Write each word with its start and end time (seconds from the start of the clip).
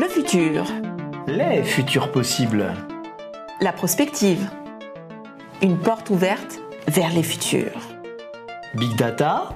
Le 0.00 0.08
futur. 0.08 0.64
Les 1.26 1.62
futurs 1.62 2.10
possibles. 2.10 2.72
La 3.60 3.70
prospective. 3.70 4.48
Une 5.60 5.76
porte 5.76 6.08
ouverte 6.08 6.58
vers 6.88 7.10
les 7.10 7.22
futurs. 7.22 7.78
Big 8.76 8.96
data. 8.96 9.50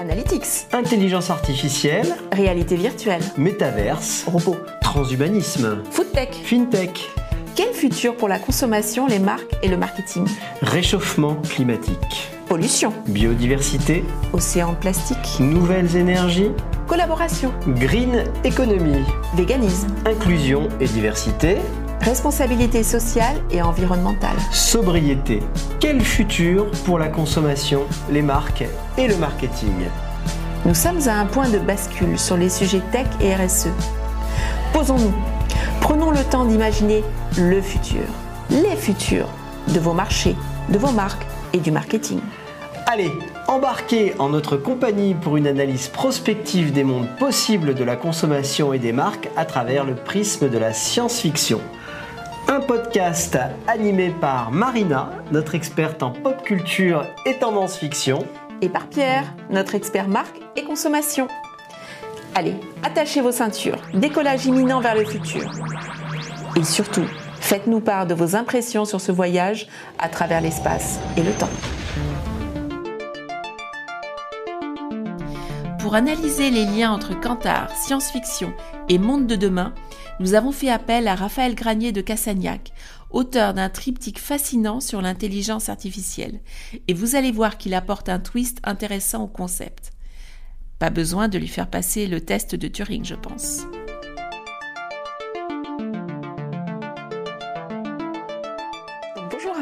Analytics. 0.00 0.68
Intelligence 0.72 1.30
artificielle. 1.30 2.06
Réalité 2.30 2.76
virtuelle. 2.76 3.20
Métaverse. 3.36 4.26
Robot. 4.28 4.58
Transhumanisme. 4.80 5.82
Foodtech. 5.90 6.34
FinTech. 6.34 7.10
Quel 7.56 7.74
futur 7.74 8.16
pour 8.16 8.28
la 8.28 8.38
consommation, 8.38 9.08
les 9.08 9.18
marques 9.18 9.56
et 9.64 9.66
le 9.68 9.76
marketing? 9.76 10.28
Réchauffement 10.62 11.34
climatique. 11.34 12.30
Pollution. 12.46 12.92
Biodiversité. 13.08 14.04
Océan 14.32 14.74
plastique. 14.74 15.40
Nouvelles 15.40 15.96
énergies. 15.96 16.52
Collaboration. 16.88 17.52
Green 17.66 18.24
economy. 18.44 19.04
Véganisme. 19.34 19.88
Inclusion 20.06 20.68
et 20.80 20.86
diversité. 20.86 21.58
Responsabilité 22.00 22.82
sociale 22.82 23.36
et 23.50 23.60
environnementale. 23.60 24.36
Sobriété. 24.52 25.42
Quel 25.80 26.00
futur 26.00 26.70
pour 26.86 26.98
la 26.98 27.08
consommation, 27.08 27.82
les 28.10 28.22
marques 28.22 28.64
et 28.96 29.06
le 29.06 29.16
marketing? 29.16 29.74
Nous 30.64 30.74
sommes 30.74 31.06
à 31.08 31.20
un 31.20 31.26
point 31.26 31.50
de 31.50 31.58
bascule 31.58 32.18
sur 32.18 32.38
les 32.38 32.48
sujets 32.48 32.82
tech 32.90 33.06
et 33.20 33.34
RSE. 33.34 33.68
Posons-nous. 34.72 35.12
Prenons 35.82 36.10
le 36.10 36.24
temps 36.24 36.46
d'imaginer 36.46 37.04
le 37.36 37.60
futur, 37.60 38.00
les 38.48 38.76
futurs 38.76 39.28
de 39.74 39.78
vos 39.78 39.92
marchés, 39.92 40.36
de 40.70 40.78
vos 40.78 40.92
marques 40.92 41.26
et 41.52 41.58
du 41.58 41.70
marketing. 41.70 42.20
Allez, 42.90 43.12
embarquez 43.48 44.14
en 44.18 44.30
notre 44.30 44.56
compagnie 44.56 45.12
pour 45.12 45.36
une 45.36 45.46
analyse 45.46 45.88
prospective 45.88 46.72
des 46.72 46.84
mondes 46.84 47.06
possibles 47.18 47.74
de 47.74 47.84
la 47.84 47.96
consommation 47.96 48.72
et 48.72 48.78
des 48.78 48.92
marques 48.92 49.28
à 49.36 49.44
travers 49.44 49.84
le 49.84 49.94
prisme 49.94 50.48
de 50.48 50.56
la 50.56 50.72
science-fiction. 50.72 51.60
Un 52.48 52.60
podcast 52.60 53.36
animé 53.66 54.08
par 54.08 54.52
Marina, 54.52 55.10
notre 55.32 55.54
experte 55.54 56.02
en 56.02 56.12
pop 56.12 56.42
culture 56.42 57.04
et 57.26 57.34
tendance 57.34 57.76
fiction. 57.76 58.24
Et 58.62 58.70
par 58.70 58.86
Pierre, 58.86 59.34
notre 59.50 59.74
expert 59.74 60.08
marque 60.08 60.40
et 60.56 60.64
consommation. 60.64 61.28
Allez, 62.34 62.54
attachez 62.82 63.20
vos 63.20 63.32
ceintures, 63.32 63.82
décollage 63.92 64.46
imminent 64.46 64.80
vers 64.80 64.94
le 64.94 65.04
futur. 65.04 65.44
Et 66.56 66.64
surtout, 66.64 67.04
faites-nous 67.38 67.80
part 67.80 68.06
de 68.06 68.14
vos 68.14 68.34
impressions 68.34 68.86
sur 68.86 69.02
ce 69.02 69.12
voyage 69.12 69.68
à 69.98 70.08
travers 70.08 70.40
l'espace 70.40 70.98
et 71.18 71.22
le 71.22 71.32
temps. 71.32 71.50
Pour 75.88 75.94
analyser 75.94 76.50
les 76.50 76.66
liens 76.66 76.92
entre 76.92 77.18
Cantar, 77.18 77.74
science-fiction 77.74 78.52
et 78.90 78.98
monde 78.98 79.26
de 79.26 79.36
demain, 79.36 79.72
nous 80.20 80.34
avons 80.34 80.52
fait 80.52 80.68
appel 80.68 81.08
à 81.08 81.14
Raphaël 81.14 81.54
Granier 81.54 81.92
de 81.92 82.02
Cassagnac, 82.02 82.72
auteur 83.08 83.54
d'un 83.54 83.70
triptyque 83.70 84.18
fascinant 84.18 84.80
sur 84.80 85.00
l'intelligence 85.00 85.70
artificielle. 85.70 86.40
Et 86.88 86.92
vous 86.92 87.16
allez 87.16 87.32
voir 87.32 87.56
qu'il 87.56 87.72
apporte 87.72 88.10
un 88.10 88.18
twist 88.18 88.58
intéressant 88.64 89.22
au 89.22 89.28
concept. 89.28 89.92
Pas 90.78 90.90
besoin 90.90 91.26
de 91.28 91.38
lui 91.38 91.48
faire 91.48 91.70
passer 91.70 92.06
le 92.06 92.20
test 92.20 92.54
de 92.54 92.68
Turing, 92.68 93.06
je 93.06 93.14
pense. 93.14 93.62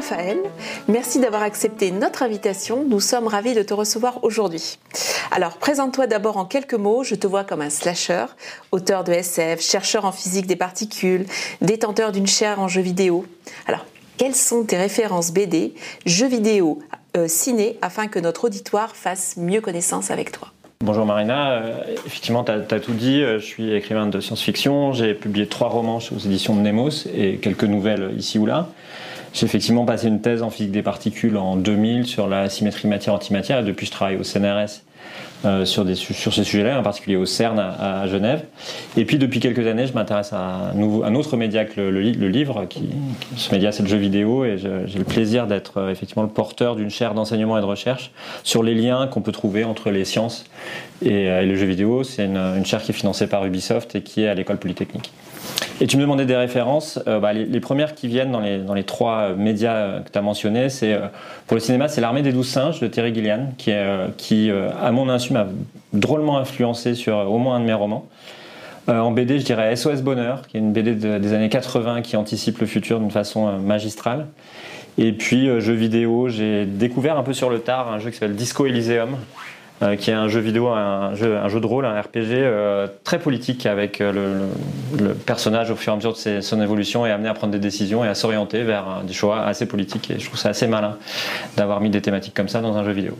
Raphaël, 0.09 0.39
merci 0.87 1.19
d'avoir 1.19 1.41
accepté 1.41 1.91
notre 1.91 2.23
invitation. 2.23 2.85
Nous 2.87 3.01
sommes 3.01 3.27
ravis 3.27 3.53
de 3.53 3.61
te 3.61 3.73
recevoir 3.73 4.23
aujourd'hui. 4.23 4.77
Alors, 5.31 5.57
présente-toi 5.57 6.07
d'abord 6.07 6.37
en 6.37 6.45
quelques 6.45 6.75
mots. 6.75 7.03
Je 7.03 7.15
te 7.15 7.27
vois 7.27 7.43
comme 7.43 7.59
un 7.59 7.69
slasher, 7.69 8.25
auteur 8.71 9.03
de 9.03 9.11
SF, 9.11 9.59
chercheur 9.61 10.05
en 10.05 10.13
physique 10.13 10.47
des 10.47 10.55
particules, 10.55 11.25
détenteur 11.59 12.13
d'une 12.13 12.27
chaire 12.27 12.61
en 12.61 12.69
jeux 12.69 12.81
vidéo. 12.81 13.25
Alors, 13.67 13.85
quelles 14.17 14.35
sont 14.35 14.63
tes 14.63 14.77
références 14.77 15.33
BD, 15.33 15.73
jeux 16.05 16.29
vidéo, 16.29 16.79
euh, 17.17 17.27
ciné, 17.27 17.77
afin 17.81 18.07
que 18.07 18.19
notre 18.19 18.45
auditoire 18.45 18.95
fasse 18.95 19.35
mieux 19.35 19.59
connaissance 19.59 20.09
avec 20.09 20.31
toi? 20.31 20.53
Bonjour 20.85 21.05
Marina, 21.05 21.51
euh, 21.51 21.83
effectivement 22.05 22.45
tu 22.45 22.51
as, 22.51 22.79
tout 22.79 22.93
dit, 22.93 23.23
euh, 23.23 23.39
je 23.39 23.45
suis 23.45 23.73
écrivain 23.73 24.05
de 24.05 24.21
science-fiction, 24.21 24.93
j'ai 24.93 25.15
publié 25.15 25.47
trois 25.47 25.69
romans 25.69 25.97
aux 25.97 26.19
éditions 26.19 26.55
de 26.55 26.61
Nemos 26.61 27.07
et 27.13 27.37
quelques 27.37 27.63
nouvelles 27.63 28.13
ici 28.15 28.37
ou 28.37 28.45
là. 28.45 28.69
J'ai 29.37 29.45
effectivement 29.45 29.85
passé 29.85 30.07
une 30.07 30.19
thèse 30.19 30.41
en 30.41 30.49
physique 30.49 30.71
des 30.71 30.81
particules 30.81 31.37
en 31.37 31.57
2000 31.57 32.07
sur 32.07 32.27
la 32.27 32.49
symétrie 32.49 32.87
matière-antimatière 32.87 33.59
et 33.59 33.63
depuis 33.63 33.85
je 33.85 33.91
travaille 33.91 34.15
au 34.15 34.23
CNRS 34.23 34.81
euh, 35.45 35.63
sur, 35.63 35.85
ces 35.85 36.43
sujets-là, 36.43 36.79
en 36.79 36.81
particulier 36.81 37.17
au 37.17 37.27
CERN 37.27 37.59
à, 37.59 38.07
Genève. 38.07 38.45
Et 38.97 39.05
puis 39.05 39.19
depuis 39.19 39.39
quelques 39.39 39.67
années, 39.67 39.85
je 39.85 39.93
m'intéresse 39.93 40.33
à 40.33 40.71
un, 40.75 41.13
autre 41.13 41.37
média 41.37 41.65
que 41.65 41.79
le, 41.79 42.01
livre. 42.01 42.67
Ce 43.35 43.51
média, 43.53 43.71
c'est 43.71 43.83
le 43.83 43.89
jeu 43.89 43.97
vidéo, 43.97 44.43
et 44.43 44.57
j'ai 44.57 44.97
le 44.97 45.05
plaisir 45.05 45.45
d'être 45.45 45.77
euh, 45.77 45.91
effectivement 45.91 46.23
le 46.23 46.29
porteur 46.29 46.75
d'une 46.75 46.89
chaire 46.89 47.13
d'enseignement 47.13 47.59
et 47.59 47.61
de 47.61 47.67
recherche 47.67 48.09
sur 48.43 48.63
les 48.63 48.73
liens 48.73 49.05
qu'on 49.05 49.21
peut 49.21 49.31
trouver 49.31 49.65
entre 49.65 49.91
les 49.91 50.03
sciences 50.03 50.45
et, 51.03 51.29
euh, 51.29 51.43
le 51.43 51.55
jeu 51.55 51.67
vidéo. 51.67 52.03
C'est 52.03 52.25
une 52.25 52.65
chaire 52.65 52.81
qui 52.81 52.89
est 52.89 52.95
financée 52.95 53.27
par 53.27 53.45
Ubisoft 53.45 53.93
et 53.93 54.01
qui 54.01 54.23
est 54.23 54.29
à 54.29 54.33
l'école 54.33 54.57
polytechnique. 54.57 55.11
Et 55.79 55.85
tu 55.85 55.97
me 55.97 56.01
demandais 56.01 56.25
des 56.25 56.35
références. 56.35 56.99
Euh, 57.07 57.19
bah, 57.19 57.33
les, 57.33 57.59
premières 57.59 57.93
qui 57.93 58.07
viennent 58.07 58.31
dans 58.31 58.73
les, 58.73 58.83
trois 58.83 59.33
médias 59.33 59.75
euh, 59.75 59.99
que 60.01 60.09
tu 60.09 60.17
as 60.17 60.21
mentionnés, 60.21 60.69
c'est 60.69 60.93
euh, 60.93 61.07
pour 61.45 61.55
le 61.55 61.61
cinéma, 61.61 61.87
c'est 61.87 62.01
L'Armée 62.01 62.23
des 62.23 62.31
Douze 62.31 62.49
Singes 62.49 62.79
de 62.79 62.87
Terry 62.87 63.13
Gilliam, 63.13 63.51
qui, 63.57 63.71
à 63.71 64.91
mon 64.91 65.09
insu, 65.09 65.33
m'a 65.33 65.47
drôlement 65.93 66.37
influencé 66.37 66.95
sur 66.95 67.17
au 67.17 67.37
moins 67.37 67.57
un 67.57 67.59
de 67.59 67.65
mes 67.65 67.73
romans. 67.73 68.07
en 68.87 69.11
BD, 69.11 69.39
je 69.39 69.45
dirais 69.45 69.75
SOS 69.75 70.01
Bonheur, 70.01 70.41
qui 70.47 70.57
est 70.57 70.59
une 70.59 70.73
BD 70.73 70.95
des 70.95 71.33
années 71.33 71.49
80 71.49 72.01
qui 72.01 72.17
anticipe 72.17 72.59
le 72.59 72.65
futur 72.65 72.99
d'une 72.99 73.11
façon 73.11 73.59
magistrale. 73.59 74.27
Et 74.97 75.11
puis, 75.11 75.47
jeux 75.61 75.73
vidéo, 75.73 76.27
j'ai 76.27 76.65
découvert 76.65 77.17
un 77.17 77.23
peu 77.23 77.33
sur 77.33 77.49
le 77.49 77.59
tard 77.59 77.91
un 77.91 77.99
jeu 77.99 78.09
qui 78.09 78.17
s'appelle 78.17 78.35
Disco 78.35 78.65
Elysium, 78.65 79.17
euh, 79.83 79.95
qui 79.95 80.09
est 80.09 80.13
un 80.13 80.27
jeu 80.27 80.39
vidéo, 80.39 80.69
un 80.69 81.13
jeu, 81.13 81.37
un 81.37 81.49
jeu 81.49 81.59
de 81.59 81.65
rôle, 81.67 81.85
un 81.85 82.01
RPG 82.01 82.33
euh, 82.33 82.87
très 83.03 83.19
politique 83.19 83.67
avec 83.67 84.01
euh, 84.01 84.47
le, 84.99 85.13
personnage 85.13 85.69
au 85.69 85.75
fur 85.75 85.91
et 85.91 85.93
à 85.93 85.95
mesure 85.97 86.13
de 86.13 86.41
son 86.41 86.61
évolution 86.61 87.05
est 87.05 87.11
amené 87.11 87.29
à 87.29 87.35
prendre 87.35 87.53
des 87.53 87.59
décisions 87.59 88.03
et 88.03 88.07
à 88.07 88.15
s'orienter 88.15 88.63
vers 88.63 89.03
des 89.03 89.13
choix 89.13 89.41
assez 89.43 89.67
politiques. 89.67 90.09
Et 90.09 90.17
je 90.17 90.25
trouve 90.25 90.39
ça 90.39 90.49
assez 90.49 90.65
malin 90.65 90.97
d'avoir 91.57 91.79
mis 91.79 91.91
des 91.91 92.01
thématiques 92.01 92.33
comme 92.33 92.49
ça 92.49 92.61
dans 92.61 92.75
un 92.75 92.83
jeu 92.83 92.91
vidéo. 92.91 93.17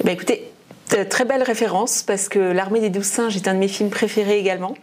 Eh 0.00 0.04
ben 0.04 0.12
écoutez, 0.12 0.48
Très 1.10 1.24
belle 1.24 1.42
référence 1.42 2.02
parce 2.02 2.28
que 2.28 2.38
L'armée 2.38 2.80
des 2.80 2.90
douze 2.90 3.04
singes 3.04 3.36
est 3.36 3.46
un 3.46 3.54
de 3.54 3.58
mes 3.58 3.68
films 3.68 3.90
préférés 3.90 4.38
également. 4.38 4.74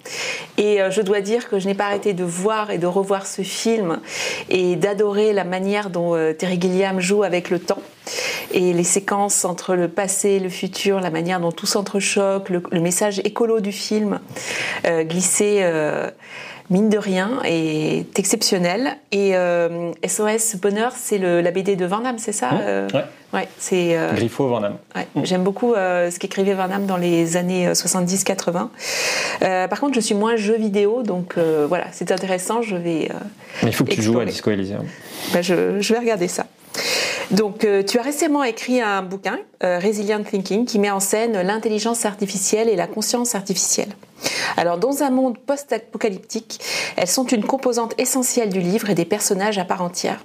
Et 0.58 0.80
je 0.90 1.02
dois 1.02 1.22
dire 1.22 1.50
que 1.50 1.60
je 1.60 1.68
n'ai 1.68 1.74
pas 1.74 1.86
arrêté 1.86 2.14
de 2.14 2.24
voir 2.24 2.70
et 2.72 2.78
de 2.78 2.86
revoir 2.86 3.26
ce 3.26 3.42
film 3.42 4.00
et 4.50 4.76
d'adorer 4.76 5.34
la 5.34 5.44
manière 5.44 5.90
dont 5.90 6.14
Terry 6.38 6.60
Gilliam 6.62 7.00
joue 7.00 7.24
avec 7.24 7.50
le 7.50 7.60
temps 7.60 7.82
et 8.56 8.74
les 8.74 8.84
séquences 8.84 9.46
entre 9.46 9.76
le 9.76 9.88
passé 9.88 10.32
et 10.32 10.40
le 10.40 10.50
futur, 10.50 11.02
la 11.02 11.10
manière 11.10 11.40
dont 11.40 11.52
tout 11.52 11.66
s'entrechoque, 11.66 12.50
le, 12.50 12.62
message 12.80 13.20
écolo 13.24 13.60
du 13.60 13.72
film 13.72 14.20
euh, 14.86 15.04
glissé. 15.04 15.60
Euh, 15.62 16.10
mine 16.70 16.90
de 16.90 16.98
rien, 16.98 17.42
est 17.44 18.18
exceptionnel. 18.18 18.98
Et 19.12 19.32
SOS 19.32 19.36
euh, 19.36 20.58
Bonheur, 20.62 20.94
c'est 20.96 21.18
la 21.18 21.52
BD 21.52 21.76
de 21.76 21.86
Van 21.86 22.02
c'est 22.18 22.32
ça 22.32 22.52
mmh, 22.52 22.96
ouais. 22.96 23.04
ouais 23.34 23.48
c'est 23.58 23.98
Griffo 24.14 24.48
Van 24.48 24.62
Ouais, 24.96 25.08
J'aime 25.24 25.44
beaucoup 25.44 25.74
ce 25.76 26.18
qu'écrivait 26.20 26.54
Van 26.54 26.80
dans 26.80 26.98
les 26.98 27.38
années 27.38 27.72
70-80. 27.72 29.68
par 29.68 29.80
contre, 29.80 29.96
je 29.96 30.00
suis 30.00 30.16
moins 30.16 30.36
jeu 30.36 30.56
vidéo, 30.56 31.04
donc 31.04 31.38
voilà, 31.38 31.86
c'est 31.92 32.12
intéressant. 32.12 32.62
Je 32.62 32.76
vais. 32.76 33.10
Mais 33.64 33.70
il 33.70 33.74
faut 33.74 33.84
que 33.84 33.92
tu 33.92 34.02
joues 34.02 34.20
à 34.20 34.26
Disco 34.26 34.52
Elysium. 34.52 34.86
Ben, 35.34 35.42
je, 35.42 35.80
je 35.80 35.94
vais 35.94 36.00
regarder 36.00 36.28
ça. 36.28 36.46
Donc, 37.32 37.66
euh, 37.66 37.84
tu 37.84 37.98
as 37.98 38.02
récemment 38.02 38.44
écrit 38.44 38.82
un 38.82 39.02
bouquin, 39.02 39.40
euh, 39.64 39.80
Resilient 39.80 40.24
Thinking, 40.24 40.66
qui 40.66 40.80
met 40.80 40.92
en 40.92 41.00
scène 41.00 41.42
l'intelligence 41.42 42.06
artificielle 42.06 42.70
et 42.70 42.76
la 42.76 42.88
conscience 42.88 43.36
artificielle. 43.36 43.90
Alors, 44.58 44.78
dans 44.78 45.04
un 45.04 45.10
monde 45.10 45.38
post-apocalyptique, 45.38 46.60
elles 46.96 47.08
sont 47.08 47.26
une 47.26 47.44
composante 47.44 47.94
essentielle 47.98 48.50
du 48.50 48.60
livre 48.60 48.90
et 48.90 48.96
des 48.96 49.06
personnages 49.06 49.58
à 49.58 49.66
part 49.66 49.82
entière. 49.82 50.24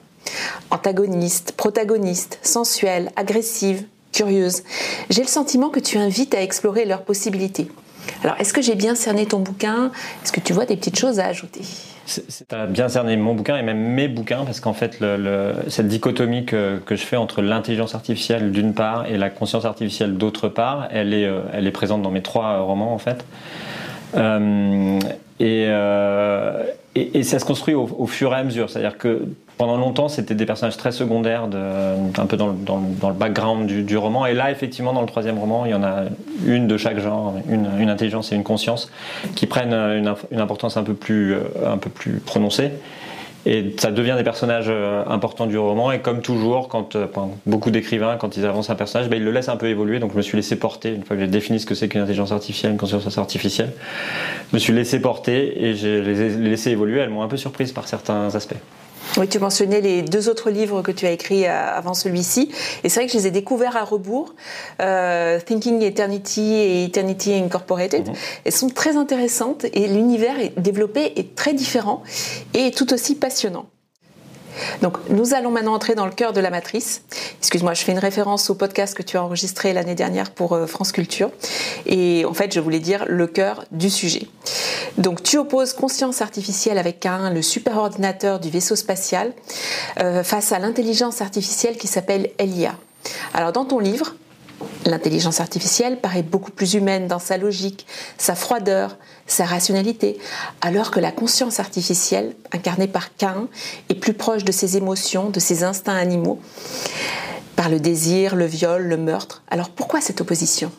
Antagonistes, 0.70 1.52
protagonistes, 1.52 2.38
sensuelles, 2.43 3.11
agressives, 3.17 3.85
curieuses. 4.12 4.62
J'ai 5.08 5.23
le 5.23 5.29
sentiment 5.29 5.70
que 5.70 5.81
tu 5.81 5.99
invites 5.99 6.35
à 6.35 6.43
explorer 6.43 6.85
leurs 6.85 7.03
possibilités. 7.03 7.69
Alors, 8.23 8.37
est-ce 8.38 8.53
que 8.53 8.62
j'ai 8.62 8.75
bien 8.75 8.94
cerné 8.94 9.26
ton 9.26 9.38
bouquin? 9.38 9.91
Est-ce 10.23 10.32
que 10.32 10.41
tu 10.41 10.53
vois 10.53 10.67
des 10.67 10.76
petites 10.76 10.99
choses 10.99 11.19
à 11.19 11.26
ajouter? 11.26 11.62
Tu 12.49 12.55
as 12.55 12.67
bien 12.67 12.89
cerné 12.89 13.17
mon 13.17 13.35
bouquin 13.35 13.57
et 13.57 13.62
même 13.62 13.79
mes 13.79 14.09
bouquins, 14.09 14.45
parce 14.45 14.61
qu'en 14.61 14.73
fait, 14.73 14.99
cette 15.69 15.89
dichotomie 15.89 16.45
que, 16.45 16.81
je 16.89 16.95
fais 16.97 17.17
entre 17.17 17.43
l'intelligence 17.43 17.95
artificielle 17.95 18.53
d'une 18.53 18.75
part 18.75 19.07
et 19.07 19.17
la 19.17 19.31
conscience 19.31 19.65
artificielle 19.65 20.17
d'autre 20.17 20.49
part, 20.49 20.89
elle 20.91 21.15
est, 21.15 21.27
euh, 21.27 21.41
elle 21.53 21.67
est 21.67 21.73
présente 21.73 22.03
dans 22.03 22.11
mes 22.11 22.23
trois 22.23 22.61
romans 22.61 22.93
en 22.93 22.99
fait. 22.99 23.25
Euh, 24.17 24.99
euh, 25.41 26.65
et, 26.95 27.23
ça 27.23 27.39
se 27.39 27.45
construit 27.45 27.75
au, 27.75 28.07
fur 28.07 28.33
et 28.33 28.37
à 28.37 28.45
mesure. 28.45 28.69
C'est-à-dire 28.69 28.99
que 28.99 29.23
pendant 29.61 29.77
longtemps, 29.77 30.09
c'était 30.09 30.35
des 30.35 30.47
personnages 30.47 30.79
très 30.79 30.91
secondaires, 30.91 31.43
un 31.43 32.27
peu 32.27 32.39
dans, 32.39 32.49
le 32.49 33.12
background 33.12 33.67
du, 33.67 33.97
roman. 33.99 34.25
Et 34.25 34.33
là, 34.33 34.51
effectivement, 34.51 34.95
dans 34.95 35.03
le 35.03 35.07
troisième 35.07 35.39
roman, 35.39 35.67
il 35.67 35.73
y 35.73 35.75
en 35.75 35.83
a 35.83 36.05
une 36.47 36.67
de 36.67 36.79
chaque 36.79 36.99
genre, 36.99 37.35
une, 37.47 37.91
intelligence 37.91 38.33
et 38.33 38.37
une 38.37 38.43
conscience, 38.43 38.91
qui 39.35 39.45
prennent 39.45 39.75
une, 39.75 40.15
importance 40.41 40.79
un 40.79 40.83
peu 40.83 40.95
plus, 40.95 41.35
un 41.62 41.77
peu 41.77 41.91
plus 41.91 42.21
prononcée. 42.21 42.71
Et 43.45 43.75
ça 43.79 43.91
devient 43.91 44.15
des 44.17 44.25
personnages 44.25 44.69
euh, 44.71 45.05
importants 45.07 45.47
du 45.47 45.59
roman. 45.59 45.93
Et 45.93 46.01
comme 46.01 46.23
toujours, 46.23 46.69
quand 46.69 46.97
euh, 46.97 47.06
beaucoup 47.45 47.71
d'écrivains, 47.71 48.17
quand 48.17 48.39
ils 48.39 48.47
avancent 48.47 48.71
un 48.71 48.77
personnage, 48.77 49.11
ben, 49.11 49.17
ils 49.17 49.25
le 49.25 49.31
laissent 49.31 49.51
un 49.51 49.56
peu 49.59 49.69
évoluer. 49.69 49.99
Donc 49.99 50.13
je 50.13 50.17
me 50.17 50.23
suis 50.23 50.37
laissé 50.37 50.56
porter, 50.56 50.95
une 50.95 51.05
fois 51.05 51.17
que 51.17 51.23
j'ai 51.23 51.29
défini 51.29 51.61
ce 51.61 51.67
que 51.67 51.75
c'est 51.75 51.89
qu'une 51.89 52.01
intelligence 52.01 52.33
artificielle, 52.33 52.73
une 52.73 52.79
conscience 52.79 53.19
artificielle, 53.19 53.73
je 54.51 54.56
me 54.56 54.59
suis 54.59 54.73
laissé 54.73 55.03
porter 55.03 55.67
et 55.67 55.75
j'ai 55.75 56.01
les 56.01 56.23
ai 56.23 56.29
laissé 56.39 56.71
évoluer. 56.71 57.01
Elles 57.01 57.11
m'ont 57.11 57.23
un 57.23 57.29
peu 57.29 57.37
surprise 57.37 57.73
par 57.73 57.89
certains 57.89 58.35
aspects. 58.35 58.56
Oui, 59.17 59.29
tu 59.29 59.39
mentionnais 59.39 59.81
les 59.81 60.03
deux 60.03 60.29
autres 60.29 60.51
livres 60.51 60.83
que 60.83 60.93
tu 60.93 61.07
as 61.07 61.11
écrits 61.11 61.47
euh, 61.47 61.51
avant 61.51 61.95
celui-ci. 61.95 62.51
Et 62.85 62.89
c'est 62.89 63.01
vrai 63.01 63.07
que 63.07 63.12
je 63.12 63.19
les 63.19 63.27
ai 63.27 63.31
découverts 63.31 63.77
à 63.77 63.85
rebours. 63.85 64.35
Euh, 64.81 65.41
Thinking 65.41 65.83
Eternity 65.83 66.55
et 66.55 66.85
Eternity 66.85 67.35
Incorporated. 67.35 68.09
Mhm. 68.09 68.15
Elles 68.45 68.53
sont 68.53 68.69
très 68.69 68.97
intéressantes 68.97 69.65
et 69.73 69.89
l'univers 69.89 70.39
est 70.39 70.59
développé 70.59 71.19
est 71.19 71.35
très 71.35 71.55
différent 71.55 72.03
et 72.55 72.71
tout 72.71 72.93
aussi 72.93 73.17
passionnant. 73.17 73.67
Donc, 74.83 74.97
nous 75.09 75.35
allons 75.35 75.51
maintenant 75.51 75.75
entrer 75.75 75.95
dans 75.95 76.07
le 76.07 76.12
cœur 76.12 76.33
de 76.33 76.41
la 76.41 76.51
matrice. 76.51 77.03
Excuse-moi, 77.39 77.75
je 77.75 77.83
fais 77.83 77.93
une 77.93 77.99
référence 77.99 78.51
au 78.51 78.55
podcast 78.55 78.95
que 78.95 79.03
tu 79.03 79.17
as 79.17 79.23
enregistré 79.23 79.73
l'année 79.73 79.95
dernière 79.95 80.31
pour 80.31 80.53
euh, 80.55 80.67
France 80.67 80.93
Culture. 80.93 81.31
Et 81.87 82.25
en 82.25 82.35
fait, 82.35 82.53
je 82.53 82.61
voulais 82.61 82.79
dire 82.79 83.05
le 83.09 83.27
cœur 83.27 83.65
du 83.71 83.91
sujet. 83.91 84.27
Donc, 84.99 85.23
tu 85.23 85.39
opposes 85.39 85.73
conscience 85.73 86.21
artificielle 86.23 86.79
avec 86.79 87.07
un, 87.07 87.31
le 87.31 87.43
superordinateur 87.43 88.41
du 88.41 88.51
vaisseau 88.51 88.77
spatial, 88.77 89.33
euh, 90.01 90.23
face 90.23 90.53
à 90.53 90.59
l'intelligence 90.59 91.21
artificielle 91.21 91.77
qui 91.77 91.87
s'appelle 91.87 92.31
Elia. 92.39 92.75
Alors, 93.35 93.53
dans 93.53 93.65
ton 93.65 93.79
livre, 93.79 94.15
L'intelligence 94.87 95.41
artificielle 95.41 95.99
paraît 95.99 96.23
beaucoup 96.23 96.51
plus 96.51 96.75
humaine 96.75 97.07
dans 97.07 97.19
sa 97.19 97.37
logique, 97.37 97.87
sa 98.19 98.35
froideur, 98.35 98.97
sa 99.27 99.45
rationalité, 99.45 100.19
alors 100.61 100.91
que 100.91 101.01
la 101.01 101.12
conscience 101.12 101.61
artificielle, 101.61 102.35
incarnée 102.53 102.89
par 102.89 103.15
Cain, 103.17 103.49
est 103.89 103.95
plus 103.95 104.15
proche 104.15 104.45
de 104.45 104.53
ses 104.53 104.77
émotions, 104.77 105.31
de 105.31 105.41
ses 105.41 105.65
instincts 105.65 105.97
animaux, 105.97 106.41
par 107.57 107.69
le 107.69 107.79
désir, 107.79 108.37
le 108.37 108.47
viol, 108.47 108.83
le 108.83 108.97
meurtre. 108.97 109.43
Alors 109.51 109.71
pourquoi 109.71 110.01
cette 110.01 110.21
opposition? 110.21 110.71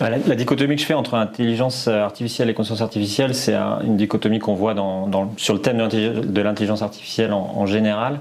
La, 0.00 0.18
dichotomie 0.34 0.76
que 0.76 0.80
je 0.80 0.86
fais 0.86 0.94
entre 0.94 1.14
intelligence 1.14 1.86
artificielle 1.86 2.48
et 2.48 2.54
conscience 2.54 2.80
artificielle, 2.80 3.34
c'est 3.34 3.54
une 3.54 3.98
dichotomie 3.98 4.38
qu'on 4.38 4.54
voit 4.54 4.74
sur 5.36 5.52
le 5.52 5.60
thème 5.60 5.76
de 5.88 6.40
l'intelligence 6.40 6.80
artificielle 6.80 7.34
en 7.34 7.66
général. 7.66 8.20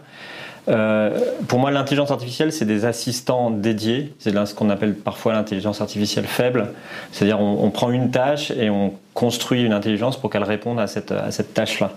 Euh, 0.69 1.19
pour 1.47 1.59
moi, 1.59 1.71
l'intelligence 1.71 2.11
artificielle, 2.11 2.51
c'est 2.51 2.65
des 2.65 2.85
assistants 2.85 3.49
dédiés. 3.49 4.13
C'est 4.19 4.33
ce 4.45 4.53
qu'on 4.53 4.69
appelle 4.69 4.93
parfois 4.93 5.33
l'intelligence 5.33 5.81
artificielle 5.81 6.25
faible. 6.25 6.69
C'est-à-dire, 7.11 7.39
on, 7.39 7.69
prend 7.71 7.91
une 7.91 8.11
tâche 8.11 8.51
et 8.51 8.69
on 8.69 8.93
construit 9.13 9.63
une 9.63 9.73
intelligence 9.73 10.19
pour 10.19 10.29
qu'elle 10.29 10.43
réponde 10.43 10.79
à 10.79 10.87
cette, 10.87 11.13
tâche-là. 11.53 11.91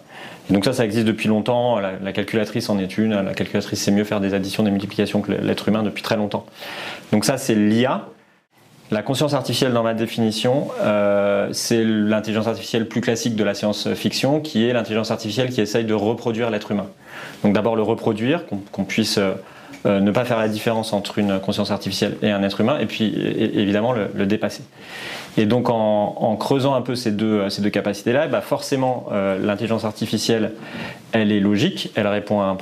Et 0.48 0.54
donc 0.54 0.64
ça, 0.64 0.72
ça 0.72 0.84
existe 0.84 1.06
depuis 1.06 1.28
longtemps. 1.28 1.78
La, 1.78 2.12
calculatrice 2.12 2.70
en 2.70 2.78
est 2.78 2.96
une. 2.96 3.20
La 3.20 3.34
calculatrice 3.34 3.80
sait 3.80 3.90
mieux 3.90 4.04
faire 4.04 4.20
des 4.20 4.34
additions, 4.34 4.62
des 4.62 4.70
multiplications 4.70 5.20
que 5.20 5.32
l'être 5.32 5.68
humain 5.68 5.82
depuis 5.82 6.02
très 6.02 6.16
longtemps. 6.16 6.46
Donc 7.12 7.24
ça, 7.24 7.36
c'est 7.36 7.54
l'IA. 7.54 8.06
La 8.92 9.02
conscience 9.02 9.32
artificielle, 9.32 9.72
dans 9.72 9.82
ma 9.82 9.94
définition, 9.94 10.68
euh, 10.82 11.48
c'est 11.52 11.82
l'intelligence 11.82 12.46
artificielle 12.46 12.86
plus 12.86 13.00
classique 13.00 13.34
de 13.36 13.42
la 13.42 13.54
science-fiction, 13.54 14.40
qui 14.40 14.68
est 14.68 14.74
l'intelligence 14.74 15.10
artificielle 15.10 15.48
qui 15.48 15.62
essaye 15.62 15.86
de 15.86 15.94
reproduire 15.94 16.50
l'être 16.50 16.72
humain. 16.72 16.84
Donc 17.42 17.54
d'abord 17.54 17.74
le 17.74 17.80
reproduire, 17.80 18.42
qu'on 18.70 18.84
puisse 18.84 19.16
euh, 19.16 19.32
euh, 19.86 20.00
ne 20.00 20.10
pas 20.10 20.26
faire 20.26 20.38
la 20.38 20.48
différence 20.48 20.92
entre 20.92 21.18
une 21.18 21.40
conscience 21.40 21.70
artificielle 21.70 22.18
et 22.20 22.30
un 22.30 22.42
être 22.42 22.60
humain, 22.60 22.78
et 22.80 22.84
puis 22.84 23.14
évidemment 23.16 23.94
le, 23.94 24.26
dépasser. 24.26 24.62
Et 25.38 25.46
donc 25.46 25.70
en, 25.70 26.36
creusant 26.38 26.74
un 26.74 26.82
peu 26.82 26.94
ces 26.94 27.12
deux, 27.12 27.48
ces 27.48 27.62
deux 27.62 27.70
capacités-là, 27.70 28.26
bah 28.26 28.42
forcément 28.42 29.08
l'intelligence 29.42 29.86
artificielle, 29.86 30.52
elle 31.12 31.32
est 31.32 31.40
logique, 31.40 31.90
elle 31.94 32.06
répond 32.06 32.42
à, 32.42 32.56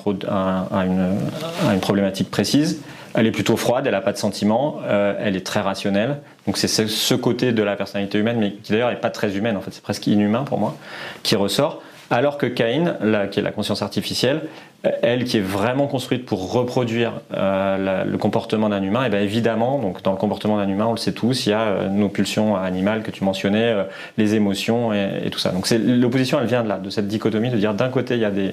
une 0.85 1.81
problématique 1.81 2.31
précise. 2.31 2.81
Elle 3.15 3.27
est 3.27 3.33
plutôt 3.33 3.57
froide, 3.57 3.87
elle 3.87 3.93
n'a 3.93 4.01
pas 4.01 4.13
de 4.13 4.19
sentiments, 4.19 4.77
euh, 4.85 5.15
elle 5.19 5.37
est 5.37 5.45
très 5.45 5.61
rationnelle. 5.61 6.19
Donc 6.47 6.57
c'est 6.57 6.69
ce 6.69 7.15
côté 7.15 7.53
de 7.53 7.63
la 7.63 7.77
personnalité 7.77 8.19
humaine, 8.19 8.39
mais 8.39 8.53
qui 8.53 8.73
d'ailleurs 8.73 8.91
n'est 8.91 8.97
pas 8.97 9.11
très 9.11 9.37
humaine, 9.37 9.57
en 9.57 9.61
fait, 9.61 9.73
c'est 9.73 9.83
presque 9.83 10.07
inhumain 10.07 10.45
pour 10.45 10.59
moi, 10.59 10.77
qui 11.23 11.37
ressort. 11.37 11.83
Alors 12.13 12.39
que 12.39 12.47
Cain, 12.47 12.97
qui 13.31 13.39
est 13.39 13.43
la 13.43 13.53
conscience 13.53 13.83
artificielle, 13.83 14.43
euh, 14.85 14.91
elle 15.03 15.25
qui 15.25 15.37
est 15.37 15.43
vraiment 15.43 15.87
construite 15.87 16.27
pour 16.27 16.53
reproduire 16.53 17.21
euh, 17.35 18.05
le 18.05 18.19
comportement 18.19 18.69
d'un 18.69 18.83
humain, 18.83 19.05
et 19.05 19.11
bien 19.11 19.21
évidemment, 19.21 19.79
donc 19.79 20.03
dans 20.03 20.11
le 20.11 20.17
comportement 20.17 20.57
d'un 20.57 20.69
humain, 20.69 20.87
on 20.87 20.93
le 20.93 20.99
sait 20.99 21.13
tous, 21.13 21.47
il 21.47 21.51
y 21.51 21.53
a 21.53 21.89
nos 21.89 22.09
pulsions 22.09 22.57
animales 22.57 23.03
que 23.03 23.13
tu 23.13 23.23
mentionnais, 23.23 23.87
les 24.19 24.35
émotions 24.35 24.93
et, 24.93 25.31
tout 25.31 25.39
ça. 25.39 25.51
Donc 25.51 25.71
l'opposition, 25.71 26.41
elle 26.41 26.49
vient 26.49 26.65
de 26.65 26.69
là, 26.69 26.79
de 26.79 26.91
cette 26.91 27.07
dichotomie, 27.07 27.51
de 27.51 27.57
dire 27.57 27.75
d'un 27.75 27.91
côté 27.91 28.15
il 28.15 28.21
y 28.21 28.25
a 28.25 28.31
des 28.31 28.53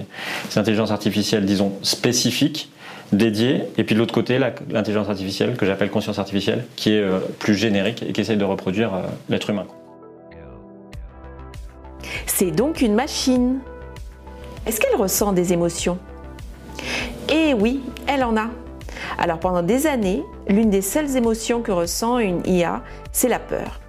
intelligences 0.56 0.92
artificielles, 0.92 1.45
disons 1.45 1.74
spécifiques, 1.81 2.69
dédié, 3.12 3.63
et 3.77 3.83
puis 3.83 3.95
de 3.95 4.00
l'autre 4.00 4.13
côté, 4.13 4.38
l'intelligence 4.38 5.09
artificielle, 5.09 5.56
que 5.56 5.65
j'appelle 5.65 5.89
conscience 5.89 6.19
artificielle, 6.19 6.65
qui 6.75 6.94
est 6.94 7.01
euh, 7.01 7.19
plus 7.39 7.56
générique 7.56 8.04
et 8.04 8.12
qui 8.13 8.21
essaye 8.21 8.38
de 8.38 8.45
reproduire 8.45 8.94
euh, 8.94 9.01
l'être 9.30 9.50
humain. 9.50 9.65
C'est 12.25 12.51
donc 12.51 12.81
une 12.81 12.94
machine. 12.94 13.59
Est-ce 14.65 14.80
qu'elle 14.80 14.95
ressent 14.95 15.33
des 15.33 15.54
émotions? 15.54 15.98
Eh 17.30 17.54
oui, 17.54 17.81
elle 18.07 18.24
en 18.24 18.38
a. 18.38 18.50
Alors 19.18 19.39
pendant 19.39 19.63
des 19.63 19.88
années, 19.88 20.24
l'une 20.48 20.69
des 20.69 20.81
seules 20.81 21.15
émotions 21.15 21.62
que 21.62 21.71
ressent 21.71 22.19
une 22.19 22.45
IA, 22.45 22.83
c'est 23.12 23.30
la 23.30 23.39
peur. 23.39 23.80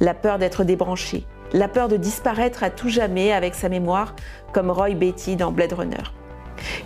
La 0.00 0.14
peur 0.14 0.38
d'être 0.38 0.64
débranché, 0.64 1.24
la 1.52 1.68
peur 1.68 1.88
de 1.88 1.96
disparaître 1.96 2.62
à 2.62 2.70
tout 2.70 2.88
jamais 2.88 3.32
avec 3.32 3.54
sa 3.54 3.68
mémoire, 3.68 4.14
comme 4.52 4.70
Roy 4.70 4.90
Betty 4.90 5.36
dans 5.36 5.52
Blade 5.52 5.72
Runner. 5.72 6.02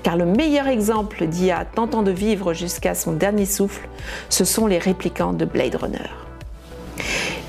Car 0.02 0.16
le 0.16 0.26
meilleur 0.26 0.66
exemple 0.66 1.26
d'IA 1.26 1.64
tentant 1.64 2.02
de 2.02 2.10
vivre 2.10 2.52
jusqu'à 2.52 2.94
son 2.94 3.12
dernier 3.12 3.46
souffle, 3.46 3.88
ce 4.28 4.44
sont 4.44 4.66
les 4.66 4.78
réplicants 4.78 5.32
de 5.32 5.44
Blade 5.44 5.76
Runner. 5.76 6.10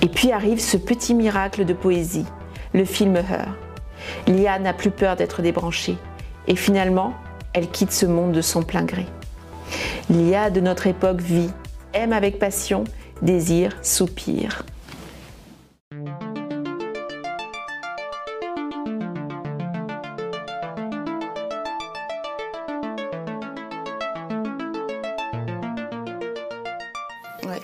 Et 0.02 0.08
puis 0.08 0.32
arrive 0.32 0.60
ce 0.60 0.78
petit 0.78 1.14
miracle 1.14 1.66
de 1.66 1.74
poésie, 1.74 2.26
le 2.74 2.86
film 2.86 3.16
Her. 3.18 3.48
L'IA 4.28 4.60
n'a 4.60 4.74
plus 4.74 4.92
peur 4.92 5.16
d'être 5.16 5.42
débranchée 5.42 5.98
et 6.48 6.56
finalement, 6.56 7.14
elle 7.54 7.70
quitte 7.70 7.92
ce 7.92 8.06
monde 8.06 8.32
de 8.32 8.42
son 8.42 8.64
plein 8.64 8.84
gré. 8.84 9.06
L'IA 10.10 10.50
de 10.50 10.62
notre 10.62 10.88
époque 10.88 11.22
vit, 11.22 11.50
aime 11.94 12.14
avec 12.14 12.40
passion, 12.40 12.84
désire, 13.22 13.78
soupire. 13.82 14.64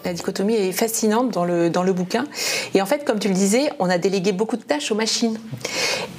La 0.05 0.13
dichotomie 0.13 0.55
est 0.55 0.71
fascinante 0.71 1.31
dans 1.31 1.43
le, 1.43 1.93
bouquin. 1.93 2.25
Et 2.73 2.81
en 2.81 2.85
fait, 2.85 3.05
comme 3.05 3.19
tu 3.19 3.27
le 3.27 3.33
disais, 3.33 3.69
on 3.79 3.89
a 3.89 3.97
délégué 3.97 4.31
beaucoup 4.31 4.57
de 4.57 4.63
tâches 4.63 4.91
aux 4.91 4.95
machines. 4.95 5.37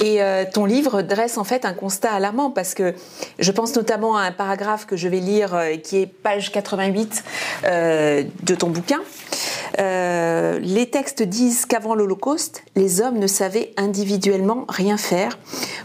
Et 0.01 0.23
euh, 0.23 0.45
ton 0.51 0.65
livre 0.65 1.03
dresse 1.03 1.39
en 1.39 1.45
fait 1.45 1.65
un 1.65 1.73
constat 1.73 2.13
alarmant 2.13 2.51
parce 2.51 2.75
que 2.75 2.95
je 3.39 3.53
pense 3.53 3.75
notamment 3.75 4.17
à 4.17 4.23
un 4.23 4.33
paragraphe 4.33 4.87
que 4.87 4.97
je 4.97 5.09
vais 5.09 5.21
lire 5.21 5.55
euh, 5.55 5.77
qui 5.77 5.99
est 5.99 6.07
page 6.07 6.53
88 6.53 7.25
euh, 7.65 8.25
de 8.43 8.55
ton 8.55 8.69
bouquin. 8.69 9.01
les 9.79 10.89
textes 10.91 11.23
disent 11.23 11.67
qu'avant 11.67 11.95
l'Holocauste, 11.95 12.63
les 12.75 13.01
hommes 13.01 13.19
ne 13.19 13.27
savaient 13.27 13.73
individuellement 13.77 14.65
rien 14.69 14.97
faire 14.97 15.39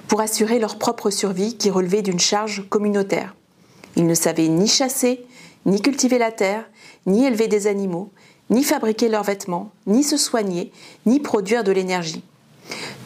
pour 0.08 0.22
assurer 0.22 0.60
leur 0.60 0.78
propre 0.78 1.10
survie 1.10 1.58
qui 1.58 1.70
relevait 1.70 2.02
d'une 2.02 2.20
charge 2.20 2.64
communautaire. 2.70 3.36
Ils 3.96 4.08
ne 4.08 4.14
savaient 4.14 4.48
ni 4.48 4.68
chasser, 4.68 5.26
ni 5.66 5.82
cultiver 5.82 6.18
la 6.18 6.32
terre, 6.32 6.66
ni 7.06 7.26
élever 7.26 7.48
des 7.48 7.68
animaux, 7.68 8.12
ni 8.50 8.64
fabriquer 8.64 9.10
leurs 9.10 9.24
vêtements, 9.24 9.72
ni 9.88 10.04
se 10.04 10.18
soigner, 10.18 10.72
ni 11.06 11.20
produire 11.20 11.64
de 11.64 11.72
l'énergie. 11.72 12.24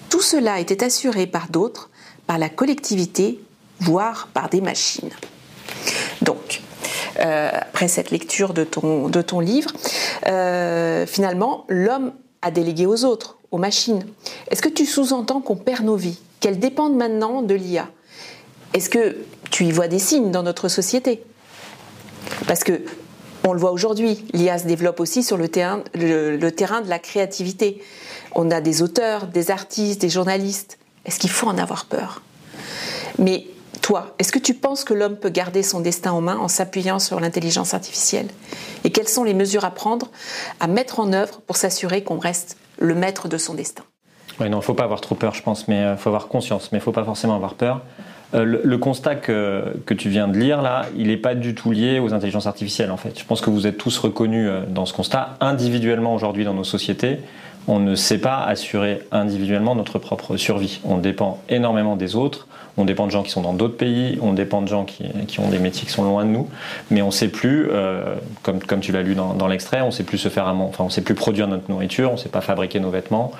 Tout 0.09 0.21
cela 0.21 0.59
était 0.59 0.83
assuré 0.83 1.27
par 1.27 1.49
d'autres, 1.49 1.89
par 2.27 2.37
la 2.37 2.49
collectivité, 2.49 3.39
voire 3.79 4.27
par 4.33 4.49
des 4.49 4.61
machines. 4.61 5.11
Donc, 6.21 6.61
euh, 7.19 7.49
après 7.53 7.87
cette 7.87 8.11
lecture 8.11 8.53
de 8.53 8.63
ton, 8.63 9.39
livre, 9.39 9.71
euh, 10.27 11.05
finalement, 11.05 11.65
l'homme 11.69 12.13
a 12.41 12.51
délégué 12.51 12.85
aux 12.85 13.05
autres, 13.05 13.37
aux 13.51 13.57
machines. 13.57 14.05
Est-ce 14.49 14.61
que 14.61 14.69
tu 14.69 14.85
sous-entends 14.85 15.41
qu'on 15.41 15.55
perd 15.55 15.85
nos 15.85 15.95
vies, 15.95 16.19
qu'elles 16.39 16.59
dépendent 16.59 16.95
maintenant 16.95 17.41
de 17.41 17.55
l'IA 17.55 17.87
Est-ce 18.73 18.89
que 18.89 19.17
tu 19.51 19.65
y 19.65 19.71
vois 19.71 19.87
des 19.87 19.99
signes 19.99 20.31
dans 20.31 20.43
notre 20.43 20.67
société? 20.67 21.23
Parce 22.47 22.63
que 22.63 22.81
on 23.45 23.53
le 23.53 23.59
voit 23.59 23.71
aujourd'hui, 23.71 24.25
l'IA 24.33 24.57
se 24.57 24.65
développe 24.65 24.99
aussi 24.99 25.23
sur 25.23 25.37
le 25.37 25.47
terrain, 25.47 25.83
le, 25.93 26.49
terrain 26.49 26.81
de 26.81 26.89
la 26.89 26.99
créativité. 26.99 27.81
On 28.33 28.51
a 28.51 28.61
des 28.61 28.81
auteurs, 28.81 29.27
des 29.27 29.51
artistes, 29.51 30.01
des 30.01 30.09
journalistes. 30.09 30.77
Est-ce 31.05 31.19
qu'il 31.19 31.29
faut 31.29 31.47
en 31.47 31.57
avoir 31.57 31.85
peur? 31.85 32.21
Mais 33.19 33.45
toi, 33.81 34.15
est-ce 34.19 34.31
que 34.31 34.39
tu 34.39 34.55
penses 34.55 34.83
que 34.83 34.93
l'homme 34.93 35.17
peut 35.17 35.29
garder 35.29 35.61
son 35.61 35.79
destin 35.79 36.11
en 36.11 36.21
main 36.21 36.37
en 36.37 36.47
s'appuyant 36.47 36.99
sur 36.99 37.19
l'intelligence 37.19 37.73
artificielle? 37.73 38.27
Et 38.83 38.91
quelles 38.91 39.07
sont 39.07 39.23
les 39.23 39.35
mesures 39.35 39.63
à 39.63 39.71
prendre, 39.71 40.07
à 40.59 40.67
mettre 40.67 40.99
en 40.99 41.13
œuvre 41.13 41.41
pour 41.41 41.55
s'assurer 41.55 42.03
qu'on 42.03 42.17
reste 42.17 42.57
le 42.79 42.95
maître 42.95 43.27
de 43.27 43.37
son 43.37 43.53
destin? 43.53 43.83
Oui, 44.39 44.49
non, 44.49 44.57
il 44.57 44.61
ne 44.61 44.65
faut 44.65 44.73
pas 44.73 44.83
avoir 44.83 45.01
trop 45.01 45.15
peur, 45.15 45.33
je 45.33 45.43
pense, 45.43 45.67
mais 45.67 45.77
il 45.77 45.83
euh, 45.83 45.97
faut 45.97 46.09
avoir 46.09 46.27
conscience, 46.27 46.71
mais 46.71 46.79
il 46.79 46.81
ne 46.81 46.83
faut 46.83 46.91
pas 46.91 47.05
forcément 47.05 47.35
avoir 47.35 47.53
peur. 47.53 47.81
Euh, 48.33 48.59
le, 48.63 48.77
constat 48.77 49.15
que, 49.15 49.63
que, 49.85 49.93
tu 49.93 50.09
viens 50.09 50.27
de 50.27 50.37
lire 50.37 50.61
là, 50.61 50.87
il 50.97 51.07
n'est 51.07 51.17
pas 51.17 51.35
du 51.35 51.53
tout 51.53 51.71
lié 51.71 51.99
aux 51.99 52.13
intelligences 52.13 52.47
artificielles 52.47 52.91
en 52.91 52.97
fait. 52.97 53.17
Je 53.19 53.25
pense 53.25 53.39
que 53.39 53.49
vous 53.49 53.67
êtes 53.67 53.77
tous 53.77 53.97
reconnus 53.97 54.47
euh, 54.49 54.63
dans 54.67 54.85
ce 54.85 54.93
constat. 54.93 55.37
Individuellement 55.41 56.15
aujourd'hui 56.15 56.43
dans 56.43 56.53
nos 56.53 56.63
sociétés, 56.63 57.19
on 57.67 57.79
ne 57.79 57.95
sait 57.95 58.17
pas 58.17 58.43
assurer 58.43 59.01
individuellement 59.11 59.75
notre 59.75 59.99
propre 59.99 60.37
survie. 60.37 60.81
On 60.83 60.97
dépend 60.97 61.41
énormément 61.49 61.95
des 61.95 62.15
autres, 62.15 62.47
on 62.77 62.85
dépend 62.85 63.05
de 63.05 63.11
gens 63.11 63.23
qui 63.23 63.31
sont 63.31 63.41
dans 63.41 63.53
d'autres 63.53 63.77
pays, 63.77 64.17
on 64.21 64.33
dépend 64.33 64.61
de 64.61 64.67
gens 64.67 64.83
qui, 64.83 65.05
qui, 65.27 65.39
ont 65.39 65.49
des 65.49 65.59
métiers 65.59 65.85
qui 65.85 65.91
sont 65.91 66.03
loin 66.03 66.25
de 66.25 66.29
nous, 66.29 66.49
mais 66.91 67.01
on 67.01 67.07
ne 67.07 67.11
sait 67.11 67.27
plus, 67.27 67.67
euh, 67.71 68.15
comme, 68.43 68.59
comme 68.59 68.79
tu 68.79 68.91
l'as 68.91 69.01
lu 69.01 69.15
dans, 69.15 69.33
dans 69.33 69.47
l'extrait, 69.47 69.81
on 69.81 69.87
ne 69.87 69.91
sait 69.91 70.03
plus 70.03 70.17
se 70.17 70.29
faire 70.29 70.47
enfin 70.47 70.83
on 70.83 70.89
sait 70.89 71.01
plus 71.01 71.15
produire 71.15 71.47
notre 71.47 71.69
nourriture, 71.69 72.09
on 72.09 72.13
ne 72.13 72.19
sait 72.19 72.29
pas 72.29 72.41
fabriquer 72.41 72.79
nos 72.79 72.89
vêtements. 72.89 73.31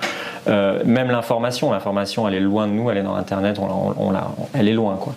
Euh, 0.48 0.82
même 0.84 1.10
l'information, 1.10 1.70
l'information, 1.72 2.26
elle 2.28 2.34
est 2.34 2.40
loin 2.40 2.66
de 2.66 2.72
nous, 2.72 2.90
elle 2.90 2.98
est 2.98 3.02
dans 3.02 3.14
Internet, 3.14 3.58
on, 3.58 3.66
on, 3.66 4.12
elle 4.54 4.68
est 4.68 4.72
loin, 4.72 4.96
quoi. 4.96 5.14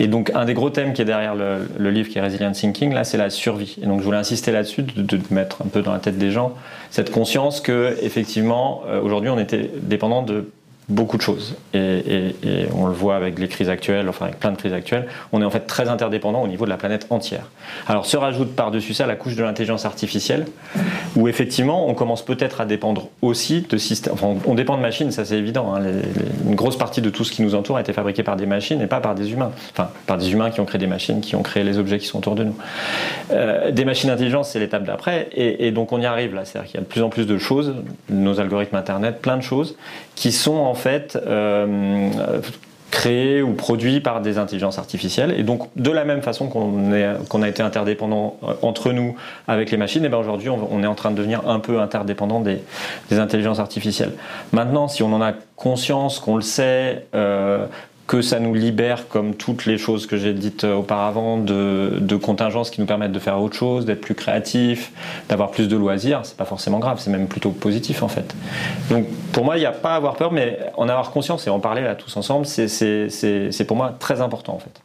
Et 0.00 0.06
donc 0.06 0.30
un 0.34 0.44
des 0.44 0.54
gros 0.54 0.70
thèmes 0.70 0.92
qui 0.92 1.02
est 1.02 1.06
derrière 1.06 1.34
le, 1.34 1.68
le 1.78 1.90
livre 1.90 2.08
qui 2.08 2.18
est 2.18 2.22
Resilient 2.22 2.52
Thinking, 2.52 2.92
là, 2.92 3.04
c'est 3.04 3.18
la 3.18 3.30
survie. 3.30 3.76
Et 3.82 3.86
donc 3.86 4.00
je 4.00 4.04
voulais 4.04 4.18
insister 4.18 4.52
là-dessus, 4.52 4.82
de, 4.82 5.02
de, 5.02 5.20
mettre 5.30 5.62
un 5.62 5.68
peu 5.68 5.82
dans 5.82 5.92
la 5.92 5.98
tête 5.98 6.18
des 6.18 6.30
gens 6.30 6.54
cette 6.90 7.10
conscience 7.10 7.60
que 7.60 7.96
effectivement, 8.02 8.82
euh, 8.86 9.00
aujourd'hui, 9.00 9.30
on 9.30 9.38
était 9.38 9.70
dépendant 9.82 10.22
de 10.22 10.50
beaucoup 10.88 11.16
de 11.16 11.22
choses. 11.22 11.56
Et, 11.74 12.34
on 12.74 12.86
le 12.86 12.92
voit 12.92 13.16
avec 13.16 13.38
les 13.38 13.48
crises 13.48 13.68
actuelles, 13.68 14.08
enfin 14.08 14.26
avec 14.26 14.38
plein 14.38 14.52
de 14.52 14.56
crises 14.56 14.72
actuelles, 14.72 15.08
on 15.32 15.42
est 15.42 15.44
en 15.44 15.50
fait 15.50 15.66
très 15.66 15.88
interdépendant 15.88 16.42
au 16.42 16.48
niveau 16.48 16.64
de 16.64 16.70
la 16.70 16.76
planète 16.76 17.06
entière. 17.10 17.50
Alors 17.86 18.06
se 18.06 18.16
rajoute 18.16 18.54
par-dessus 18.54 18.94
ça 18.94 19.06
la 19.06 19.16
couche 19.16 19.34
de 19.34 19.42
l'intelligence 19.42 19.84
artificielle, 19.84 20.46
où 21.16 21.28
effectivement 21.28 21.88
on 21.88 21.94
commence 21.94 22.24
peut-être 22.24 22.60
à 22.60 22.66
dépendre 22.66 23.08
aussi 23.22 23.66
de 23.68 23.76
systèmes... 23.76 24.14
Enfin 24.14 24.34
on 24.46 24.54
dépend 24.54 24.76
de 24.76 24.82
machines, 24.82 25.10
ça 25.10 25.24
c'est 25.24 25.38
évident. 25.38 25.74
Hein. 25.74 25.82
Une 26.46 26.54
grosse 26.54 26.76
partie 26.76 27.00
de 27.00 27.10
tout 27.10 27.24
ce 27.24 27.32
qui 27.32 27.42
nous 27.42 27.54
entoure 27.54 27.76
a 27.76 27.80
été 27.80 27.92
fabriqué 27.92 28.22
par 28.22 28.36
des 28.36 28.46
machines 28.46 28.80
et 28.80 28.86
pas 28.86 29.00
par 29.00 29.14
des 29.14 29.32
humains. 29.32 29.52
Enfin 29.72 29.90
par 30.06 30.18
des 30.18 30.32
humains 30.32 30.50
qui 30.50 30.60
ont 30.60 30.64
créé 30.64 30.78
des 30.78 30.86
machines, 30.86 31.20
qui 31.20 31.36
ont 31.36 31.42
créé 31.42 31.64
les 31.64 31.78
objets 31.78 31.98
qui 31.98 32.06
sont 32.06 32.18
autour 32.18 32.34
de 32.34 32.44
nous. 32.44 32.56
Euh, 33.32 33.70
des 33.70 33.84
machines 33.84 34.10
intelligentes, 34.10 34.44
c'est 34.44 34.58
l'étape 34.58 34.84
d'après, 34.84 35.28
et, 35.32 35.70
donc 35.70 35.92
on 35.92 36.00
y 36.00 36.06
arrive 36.06 36.34
là. 36.34 36.44
C'est-à-dire 36.44 36.70
qu'il 36.70 36.76
y 36.76 36.82
a 36.82 36.82
de 36.82 36.88
plus 36.88 37.02
en 37.02 37.08
plus 37.08 37.26
de 37.26 37.38
choses, 37.38 37.74
nos 38.08 38.40
algorithmes 38.40 38.76
Internet, 38.76 39.20
plein 39.20 39.36
de 39.36 39.42
choses, 39.42 39.76
qui 40.16 40.32
sont 40.32 40.56
en 40.56 40.74
fait 40.74 41.16
euh, 41.26 42.10
créés 42.90 43.42
ou 43.42 43.52
produits 43.52 44.00
par 44.00 44.22
des 44.22 44.38
intelligences 44.38 44.78
artificielles. 44.78 45.34
Et 45.38 45.42
donc, 45.42 45.68
de 45.76 45.90
la 45.90 46.04
même 46.04 46.22
façon 46.22 46.48
qu'on 46.48 47.42
a 47.42 47.48
été 47.48 47.62
interdépendant 47.62 48.38
entre 48.62 48.92
nous 48.92 49.14
avec 49.46 49.70
les 49.70 49.76
machines, 49.76 50.04
et 50.04 50.08
bien 50.08 50.18
aujourd'hui, 50.18 50.48
on, 50.48 50.68
on, 50.72 50.82
est 50.82 50.86
en 50.86 50.94
train 50.94 51.10
de 51.10 51.16
devenir 51.16 51.46
un 51.46 51.60
peu 51.60 51.78
interdépendant 51.80 52.40
des, 52.40 52.62
des, 53.10 53.18
intelligences 53.18 53.60
artificielles. 53.60 54.12
Maintenant, 54.52 54.88
si 54.88 55.02
on 55.02 55.12
en 55.12 55.20
a 55.20 55.34
conscience, 55.56 56.18
qu'on 56.18 56.36
le 56.36 56.42
sait, 56.42 57.06
euh, 57.14 57.66
que 58.06 58.22
ça 58.22 58.38
nous 58.38 58.54
libère, 58.54 59.08
comme 59.08 59.34
toutes 59.34 59.66
les 59.66 59.78
choses 59.78 60.06
que 60.06 60.16
j'ai 60.16 60.32
dites 60.32 60.64
auparavant, 60.64 61.38
de, 61.38 61.98
de, 62.00 62.16
contingences 62.16 62.70
qui 62.70 62.80
nous 62.80 62.86
permettent 62.86 63.12
de 63.12 63.18
faire 63.18 63.40
autre 63.40 63.56
chose, 63.56 63.84
d'être 63.84 64.00
plus 64.00 64.14
créatif, 64.14 64.92
d'avoir 65.28 65.50
plus 65.50 65.68
de 65.68 65.76
loisirs, 65.76 66.20
c'est 66.22 66.36
pas 66.36 66.44
forcément 66.44 66.78
grave, 66.78 67.00
c'est 67.00 67.10
même 67.10 67.26
plutôt 67.26 67.50
positif 67.50 68.02
en 68.02 68.08
fait. 68.08 68.34
Donc 68.90 69.06
pour 69.32 69.44
moi, 69.44 69.56
il 69.56 69.60
n'y 69.60 69.66
a 69.66 69.72
pas 69.72 69.94
à 69.94 69.96
avoir 69.96 70.14
peur, 70.14 70.32
mais 70.32 70.58
en 70.76 70.88
avoir 70.88 71.10
conscience 71.10 71.46
et 71.46 71.50
en 71.50 71.58
parler 71.58 71.82
là 71.82 71.94
tous 71.96 72.16
ensemble, 72.16 72.46
c'est 72.46 73.64
pour 73.66 73.76
moi 73.76 73.94
très 73.98 74.20
important 74.20 74.54
en 74.54 74.58
fait. 74.58 74.80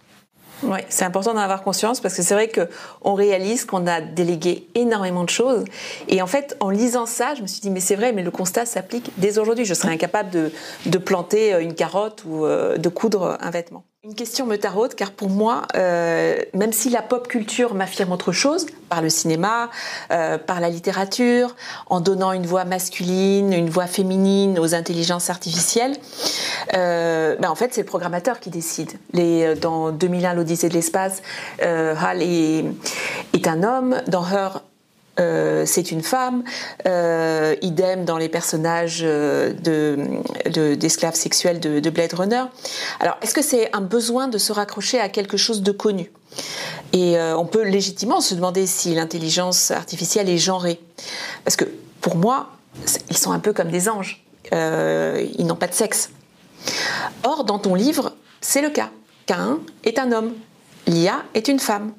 Oui, 0.63 0.79
c'est 0.89 1.05
important 1.05 1.33
d'en 1.33 1.39
avoir 1.39 1.63
conscience 1.63 1.99
parce 1.99 2.15
que 2.15 2.21
c'est 2.21 2.33
vrai 2.33 2.49
qu'on 2.49 3.13
réalise 3.13 3.65
qu'on 3.65 3.87
a 3.87 4.01
délégué 4.01 4.67
énormément 4.75 5.23
de 5.23 5.29
choses. 5.29 5.65
Et 6.07 6.21
en 6.21 6.27
fait, 6.27 6.55
en 6.59 6.69
lisant 6.69 7.05
ça, 7.05 7.35
je 7.35 7.41
me 7.41 7.47
suis 7.47 7.61
dit, 7.61 7.69
mais 7.69 7.79
c'est 7.79 7.95
vrai, 7.95 8.11
mais 8.11 8.23
le 8.23 8.31
constat 8.31 8.65
s'applique 8.65 9.11
dès 9.17 9.39
aujourd'hui. 9.39 9.65
Je 9.65 9.73
serais 9.73 9.93
incapable 9.93 10.29
de, 10.29 10.51
de, 10.85 10.97
planter 10.97 11.59
une 11.61 11.73
carotte 11.73 12.23
ou 12.25 12.45
euh, 12.45 12.77
de 12.77 12.89
coudre 12.89 13.37
un 13.39 13.49
vêtement. 13.49 13.83
Une 14.03 14.15
question 14.15 14.47
me 14.47 14.55
taraude 14.55 14.95
car 14.95 15.11
pour 15.11 15.29
moi, 15.29 15.61
euh, 15.75 16.35
même 16.55 16.73
si 16.73 16.89
la 16.89 17.03
pop 17.03 17.27
culture 17.27 17.75
m'affirme 17.75 18.11
autre 18.11 18.31
chose, 18.31 18.65
par 18.89 18.99
le 19.03 19.09
cinéma, 19.09 19.69
euh, 20.09 20.39
par 20.39 20.59
la 20.59 20.69
littérature, 20.69 21.55
en 21.85 22.01
donnant 22.01 22.31
une 22.31 22.47
voix 22.47 22.65
masculine, 22.65 23.53
une 23.53 23.69
voix 23.69 23.85
féminine 23.85 24.57
aux 24.57 24.73
intelligences 24.73 25.29
artificielles, 25.29 25.95
euh, 26.73 27.35
ben 27.35 27.51
en 27.51 27.53
fait 27.53 27.75
c'est 27.75 27.81
le 27.81 27.85
programmateur 27.85 28.39
qui 28.39 28.49
décide. 28.49 28.89
Les, 29.13 29.53
dans 29.53 29.91
2001, 29.91 30.33
l'Odyssée 30.33 30.67
de 30.67 30.73
l'espace, 30.73 31.21
euh, 31.61 31.93
Hal 31.95 32.23
est, 32.23 32.65
est, 33.33 33.47
un 33.47 33.61
homme. 33.61 34.01
Dans 34.07 34.27
Her, 34.27 34.63
euh, 35.19 35.65
c'est 35.65 35.91
une 35.91 36.01
femme, 36.01 36.43
euh, 36.87 37.55
idem 37.61 38.05
dans 38.05 38.17
les 38.17 38.29
personnages 38.29 39.01
d'esclaves 39.01 39.61
de, 40.45 40.75
de, 40.75 41.21
sexuels 41.21 41.59
de, 41.59 41.79
de, 41.79 41.89
Blade 41.89 42.13
Runner. 42.13 42.43
Alors, 42.99 43.17
est-ce 43.21 43.33
que 43.33 43.41
c'est 43.41 43.75
un 43.75 43.81
besoin 43.81 44.27
de 44.27 44.37
se 44.37 44.53
raccrocher 44.53 44.99
à 44.99 45.09
quelque 45.09 45.37
chose 45.37 45.61
de 45.61 45.71
connu? 45.71 46.11
Et 46.93 47.17
euh, 47.17 47.37
on 47.37 47.45
peut 47.45 47.63
légitimement 47.63 48.21
se 48.21 48.35
demander 48.35 48.65
si 48.67 48.93
l'intelligence 48.93 49.71
artificielle 49.71 50.29
est 50.29 50.37
genrée. 50.37 50.79
Parce 51.43 51.55
que 51.55 51.65
pour 52.01 52.15
moi, 52.15 52.49
ils 53.09 53.17
sont 53.17 53.31
un 53.31 53.39
peu 53.39 53.53
comme 53.53 53.69
des 53.69 53.89
anges. 53.89 54.23
Euh, 54.53 55.25
ils 55.37 55.45
n'ont 55.45 55.55
pas 55.55 55.67
de 55.67 55.73
sexe. 55.73 56.09
Or, 57.23 57.43
dans 57.43 57.59
ton 57.59 57.75
livre, 57.75 58.13
c'est 58.41 58.61
le 58.61 58.69
cas. 58.69 58.89
Cain 59.25 59.59
est 59.83 59.99
un 59.99 60.11
homme. 60.11 60.33
L'IA 60.87 61.23
est 61.33 61.47
une 61.47 61.59
femme. 61.59 61.93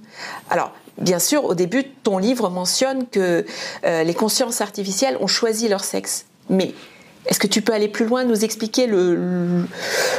Alors, 0.50 0.73
Bien 0.99 1.18
sûr, 1.18 1.44
au 1.44 1.54
début, 1.54 1.84
ton 2.02 2.18
livre 2.18 2.50
mentionne 2.50 3.06
que 3.08 3.46
euh, 3.84 4.04
les 4.04 4.14
consciences 4.14 4.61
artificielles 4.61 5.16
ont 5.20 5.26
choisi 5.26 5.68
leur 5.68 5.84
sexe. 5.84 6.26
Mais 6.50 6.75
est-ce 7.26 7.38
que 7.38 7.46
tu 7.46 7.62
peux 7.62 7.72
aller 7.72 7.88
plus 7.88 8.06
loin, 8.06 8.25
nous 8.25 8.44
expliquer 8.44 8.87
le, 8.87 9.64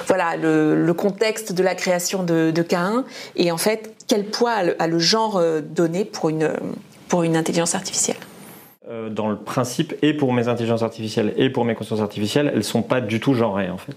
voilà, 0.08 0.36
le, 0.36 0.94
contexte 0.94 1.53
de 1.53 1.62
la 1.62 1.75
création 1.75 2.24
de, 2.24 2.51
de 2.51 2.62
Cain 2.62 3.03
et 3.36 3.51
en 3.51 3.58
fait 3.58 3.94
quel 4.08 4.25
poids 4.25 4.51
a 4.80 4.88
le, 4.88 5.00
genre 5.00 5.38
euh, 5.38 5.62
donné 5.62 6.06
pour 6.06 6.30
une, 6.30 6.51
pour 7.08 7.24
une 7.24 7.36
intelligence 7.36 7.75
artificielle? 7.75 8.18
Euh, 8.89 9.10
dans 9.10 9.30
le 9.30 9.38
principe, 9.38 9.94
et 10.01 10.13
pour 10.13 10.34
mes 10.34 10.50
intelligences 10.50 10.84
artificielles 10.84 11.34
et 11.38 11.50
pour 11.50 11.63
mes 11.65 11.75
consciences 11.75 12.01
artificielles, 12.01 12.51
elles 12.53 12.65
sont 12.65 12.82
pas 12.82 13.00
du 13.00 13.20
tout 13.20 13.34
genrées 13.34 13.70
en 13.70 13.77
fait. 13.77 13.96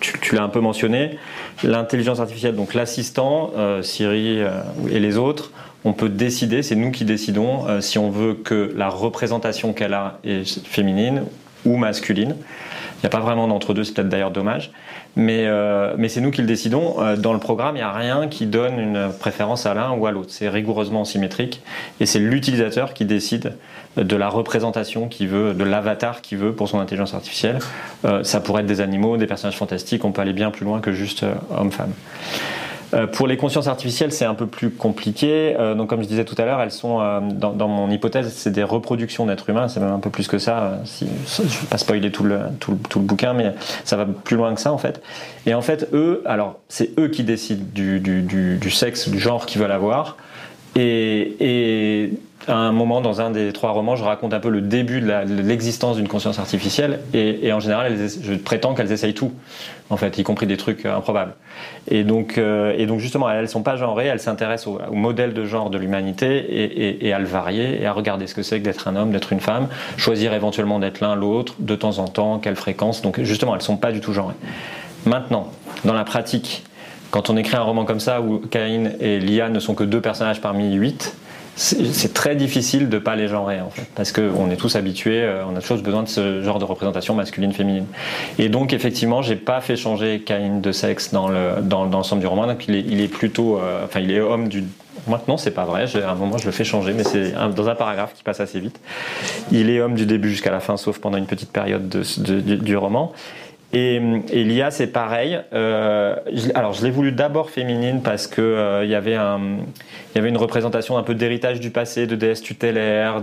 Tu, 0.00 0.34
l'as 0.34 0.44
un 0.44 0.48
peu 0.48 0.60
mentionné, 0.60 1.18
l'intelligence 1.64 2.20
artificielle, 2.20 2.54
donc 2.54 2.74
l'assistant, 2.74 3.50
Siri 3.82 4.42
et 4.90 5.00
les 5.00 5.16
autres, 5.16 5.50
on 5.86 5.92
peut 5.92 6.08
décider, 6.08 6.64
c'est 6.64 6.74
nous 6.74 6.90
qui 6.90 7.04
décidons 7.04 7.68
euh, 7.68 7.80
si 7.80 7.96
on 7.96 8.10
veut 8.10 8.34
que 8.34 8.72
la 8.76 8.88
représentation 8.88 9.72
qu'elle 9.72 9.94
a 9.94 10.18
est 10.24 10.66
féminine 10.66 11.22
ou 11.64 11.76
masculine. 11.76 12.34
Il 12.34 13.00
n'y 13.04 13.06
a 13.06 13.10
pas 13.10 13.20
vraiment 13.20 13.46
d'entre-deux, 13.46 13.84
c'est 13.84 13.94
peut-être 13.94 14.08
d'ailleurs 14.08 14.32
dommage. 14.32 14.72
Mais, 15.14 15.44
euh, 15.46 15.94
mais 15.96 16.08
c'est 16.08 16.20
nous 16.20 16.32
qui 16.32 16.40
le 16.40 16.48
décidons. 16.48 16.96
Euh, 16.98 17.16
dans 17.16 17.32
le 17.32 17.38
programme, 17.38 17.76
il 17.76 17.78
n'y 17.78 17.84
a 17.84 17.92
rien 17.92 18.26
qui 18.26 18.46
donne 18.46 18.80
une 18.80 19.10
préférence 19.20 19.64
à 19.64 19.74
l'un 19.74 19.92
ou 19.92 20.06
à 20.06 20.10
l'autre. 20.10 20.30
C'est 20.30 20.48
rigoureusement 20.48 21.04
symétrique. 21.04 21.62
Et 22.00 22.06
c'est 22.06 22.18
l'utilisateur 22.18 22.92
qui 22.92 23.04
décide 23.04 23.54
de 23.96 24.16
la 24.16 24.28
représentation 24.28 25.06
qu'il 25.06 25.28
veut, 25.28 25.54
de 25.54 25.62
l'avatar 25.62 26.20
qu'il 26.20 26.38
veut 26.38 26.52
pour 26.52 26.68
son 26.68 26.80
intelligence 26.80 27.14
artificielle. 27.14 27.60
Ça 28.24 28.40
pourrait 28.40 28.62
être 28.62 28.68
des 28.68 28.82
animaux, 28.82 29.16
des 29.16 29.26
personnages 29.26 29.56
fantastiques. 29.56 30.04
On 30.04 30.12
peut 30.12 30.20
aller 30.20 30.34
bien 30.34 30.50
plus 30.50 30.66
loin 30.66 30.80
que 30.80 30.92
juste 30.92 31.24
homme-femme. 31.56 31.92
Euh, 32.94 33.06
pour 33.06 33.26
les 33.26 33.36
consciences 33.36 33.66
artificielles, 33.66 34.12
c'est 34.12 34.24
un 34.24 34.34
peu 34.34 34.46
plus 34.46 34.70
compliqué. 34.70 35.56
Euh, 35.58 35.74
donc, 35.74 35.88
comme 35.88 36.02
je 36.02 36.08
disais 36.08 36.24
tout 36.24 36.34
à 36.38 36.44
l'heure, 36.44 36.60
elles 36.60 36.72
sont, 36.72 37.00
euh, 37.00 37.20
dans, 37.20 37.68
mon 37.68 37.90
hypothèse, 37.90 38.32
c'est 38.32 38.52
des 38.52 38.62
reproductions 38.62 39.26
d'êtres 39.26 39.50
humains. 39.50 39.68
C'est 39.68 39.80
même 39.80 39.92
un 39.92 39.98
peu 39.98 40.10
plus 40.10 40.28
que 40.28 40.38
ça. 40.38 40.78
Si, 40.84 41.06
je 41.06 41.42
ne 41.42 41.48
vais 41.48 41.66
pas 41.70 41.78
spoiler 41.78 42.10
tout 42.10 42.24
le, 42.24 42.40
tout, 42.60 42.72
le, 42.72 42.78
tout 42.88 42.98
le, 43.00 43.04
bouquin, 43.04 43.32
mais 43.32 43.54
ça 43.84 43.96
va 43.96 44.06
plus 44.06 44.36
loin 44.36 44.54
que 44.54 44.60
ça, 44.60 44.72
en 44.72 44.78
fait. 44.78 45.02
Et 45.46 45.54
en 45.54 45.62
fait, 45.62 45.88
eux, 45.92 46.22
alors, 46.26 46.60
c'est 46.68 46.90
eux 46.98 47.08
qui 47.08 47.24
décident 47.24 47.64
du, 47.72 48.00
du, 48.00 48.22
du 48.56 48.70
sexe, 48.70 49.08
du 49.08 49.18
genre 49.18 49.46
qu'ils 49.46 49.60
veulent 49.60 49.72
avoir. 49.72 50.16
Et, 50.76 52.10
à 52.48 52.54
un 52.54 52.70
moment, 52.70 53.00
dans 53.00 53.20
un 53.20 53.30
des 53.32 53.52
trois 53.52 53.72
romans, 53.72 53.96
je 53.96 54.04
raconte 54.04 54.32
un 54.32 54.38
peu 54.38 54.50
le 54.50 54.60
début 54.60 55.00
de 55.00 55.42
l'existence 55.42 55.96
d'une 55.96 56.06
conscience 56.06 56.38
artificielle. 56.38 57.00
Et, 57.12 57.52
en 57.52 57.58
général, 57.58 57.96
je 58.22 58.34
prétends 58.34 58.74
qu'elles 58.74 58.92
essayent 58.92 59.14
tout, 59.14 59.32
en 59.90 59.96
fait, 59.96 60.16
y 60.18 60.22
compris 60.22 60.46
des 60.46 60.56
trucs 60.56 60.86
improbables. 60.86 61.34
Et 61.88 62.04
donc, 62.04 62.38
euh, 62.38 62.74
et 62.78 62.86
donc 62.86 63.00
justement, 63.00 63.28
elles 63.28 63.42
ne 63.42 63.46
sont 63.46 63.62
pas 63.62 63.76
genrées, 63.76 64.06
elles 64.06 64.20
s'intéressent 64.20 64.76
au, 64.88 64.94
modèle 64.94 65.34
de 65.34 65.44
genre 65.44 65.70
de 65.70 65.78
l'humanité 65.78 66.36
et, 66.36 67.06
et, 67.06 67.12
à 67.12 67.18
le 67.18 67.24
varier 67.24 67.82
et 67.82 67.86
à 67.86 67.92
regarder 67.92 68.26
ce 68.26 68.34
que 68.34 68.42
c'est 68.42 68.60
que 68.60 68.64
d'être 68.64 68.86
un 68.86 68.94
homme, 68.94 69.10
d'être 69.10 69.32
une 69.32 69.40
femme, 69.40 69.68
choisir 69.96 70.32
éventuellement 70.34 70.78
d'être 70.78 71.00
l'un 71.00 71.16
l'autre, 71.16 71.54
de 71.58 71.74
temps 71.74 71.98
en 71.98 72.06
temps, 72.06 72.38
quelle 72.38 72.56
fréquence. 72.56 73.02
Donc 73.02 73.20
justement, 73.22 73.54
elles 73.54 73.60
ne 73.60 73.64
sont 73.64 73.76
pas 73.76 73.90
du 73.90 74.00
tout 74.00 74.12
genrées. 74.12 74.34
Maintenant, 75.04 75.50
dans 75.84 75.94
la 75.94 76.04
pratique, 76.04 76.64
quand 77.16 77.30
on 77.30 77.38
écrit 77.38 77.56
un 77.56 77.62
roman 77.62 77.86
comme 77.86 77.98
ça 77.98 78.20
où 78.20 78.40
Cain 78.50 78.90
et 79.00 79.18
Lia 79.18 79.48
ne 79.48 79.58
sont 79.58 79.74
que 79.74 79.84
deux 79.84 80.02
personnages 80.02 80.42
parmi 80.42 80.74
huit, 80.74 81.16
c'est 81.56 82.12
très 82.12 82.36
difficile 82.36 82.90
de 82.90 82.98
pas 82.98 83.16
les 83.16 83.26
genrer 83.26 83.62
en 83.62 83.70
fait, 83.70 83.86
parce 83.94 84.12
qu'on 84.12 84.50
est 84.50 84.56
tous 84.56 84.76
habitués, 84.76 85.22
euh, 85.22 85.42
on 85.50 85.56
a 85.56 85.62
tous 85.62 85.80
besoin 85.80 86.02
de 86.02 86.08
ce 86.08 86.42
genre 86.42 86.58
de 86.58 86.66
représentation 86.66 87.14
masculine-féminine. 87.14 87.86
Et 88.38 88.50
donc 88.50 88.74
effectivement, 88.74 89.22
j'ai 89.22 89.36
pas 89.36 89.62
fait 89.62 89.76
changer 89.76 90.20
Cain 90.26 90.58
de 90.60 90.72
sexe 90.72 91.10
dans 91.10 91.28
le 91.28 91.62
dans, 91.62 91.86
l'ensemble 91.86 92.20
du 92.20 92.26
roman, 92.26 92.46
donc 92.46 92.68
il 92.68 93.00
est, 93.00 93.08
plutôt, 93.08 93.60
euh, 93.60 93.86
enfin 93.86 94.00
il 94.00 94.10
est 94.10 94.20
homme 94.20 94.48
du 94.48 94.64
Maintenant, 95.08 95.36
c'est 95.36 95.52
pas 95.52 95.64
vrai. 95.64 95.84
À 96.02 96.10
un 96.10 96.14
moment, 96.14 96.36
je 96.36 96.46
le 96.46 96.52
fais 96.52 96.64
changer, 96.64 96.92
mais 96.92 97.04
c'est 97.04 97.32
dans 97.54 97.68
un 97.68 97.74
paragraphe 97.76 98.14
qui 98.14 98.24
passe 98.24 98.40
assez 98.40 98.58
vite. 98.58 98.80
Il 99.52 99.70
est 99.70 99.80
homme 99.80 99.94
du 99.94 100.04
début 100.04 100.30
jusqu'à 100.30 100.50
la 100.50 100.58
fin, 100.58 100.76
sauf 100.76 100.98
pendant 100.98 101.16
une 101.16 101.26
petite 101.26 101.52
période 101.52 101.88
de, 101.88 102.40
du 102.40 102.76
roman. 102.76 103.12
Et, 103.78 104.44
l'IA, 104.44 104.70
c'est 104.70 104.86
pareil. 104.86 105.38
Euh, 105.52 106.16
alors, 106.54 106.72
je 106.72 106.82
l'ai 106.82 106.90
voulu 106.90 107.12
d'abord 107.12 107.50
féminine 107.50 108.00
parce 108.02 108.26
que 108.26 108.40
euh, 108.40 108.86
y 108.86 108.94
avait 108.94 109.18
une 110.14 110.36
représentation 110.38 110.96
un 110.96 111.02
peu 111.02 111.14
d'héritage 111.14 111.60
du 111.60 111.70
passé, 111.70 112.06
de 112.06 112.16
déesse 112.16 112.40
tutélaire, 112.40 113.22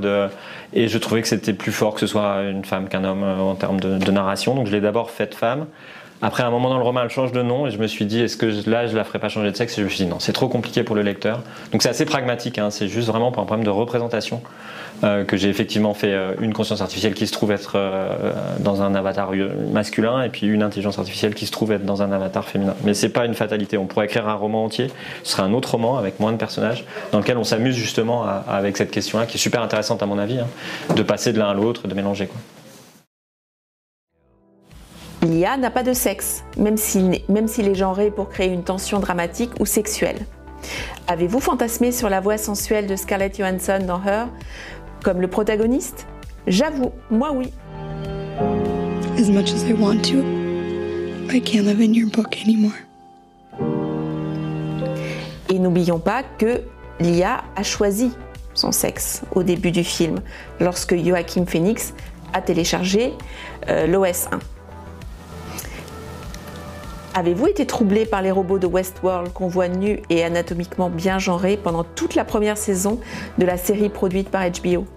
et 0.74 0.88
je 0.88 0.98
trouvais 1.00 1.24
que 1.24 1.28
c'était 1.28 1.54
plus 1.54 1.72
fort 1.72 1.96
que 1.96 2.00
ce 2.00 2.08
soit 2.08 2.44
une 2.44 2.66
femme 2.66 2.88
qu'un 2.88 3.04
homme 3.04 3.24
euh, 3.24 3.40
en 3.40 3.56
termes 3.56 3.80
de, 3.80 3.98
de, 3.98 4.12
narration. 4.12 4.54
Donc, 4.54 4.68
je 4.68 4.72
l'ai 4.74 4.82
d'abord 4.82 5.10
faite 5.10 5.34
femme. 5.34 5.66
Après, 6.24 6.44
un 6.44 6.50
moment 6.50 6.70
dans 6.70 6.78
le 6.78 6.84
roman, 6.84 7.02
elle 7.04 7.10
change 7.10 7.32
de 7.32 7.42
nom 7.42 7.68
et 7.68 7.72
je 7.72 7.78
me 7.78 7.88
suis 7.88 8.06
dit, 8.06 8.22
est-ce 8.22 8.38
que 8.38 8.48
là, 8.70 8.88
je 8.88 8.96
la 8.96 9.04
ferai 9.04 9.20
pas 9.20 9.30
changer 9.30 9.52
de 9.52 9.56
sexe? 9.56 9.78
Et 9.78 9.82
je 9.82 9.84
me 9.84 9.90
suis 9.90 10.06
dit, 10.06 10.10
non, 10.10 10.20
c'est 10.20 10.34
trop 10.34 10.48
compliqué 10.48 10.84
pour 10.84 10.96
le 10.96 11.02
lecteur. 11.02 11.42
Donc, 11.72 11.84
c'est 11.84 11.90
assez 11.90 12.06
pragmatique. 12.06 12.58
Hein, 12.58 12.70
c'est 12.72 12.88
juste 12.88 13.08
vraiment 13.08 13.32
pour 13.32 13.44
un 13.44 13.46
problème 13.46 13.66
de 13.66 13.70
représentation. 13.70 14.42
Euh, 15.04 15.26
que 15.26 15.36
j'ai 15.36 15.50
effectivement 15.50 15.94
fait 15.94 16.14
euh, 16.14 16.34
une 16.40 16.54
conscience 16.54 16.80
artificielle 16.80 17.14
qui 17.14 17.28
se 17.28 17.34
trouve 17.34 17.52
être 17.52 17.74
euh, 17.76 18.32
dans 18.60 18.82
un 18.82 18.96
avatar 18.96 19.32
masculin 19.74 20.22
et 20.22 20.30
puis 20.30 20.48
une 20.48 20.64
intelligence 20.64 20.98
artificielle 20.98 21.34
qui 21.34 21.46
se 21.46 21.52
trouve 21.52 21.74
être 21.74 21.84
dans 21.84 22.02
un 22.02 22.12
avatar 22.14 22.46
féminin. 22.48 22.74
Mais 22.86 22.94
c'est 22.94 23.10
pas 23.10 23.26
une 23.26 23.34
fatalité. 23.34 23.78
On 23.78 23.86
pourrait 23.86 24.06
écrire 24.06 24.30
un 24.30 24.36
roman 24.36 24.64
entier, 24.64 24.90
ce 25.24 25.34
serait 25.34 25.44
un 25.44 25.52
autre 25.52 25.72
roman 25.72 25.98
avec 25.98 26.22
moins 26.22 26.32
de 26.32 26.38
personnages, 26.38 26.86
dans 27.12 27.20
lequel 27.20 27.38
on 27.38 27.44
s'amuse 27.44 27.76
justement 27.76 28.26
avec 28.48 28.78
cette 28.78 28.92
question-là, 28.92 29.26
qui 29.26 29.36
est 29.36 29.42
super 29.42 29.62
intéressante 29.62 30.02
à 30.02 30.06
mon 30.06 30.20
avis, 30.20 30.40
hein, 30.40 30.48
de 30.96 31.04
passer 31.04 31.34
de 31.34 31.40
l'un 31.40 31.50
à 31.50 31.54
l'autre, 31.54 31.88
de 31.88 31.94
mélanger. 31.94 32.28
Quoi. 32.28 32.40
L'IA 35.24 35.56
n'a 35.56 35.72
pas 35.72 35.84
de 35.84 35.94
sexe, 35.94 36.44
même 36.58 36.76
s'il 36.76 37.22
même 37.30 37.46
est 37.46 37.76
genré 37.76 38.12
pour 38.12 38.28
créer 38.28 38.50
une 38.50 38.64
tension 38.64 39.00
dramatique 39.00 39.52
ou 39.62 39.66
sexuelle. 39.66 40.18
Avez-vous 41.08 41.40
fantasmé 41.40 41.94
sur 41.94 42.10
la 42.10 42.20
voix 42.20 42.38
sensuelle 42.38 42.88
de 42.88 42.96
Scarlett 42.98 43.38
Johansson 43.38 43.80
dans 43.88 44.04
Her 44.04 44.28
comme 45.02 45.22
le 45.22 45.30
protagoniste? 45.30 46.08
J'avoue, 46.46 46.92
moi 47.10 47.32
oui. 47.32 47.52
As 49.18 49.30
much 49.30 49.54
as 49.54 49.64
I 49.64 49.74
want 49.74 50.02
to, 50.10 50.18
I 51.34 51.42
can't 51.42 51.66
live 51.66 51.80
in 51.80 51.94
your 51.94 52.10
book 52.10 52.36
anymore. 52.44 52.74
Et 55.50 55.58
n'oublions 55.58 56.00
pas 56.00 56.24
que 56.38 56.64
l'IA 57.00 57.44
a 57.56 57.64
choisi 57.64 58.12
son 58.54 58.74
sexe 58.74 59.22
au 59.34 59.44
début 59.44 59.72
du 59.72 59.86
film, 59.86 60.20
lorsque 60.60 60.96
Joachim 60.98 61.46
Phoenix 61.46 61.94
a 62.34 62.42
téléchargé 62.42 63.14
euh, 63.70 63.88
l'OS 63.88 64.28
1. 64.32 64.40
Avez-vous 67.16 67.46
été 67.46 67.68
troublé 67.68 68.08
par 68.08 68.24
les 68.24 68.32
robots 68.32 68.58
de 68.58 68.66
Westworld 68.66 69.34
qu'on 69.34 69.48
voit 69.48 69.68
nus 69.68 70.00
et 70.10 70.24
anatomiquement 70.24 70.90
bien 70.90 71.20
genrés 71.20 71.58
pendant 71.58 71.84
toute 71.84 72.16
la 72.16 72.26
première 72.26 72.58
saison 72.58 73.00
de 73.38 73.46
la 73.46 73.56
série 73.56 73.90
produite 73.90 74.30
par 74.30 74.44
HBO 74.50 74.88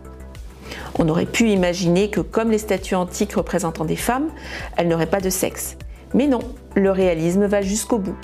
On 0.98 1.10
aurait 1.10 1.26
pu 1.26 1.50
imaginer 1.50 2.08
que 2.08 2.20
comme 2.20 2.50
les 2.50 2.56
statues 2.56 2.94
antiques 2.94 3.34
représentant 3.34 3.84
des 3.84 3.96
femmes, 3.96 4.30
elles 4.78 4.88
n'auraient 4.88 5.04
pas 5.04 5.20
de 5.20 5.28
sexe. 5.28 5.76
Mais 6.14 6.26
non, 6.26 6.38
le 6.74 6.90
réalisme 6.90 7.44
va 7.44 7.60
jusqu'au 7.60 7.98
bout. 7.98 8.16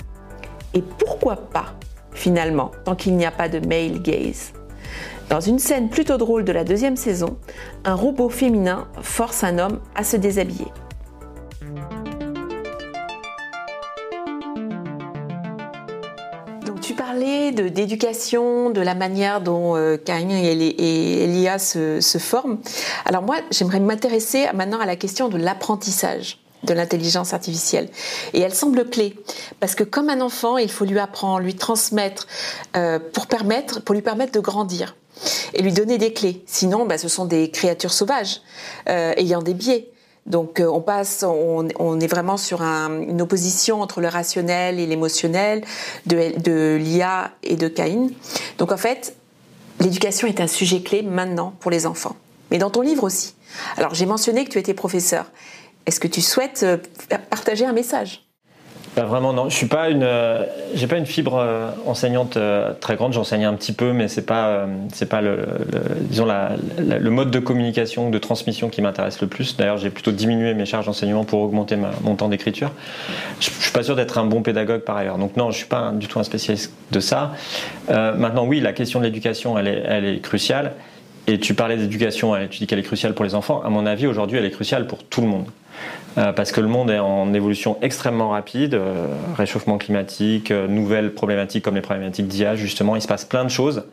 Et 0.73 0.81
pourquoi 0.81 1.35
pas, 1.35 1.75
finalement, 2.13 2.71
tant 2.85 2.95
qu'il 2.95 3.15
n'y 3.15 3.27
a 3.27 3.31
pas 3.31 3.47
de 3.47 3.59
male 3.59 4.01
gaze? 4.01 4.53
Dans 5.29 5.39
une 5.39 5.59
scène 5.59 5.89
plutôt 5.89 6.17
drôle 6.17 6.45
de 6.45 6.51
la 6.51 6.63
deuxième 6.63 6.97
saison, 6.97 7.37
un 7.85 7.93
robot 7.93 8.29
féminin 8.29 8.87
force 9.03 9.43
un 9.43 9.59
homme 9.59 9.79
à 9.93 10.03
se 10.03 10.17
déshabiller. 10.17 10.71
D'éducation, 17.51 18.69
de, 18.69 18.81
la 18.81 18.95
manière 18.95 19.41
dont 19.41 19.75
euh, 19.75 19.97
et, 20.07 21.59
se, 21.59 22.01
se, 22.01 22.17
forment. 22.17 22.59
Alors 23.05 23.23
moi, 23.23 23.37
j'aimerais 23.51 23.79
m'intéresser 23.79 24.45
maintenant 24.53 24.79
à 24.79 24.85
la 24.85 24.95
question 24.95 25.29
de 25.29 25.37
l'apprentissage 25.37 26.39
de 26.63 26.73
l'intelligence 26.73 27.33
artificielle. 27.33 27.89
Et 28.33 28.39
elle 28.39 28.53
semble 28.53 28.89
clé, 28.89 29.15
parce 29.59 29.75
que 29.75 29.83
comme 29.83 30.09
un 30.09 30.21
enfant, 30.21 30.57
il 30.57 30.71
faut 30.71 30.85
lui 30.85 30.99
apprendre, 30.99 31.41
lui 31.41 31.55
transmettre, 31.55 32.27
euh, 32.75 32.99
pour, 32.99 33.27
permettre, 33.27 33.81
pour 33.81 33.95
lui 33.95 34.01
permettre 34.01 34.31
de 34.31 34.39
grandir 34.39 34.95
et 35.53 35.61
lui 35.61 35.73
donner 35.73 35.97
des 35.97 36.13
clés. 36.13 36.43
Sinon, 36.47 36.85
bah, 36.85 36.97
ce 36.97 37.07
sont 37.07 37.25
des 37.25 37.51
créatures 37.51 37.93
sauvages, 37.93 38.41
euh, 38.89 39.13
ayant 39.17 39.41
des 39.41 39.53
biais. 39.53 39.89
Donc 40.25 40.59
euh, 40.59 40.67
on 40.67 40.81
passe, 40.81 41.23
on, 41.27 41.99
est 41.99 42.07
vraiment 42.07 42.37
sur 42.37 42.61
une 42.61 43.21
opposition 43.21 43.81
entre 43.81 43.99
le 43.99 44.07
rationnel 44.07 44.79
et 44.79 44.85
l'émotionnel 44.85 45.63
de, 46.05 46.77
l'IA 46.77 47.31
et 47.43 47.55
de 47.55 47.67
Caïn. 47.67 48.09
Donc 48.57 48.71
en 48.71 48.77
fait, 48.77 49.15
l'éducation 49.79 50.27
est 50.27 50.39
un 50.39 50.47
sujet 50.47 50.81
clé 50.81 51.01
maintenant 51.01 51.53
pour 51.59 51.71
les 51.71 51.85
enfants, 51.85 52.15
mais 52.51 52.57
dans 52.57 52.69
ton 52.69 52.81
livre 52.81 53.03
aussi. 53.03 53.35
Alors 53.77 53.93
j'ai 53.93 54.05
mentionné 54.05 54.45
que 54.45 54.49
tu 54.49 54.59
étais 54.59 54.73
professeur. 54.73 55.25
Est-ce 55.85 55.99
que 55.99 56.07
tu 56.07 56.21
souhaites 56.21 56.63
euh, 56.63 56.77
partager 57.29 57.65
un 57.65 57.73
message? 57.73 58.25
Vraiment, 59.01 59.33
non. 59.33 59.49
Je 59.49 59.55
suis 59.55 59.67
pas 59.67 59.89
une, 59.89 60.03
euh, 60.03 60.43
j'ai 60.75 60.87
pas 60.87 60.97
une 60.97 61.05
fibre 61.05 61.37
euh, 61.37 61.69
enseignante 61.85 62.37
euh, 62.37 62.73
très 62.79 62.95
grande. 62.95 63.13
J'enseigne 63.13 63.45
un 63.45 63.53
petit 63.55 63.73
peu, 63.73 63.91
mais 63.93 64.07
c'est 64.07 64.25
pas, 64.25 64.67
c'est 64.93 65.07
pas 65.07 65.21
le, 65.21 65.45
disons 66.01 66.27
le 66.77 67.09
mode 67.09 67.31
de 67.31 67.39
communication, 67.39 68.09
de 68.09 68.17
transmission 68.17 68.69
qui 68.69 68.81
m'intéresse 68.81 69.21
le 69.21 69.27
plus. 69.27 69.57
D'ailleurs, 69.57 69.77
j'ai 69.77 69.89
plutôt 69.89 70.11
diminué 70.11 70.53
mes 70.53 70.65
charges 70.65 70.85
d'enseignement 70.85 71.23
pour 71.23 71.41
augmenter 71.41 71.77
mon 72.03 72.15
temps 72.15 72.29
d'écriture. 72.29 72.71
Je, 73.39 73.49
je, 73.49 73.63
suis 73.63 73.71
pas 73.71 73.83
sûr 73.83 73.95
d'être 73.95 74.17
un 74.17 74.25
bon 74.25 74.41
pédagogue 74.41 74.81
par 74.81 74.97
ailleurs. 74.97 75.17
Donc 75.17 75.37
non, 75.37 75.51
je 75.51 75.57
suis 75.57 75.67
pas 75.67 75.91
du 75.91 76.07
tout 76.07 76.19
un 76.19 76.23
spécialiste 76.23 76.73
de 76.91 76.99
ça. 76.99 77.31
maintenant, 77.89 78.45
oui, 78.45 78.59
la 78.59 78.73
question 78.73 78.99
de 78.99 79.05
l'éducation, 79.05 79.57
elle 79.57 79.67
est, 79.67 79.83
elle 79.87 80.05
est 80.05 80.19
cruciale. 80.19 80.73
Et 81.25 81.39
tu 81.39 81.53
parlais 81.53 81.77
d'éducation, 81.77 82.35
tu 82.49 82.59
dis 82.59 82.67
qu'elle 82.67 82.79
est 82.79 82.83
cruciale 82.83 83.13
pour 83.13 83.23
les 83.23 83.33
enfants. 83.33 83.61
À 83.63 83.69
mon 83.69 83.85
avis, 83.85 84.07
aujourd'hui, 84.07 84.37
elle 84.37 84.45
est 84.45 84.51
cruciale 84.51 84.87
pour 84.87 85.03
tout 85.03 85.21
le 85.21 85.27
monde. 85.27 85.45
Euh, 86.17 86.31
parce 86.31 86.51
que 86.51 86.61
le 86.61 86.67
monde 86.67 86.91
est 86.91 86.99
en 86.99 87.33
évolution 87.33 87.77
extrêmement 87.81 88.29
rapide, 88.29 88.75
euh, 88.75 89.07
réchauffement 89.35 89.77
climatique, 89.77 90.51
euh, 90.51 90.67
nouvelles 90.67 91.13
problématiques 91.13 91.63
comme 91.63 91.75
les 91.75 91.81
problématiques 91.81 92.27
d'IA, 92.27 92.55
justement, 92.55 92.95
il 92.95 93.01
se 93.01 93.07
passe 93.07 93.25
plein 93.25 93.43
de 93.43 93.49
choses. 93.49 93.83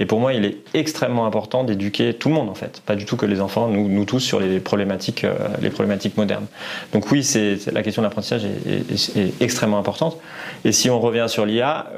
Et 0.00 0.06
pour 0.06 0.20
moi, 0.20 0.32
il 0.32 0.44
est 0.44 0.56
extrêmement 0.74 1.26
important 1.26 1.62
d'éduquer 1.62 2.14
tout 2.14 2.28
le 2.28 2.34
monde, 2.34 2.48
en 2.48 2.54
fait, 2.54 2.82
pas 2.84 2.96
du 2.96 3.04
tout 3.04 3.16
que 3.16 3.26
les 3.26 3.40
enfants, 3.40 3.68
nous, 3.68 4.04
tous, 4.04 4.18
sur 4.18 4.40
les 4.40 4.58
problématiques, 4.58 5.24
les 5.62 5.70
problématiques 5.70 6.16
modernes. 6.16 6.46
Donc 6.92 7.12
oui, 7.12 7.22
c'est 7.22 7.70
la 7.72 7.84
question 7.84 8.02
de 8.02 8.06
l'apprentissage 8.06 8.42
est, 8.44 9.40
extrêmement 9.40 9.78
importante. 9.78 10.18
Et 10.64 10.72
si 10.72 10.90
on 10.90 10.98
revient 10.98 11.26
sur 11.28 11.46
l'IA, 11.46 11.92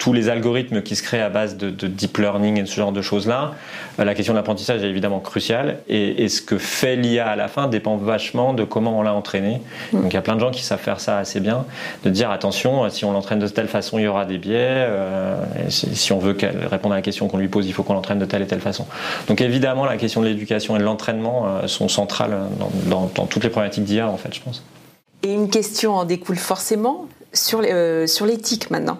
tous 0.00 0.14
les 0.14 0.30
algorithmes 0.30 0.80
qui 0.80 0.96
se 0.96 1.02
créent 1.02 1.20
à 1.20 1.28
base 1.28 1.58
de, 1.58 1.86
deep 1.86 2.16
learning 2.16 2.62
et 2.62 2.66
ce 2.66 2.74
genre 2.74 2.90
de 2.90 3.02
choses-là, 3.02 3.52
la 3.98 4.14
question 4.14 4.32
de 4.32 4.38
l'apprentissage 4.38 4.82
est 4.82 4.88
évidemment 4.88 5.20
cruciale. 5.20 5.80
Et, 5.88 6.26
ce 6.28 6.40
que 6.40 6.56
fait 6.56 6.96
l'IA 6.96 7.28
à 7.28 7.36
la 7.36 7.48
fin 7.48 7.68
dépend 7.68 7.96
vachement 7.96 8.54
de 8.54 8.64
comment 8.64 8.79
on 8.88 9.02
l'a 9.02 9.14
entraîné. 9.14 9.60
Mm. 9.92 10.02
Donc 10.02 10.12
il 10.12 10.14
y 10.14 10.18
a 10.18 10.22
plein 10.22 10.34
de 10.34 10.40
gens 10.40 10.50
qui 10.50 10.62
savent 10.62 10.80
faire 10.80 11.00
ça 11.00 11.18
assez 11.18 11.40
bien, 11.40 11.64
de 12.04 12.10
dire 12.10 12.30
attention, 12.30 12.88
si 12.90 13.04
on 13.04 13.12
l'entraîne 13.12 13.38
de 13.38 13.48
telle 13.48 13.68
façon, 13.68 13.98
il 13.98 14.04
y 14.04 14.08
aura 14.08 14.24
des 14.24 14.38
biais. 14.38 14.56
Euh, 14.58 15.36
si 15.68 16.12
on 16.12 16.18
veut 16.18 16.34
qu'elle 16.34 16.66
réponde 16.66 16.92
à 16.92 16.96
la 16.96 17.02
question 17.02 17.28
qu'on 17.28 17.38
lui 17.38 17.48
pose, 17.48 17.66
il 17.66 17.72
faut 17.72 17.82
qu'on 17.82 17.94
l'entraîne 17.94 18.18
de 18.18 18.24
telle 18.24 18.42
et 18.42 18.46
telle 18.46 18.60
façon. 18.60 18.86
Donc 19.28 19.40
évidemment, 19.40 19.84
la 19.84 19.96
question 19.96 20.20
de 20.20 20.26
l'éducation 20.26 20.76
et 20.76 20.78
de 20.78 20.84
l'entraînement 20.84 21.46
euh, 21.46 21.66
sont 21.66 21.88
centrales 21.88 22.36
dans, 22.86 23.10
dans 23.14 23.26
toutes 23.26 23.44
les 23.44 23.50
problématiques 23.50 23.84
d'IA, 23.84 24.08
en 24.08 24.16
fait, 24.16 24.34
je 24.34 24.40
pense. 24.40 24.62
Et 25.22 25.32
une 25.32 25.50
question 25.50 25.94
en 25.94 26.04
découle 26.04 26.36
forcément, 26.36 27.06
sur, 27.32 27.62
euh, 27.64 28.06
sur 28.06 28.26
l'éthique 28.26 28.70
maintenant. 28.70 28.98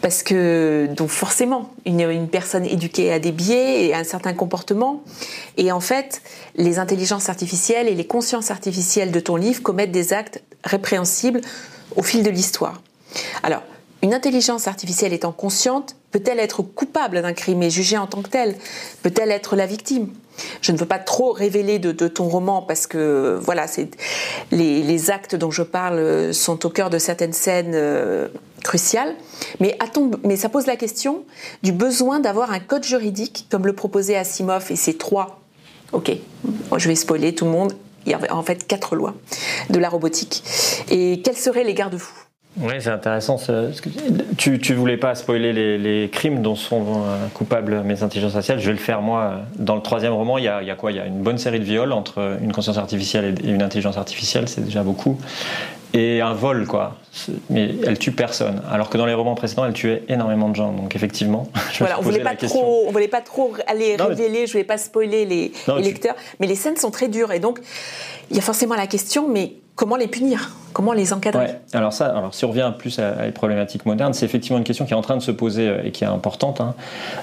Parce 0.00 0.22
que, 0.22 0.88
donc 0.96 1.10
forcément, 1.10 1.70
une, 1.84 2.00
une, 2.00 2.28
personne 2.28 2.64
éduquée 2.64 3.12
a 3.12 3.18
des 3.18 3.32
biais 3.32 3.86
et 3.86 3.94
un 3.94 4.04
certain 4.04 4.32
comportement. 4.32 5.02
Et 5.56 5.72
en 5.72 5.80
fait, 5.80 6.22
les 6.56 6.78
intelligences 6.78 7.28
artificielles 7.28 7.88
et 7.88 7.94
les 7.94 8.06
consciences 8.06 8.50
artificielles 8.50 9.12
de 9.12 9.20
ton 9.20 9.36
livre 9.36 9.62
commettent 9.62 9.92
des 9.92 10.12
actes 10.12 10.42
répréhensibles 10.64 11.40
au 11.96 12.02
fil 12.02 12.22
de 12.22 12.30
l'histoire. 12.30 12.80
Alors, 13.42 13.62
une 14.02 14.14
intelligence 14.14 14.68
artificielle 14.68 15.12
étant 15.12 15.32
consciente, 15.32 15.96
peut-elle 16.12 16.38
être 16.38 16.62
coupable 16.62 17.20
d'un 17.20 17.32
crime 17.32 17.62
et 17.62 17.70
jugée 17.70 17.98
en 17.98 18.06
tant 18.06 18.22
que 18.22 18.30
telle 18.30 18.56
Peut-elle 19.02 19.30
être 19.30 19.56
la 19.56 19.66
victime? 19.66 20.08
Je 20.60 20.72
ne 20.72 20.78
veux 20.78 20.86
pas 20.86 20.98
trop 20.98 21.32
révéler 21.32 21.78
de, 21.78 22.08
ton 22.08 22.28
roman 22.28 22.62
parce 22.62 22.86
que 22.86 23.38
voilà, 23.40 23.66
les, 24.50 25.10
actes 25.10 25.34
dont 25.34 25.50
je 25.50 25.62
parle 25.62 26.34
sont 26.34 26.66
au 26.66 26.70
cœur 26.70 26.90
de 26.90 26.98
certaines 26.98 27.32
scènes 27.32 27.72
euh, 27.74 28.28
cruciales. 28.62 29.14
Mais, 29.60 29.78
mais 30.24 30.36
ça 30.36 30.48
pose 30.48 30.66
la 30.66 30.76
question 30.76 31.24
du 31.62 31.72
besoin 31.72 32.20
d'avoir 32.20 32.52
un 32.52 32.60
code 32.60 32.84
juridique 32.84 33.46
comme 33.50 33.66
le 33.66 33.72
proposait 33.72 34.16
Asimov 34.16 34.66
et 34.70 34.76
ses 34.76 34.96
trois. 34.96 35.40
Ok, 35.92 36.12
je 36.76 36.88
vais 36.88 36.94
spoiler 36.94 37.34
tout 37.34 37.46
le 37.46 37.50
monde. 37.50 37.72
Il 38.04 38.12
y 38.12 38.14
avait 38.14 38.30
en 38.30 38.42
fait 38.42 38.66
quatre 38.66 38.94
lois 38.94 39.14
de 39.70 39.78
la 39.78 39.88
robotique. 39.88 40.42
Et 40.90 41.22
quels 41.22 41.36
seraient 41.36 41.64
les 41.64 41.74
garde-fous? 41.74 42.27
Oui, 42.60 42.74
c'est 42.80 42.90
intéressant. 42.90 43.38
Ce, 43.38 43.80
que 43.80 43.88
tu, 44.36 44.58
tu 44.58 44.74
voulais 44.74 44.96
pas 44.96 45.14
spoiler 45.14 45.52
les, 45.52 46.08
crimes 46.10 46.42
dont 46.42 46.56
sont 46.56 47.04
euh, 47.06 47.26
coupables 47.34 47.82
mes 47.82 48.02
intelligences 48.02 48.34
artificielles. 48.34 48.60
Je 48.60 48.66
vais 48.66 48.72
le 48.72 48.78
faire 48.78 49.00
moi. 49.00 49.42
Dans 49.56 49.76
le 49.76 49.82
troisième 49.82 50.12
roman, 50.12 50.38
il 50.38 50.44
y 50.44 50.48
a, 50.48 50.62
il 50.62 50.68
y 50.68 50.70
a 50.70 50.74
quoi? 50.74 50.90
Il 50.90 50.96
y 50.96 51.00
a 51.00 51.06
une 51.06 51.22
bonne 51.22 51.38
série 51.38 51.60
de 51.60 51.64
viols 51.64 51.92
entre 51.92 52.38
une 52.42 52.52
conscience 52.52 52.78
artificielle 52.78 53.34
et 53.44 53.48
une 53.48 53.62
intelligence 53.62 53.96
artificielle, 53.96 54.48
c'est 54.48 54.64
déjà 54.64 54.82
beaucoup. 54.82 55.18
Et 55.94 56.20
un 56.20 56.34
vol, 56.34 56.66
quoi. 56.66 56.96
Mais 57.48 57.70
elle 57.86 57.98
tue 57.98 58.12
personne. 58.12 58.60
Alors 58.70 58.90
que 58.90 58.98
dans 58.98 59.06
les 59.06 59.14
romans 59.14 59.34
précédents, 59.34 59.64
elle 59.64 59.72
tuait 59.72 60.02
énormément 60.08 60.50
de 60.50 60.56
gens. 60.56 60.72
Donc 60.72 60.94
effectivement, 60.94 61.48
je 61.72 61.78
voilà, 61.78 61.98
on 61.98 62.02
voulait 62.02 62.20
pas 62.20 62.34
trop, 62.34 62.84
on 62.86 62.92
voulait 62.92 63.08
pas 63.08 63.22
trop 63.22 63.54
aller 63.66 63.96
révéler, 63.96 64.46
je 64.46 64.52
voulais 64.52 64.64
pas 64.64 64.76
spoiler 64.76 65.24
les, 65.24 65.52
lecteurs. 65.80 66.14
Mais 66.40 66.46
les 66.46 66.56
scènes 66.56 66.76
sont 66.76 66.90
très 66.90 67.08
dures 67.08 67.32
et 67.32 67.40
donc 67.40 67.60
il 68.30 68.36
y 68.36 68.38
a 68.38 68.42
forcément 68.42 68.74
la 68.74 68.86
question, 68.86 69.28
mais 69.28 69.54
comment 69.78 69.96
les 69.96 70.08
punir? 70.08 70.50
Comment 70.72 70.92
les 70.92 71.12
encadrer? 71.12 71.50
Alors 71.72 71.92
ça, 71.92 72.06
alors 72.06 72.34
si 72.34 72.44
on 72.44 72.48
revient 72.48 72.72
plus 72.76 72.98
à, 72.98 73.24
les 73.24 73.30
problématiques 73.30 73.86
modernes, 73.86 74.12
c'est 74.12 74.26
effectivement 74.26 74.58
une 74.58 74.64
question 74.64 74.84
qui 74.84 74.92
est 74.92 74.96
en 74.96 75.02
train 75.02 75.16
de 75.16 75.22
se 75.22 75.30
poser 75.30 75.68
euh, 75.68 75.84
et 75.84 75.92
qui 75.92 76.02
est 76.02 76.08
importante. 76.08 76.60
Hein. 76.60 76.74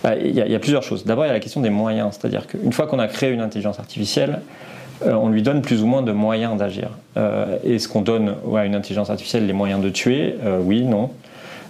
Euh, 0.05 0.15
il, 0.23 0.33
y 0.33 0.55
a, 0.55 0.59
plusieurs 0.59 0.81
choses. 0.81 1.05
D'abord, 1.05 1.25
il 1.25 1.27
y 1.27 1.31
a 1.31 1.33
la 1.33 1.41
question 1.41 1.59
des 1.59 1.69
moyens, 1.69 2.17
c'est-à-dire 2.17 2.47
qu'une 2.47 2.71
fois 2.71 2.87
qu'on 2.87 2.97
a 2.97 3.07
créé 3.07 3.31
une 3.31 3.41
intelligence 3.41 3.77
artificielle, 3.77 4.39
euh, 5.05 5.13
on 5.13 5.27
lui 5.27 5.41
donne 5.41 5.61
plus 5.61 5.83
ou 5.83 5.85
moins 5.85 6.01
de 6.01 6.13
moyens 6.13 6.57
d'agir. 6.57 6.91
Est-ce 7.65 7.89
qu'on 7.89 8.01
donne 8.01 8.35
à 8.55 8.65
une 8.65 8.75
intelligence 8.75 9.09
artificielle 9.09 9.45
les 9.45 9.53
moyens 9.53 9.81
de 9.81 9.89
tuer 9.89 10.35
Oui, 10.61 10.83
non. 10.83 11.11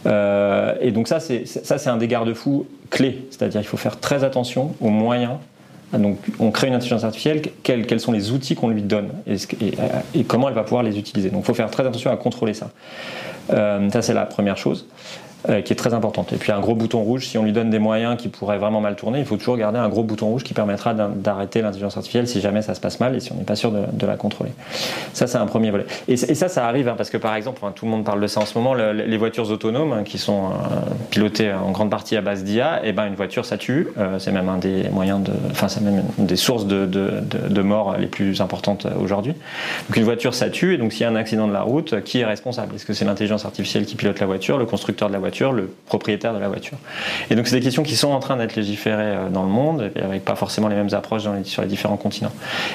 et 0.05 0.91
donc 0.91 1.07
ça, 1.07 1.19
c'est 1.19 1.87
un 1.87 1.97
des 1.97 2.07
garde-fous 2.07 2.67
clés. 2.91 3.25
C'est-à-dire 3.31 3.61
qu'il 3.61 3.69
faut 3.69 3.77
faire 3.77 3.99
très 3.99 4.23
attention 4.23 4.75
aux 4.81 4.89
moyens 4.89 5.37
donc, 5.93 6.17
on 6.39 6.51
crée 6.51 6.67
une 6.67 6.73
intelligence 6.73 7.03
artificielle, 7.03 7.41
quels, 7.63 7.99
sont 7.99 8.11
les 8.11 8.31
outils 8.31 8.55
qu'on 8.55 8.69
lui 8.69 8.81
donne 8.81 9.09
et, 9.27 10.23
comment 10.23 10.49
elle 10.49 10.55
va 10.55 10.63
pouvoir 10.63 10.83
les 10.83 10.97
utiliser. 10.97 11.29
Donc, 11.29 11.43
il 11.43 11.45
faut 11.45 11.53
faire 11.53 11.69
très 11.69 11.85
attention 11.85 12.11
à 12.11 12.17
contrôler 12.17 12.53
ça. 12.53 12.71
Euh, 13.51 13.89
ça, 13.89 14.01
c'est 14.01 14.13
la 14.13 14.25
première 14.25 14.57
chose. 14.57 14.87
Euh, 15.49 15.62
qui 15.62 15.73
est 15.73 15.75
très 15.75 15.93
importante. 15.93 16.34
Et 16.34 16.38
puis 16.38 16.51
un 16.51 16.60
gros 16.60 16.73
bouton 16.73 17.01
rouge, 17.01 17.27
si 17.27 17.38
on 17.38 17.43
lui 17.43 17.51
donne 17.51 17.69
des 17.69 17.77
moyens 17.77 18.17
qui 18.17 18.29
pourraient 18.29 18.58
vraiment 18.58 18.81
mal 18.81 18.95
tourner, 18.95 19.19
il 19.19 19.25
faut 19.25 19.38
toujours 19.38 19.58
garder 19.58 19.77
un 19.77 19.89
gros 19.89 20.01
bouton 20.01 20.27
rouge 20.27 20.43
qui 20.43 20.53
permettra 20.53 20.93
d'arrêter 20.93 21.62
l'intelligence 21.62 21.97
artificielle 21.97 22.27
si 22.27 22.41
jamais 22.41 22.62
ça 22.62 22.73
se 22.73 22.79
passe 22.79 22.99
mal 22.99 23.15
et 23.15 23.19
si 23.19 23.31
on 23.31 23.36
n'est 23.36 23.43
pas 23.43 23.55
sûr 23.55 23.71
de, 23.71 24.05
la 24.05 24.15
contrôler. 24.15 24.51
Ça, 25.13 25.27
c'est 25.27 25.38
un 25.38 25.45
premier 25.45 25.71
volet. 25.71 25.86
Et, 26.08 26.15
ça, 26.17 26.47
ça 26.47 26.67
arrive 26.67 26.88
hein, 26.88 26.95
parce 26.97 27.10
que 27.10 27.17
par 27.17 27.36
exemple, 27.36 27.62
tout 27.75 27.86
le 27.86 27.91
monde 27.91 28.03
parle 28.03 28.21
de 28.21 28.27
ça 28.27 28.39
en 28.41 28.45
ce 28.45 28.58
moment, 28.58 28.73
les 28.73 29.17
voitures 29.17 29.49
autonomes 29.51 29.93
hein, 29.93 30.03
qui 30.03 30.17
sont 30.17 30.45
euh, 30.45 30.49
pilotées 31.12 31.51
en 31.53 31.71
grande 31.71 31.91
partie 31.91 32.15
à 32.15 32.21
base 32.21 32.43
d'IA, 32.43 32.84
et 32.84 32.89
eh 32.89 32.91
ben 32.91 33.05
une 33.05 33.15
voiture 33.15 33.45
ça 33.45 33.58
tue. 33.58 33.89
Euh, 33.97 34.17
c'est 34.19 34.31
même 34.31 34.49
un 34.49 34.58
des 34.58 34.89
moyens 34.89 35.21
enfin 35.51 35.67
c'est 35.67 35.81
même 35.81 36.03
une 36.17 36.25
des 36.25 36.36
sources 36.36 36.65
de, 36.65 36.86
de 36.86 37.62
mort 37.62 37.97
les 37.97 38.08
plus 38.08 38.41
importantes 38.41 38.88
aujourd'hui. 38.99 39.34
Donc 39.89 39.97
une 39.97 40.03
voiture 40.03 40.34
ça 40.34 40.49
tue 40.49 40.73
et 40.73 40.77
donc 40.77 40.93
s'il 40.93 41.01
y 41.01 41.05
a 41.05 41.10
un 41.10 41.15
accident 41.15 41.47
de 41.47 41.53
la 41.53 41.62
route, 41.62 42.01
qui 42.01 42.19
est 42.19 42.25
responsable? 42.25 42.75
Est-ce 42.75 42.86
que 42.86 42.93
c'est 42.93 43.05
l'intelligence 43.05 43.45
artificielle 43.45 43.86
qui 43.86 43.95
pilote 43.95 44.19
la 44.19 44.25
voiture, 44.25 44.58
le 44.58 44.65
constructeur 44.65 45.08
de 45.08 45.13
la 45.13 45.19
voiture 45.19 45.34
le 45.43 45.73
propriétaire 45.85 46.33
de 46.33 46.39
la 46.39 46.47
voiture. 46.47 46.77
Et 47.29 47.35
donc 47.35 47.47
c'est 47.47 47.55
des 47.55 47.61
questions 47.61 47.83
qui 47.83 47.95
sont 47.95 48.09
en 48.09 48.19
train 48.19 48.37
d'être 48.37 48.55
légiférées 48.55 49.03
euh, 49.03 49.29
dans 49.29 49.43
le 49.43 49.49
monde, 49.49 49.91
avec 50.01 50.25
pas 50.25 50.35
forcément 50.35 50.67
les 50.67 50.75
mêmes 50.75 50.93
approches 50.93 51.23
sur 51.43 51.61
les 51.61 51.67
différents 51.67 51.97
continents. 51.97 52.31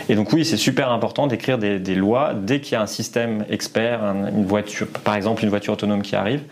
Et 0.09 0.15
donc 0.15 0.33
oui, 0.33 0.45
c'est 0.45 0.57
super 0.57 0.91
important 0.91 1.27
d'écrire 1.27 1.59
des, 1.59 1.95
lois 1.95 2.33
dès 2.35 2.61
qu'il 2.61 2.73
y 2.73 2.77
a 2.77 2.83
un 2.83 2.87
système 2.87 3.45
expert, 3.51 4.01
une 4.03 4.47
voiture, 4.47 4.87
par 5.05 5.15
exemple 5.15 5.43
une 5.43 5.51
voiture 5.51 5.73
autonome 5.73 6.03
qui 6.03 6.17
arrive. 6.17 6.43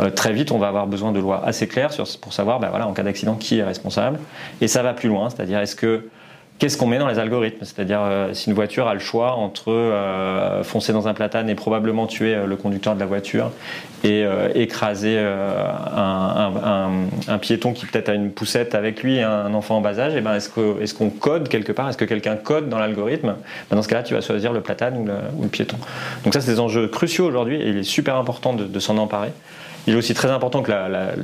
Euh, 0.00 0.10
très 0.10 0.32
vite, 0.32 0.50
on 0.52 0.58
va 0.58 0.68
avoir 0.68 0.86
besoin 0.86 1.12
de 1.12 1.20
lois 1.20 1.42
assez 1.44 1.68
claires 1.68 1.90
pour 2.20 2.32
savoir, 2.32 2.60
ben 2.60 2.68
voilà, 2.70 2.86
en 2.86 2.92
cas 2.92 3.02
d'accident, 3.02 3.34
qui 3.34 3.58
est 3.58 3.64
responsable. 3.64 4.18
Et 4.60 4.68
ça 4.68 4.82
va 4.82 4.94
plus 4.94 5.08
loin, 5.08 5.30
c'est-à-dire 5.30 5.60
est-ce 5.60 5.76
que 5.76 6.08
qu'est-ce 6.60 6.76
qu'on 6.76 6.86
met 6.86 6.98
dans 6.98 7.08
les 7.08 7.18
algorithmes? 7.18 7.64
C'est-à-dire 7.64 8.00
euh, 8.02 8.34
si 8.34 8.48
une 8.48 8.54
voiture 8.54 8.86
a 8.86 8.94
le 8.94 9.00
choix 9.00 9.32
entre 9.32 9.72
euh, 9.72 10.62
foncer 10.62 10.92
dans 10.92 11.08
un 11.08 11.14
platane 11.14 11.48
et 11.48 11.56
probablement 11.56 12.06
tuer 12.06 12.34
euh, 12.34 12.46
le 12.46 12.54
conducteur 12.54 12.94
de 12.94 13.00
la 13.00 13.06
voiture 13.06 13.50
et 14.02 14.24
écraser 14.54 15.18
un, 15.18 17.38
piéton 17.38 17.74
qui 17.74 17.84
peut-être 17.84 18.08
a 18.08 18.14
une 18.14 18.30
poussette 18.30 18.74
avec 18.74 19.02
lui 19.02 19.16
et 19.16 19.22
un 19.22 19.52
enfant 19.52 19.76
en 19.76 19.82
bas 19.82 19.98
âge, 19.98 20.14
eh 20.16 20.22
ben 20.22 20.36
est-ce 20.36 20.48
qu'on 20.48 20.80
est 20.80 20.96
qu'on 20.96 21.10
code 21.10 21.50
quelque 21.50 21.72
part? 21.72 21.86
Est-ce 21.86 21.98
que 21.98 22.06
quelqu'un 22.06 22.36
code 22.36 22.70
dans 22.70 22.78
l'algorithme? 22.78 23.34
Ben, 23.68 23.76
Dans 23.76 23.82
ce 23.82 23.88
cas-là, 23.88 24.02
tu 24.02 24.14
vas 24.14 24.22
choisir 24.22 24.54
le 24.54 24.62
platane 24.62 24.96
ou 24.96 25.42
le, 25.42 25.48
piéton. 25.48 25.76
Donc 26.24 26.32
ça, 26.32 26.40
c'est 26.40 26.52
des 26.52 26.60
enjeux 26.60 26.88
cruciaux 26.88 27.26
aujourd'hui 27.26 27.56
et 27.56 27.68
il 27.68 27.76
est 27.76 27.82
super 27.82 28.16
important 28.16 28.54
de, 28.54 28.80
s'en 28.80 28.96
emparer. 28.96 29.32
Il 29.90 29.94
est 29.94 29.98
aussi 29.98 30.14
très 30.14 30.30
important 30.30 30.62
que 30.62 30.70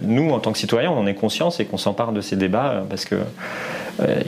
nous, 0.03 0.31
en 0.31 0.41
tant 0.41 0.51
que 0.51 0.59
citoyens, 0.59 0.91
on 0.91 0.99
en 0.99 1.07
ait 1.07 1.15
conscience 1.15 1.61
et 1.61 1.67
qu'on 1.67 1.79
s'empare 1.79 2.11
de 2.11 2.21
ces 2.21 2.35
débats 2.35 2.83
parce 2.91 3.05
que 3.05 3.15
euh, 4.01 4.23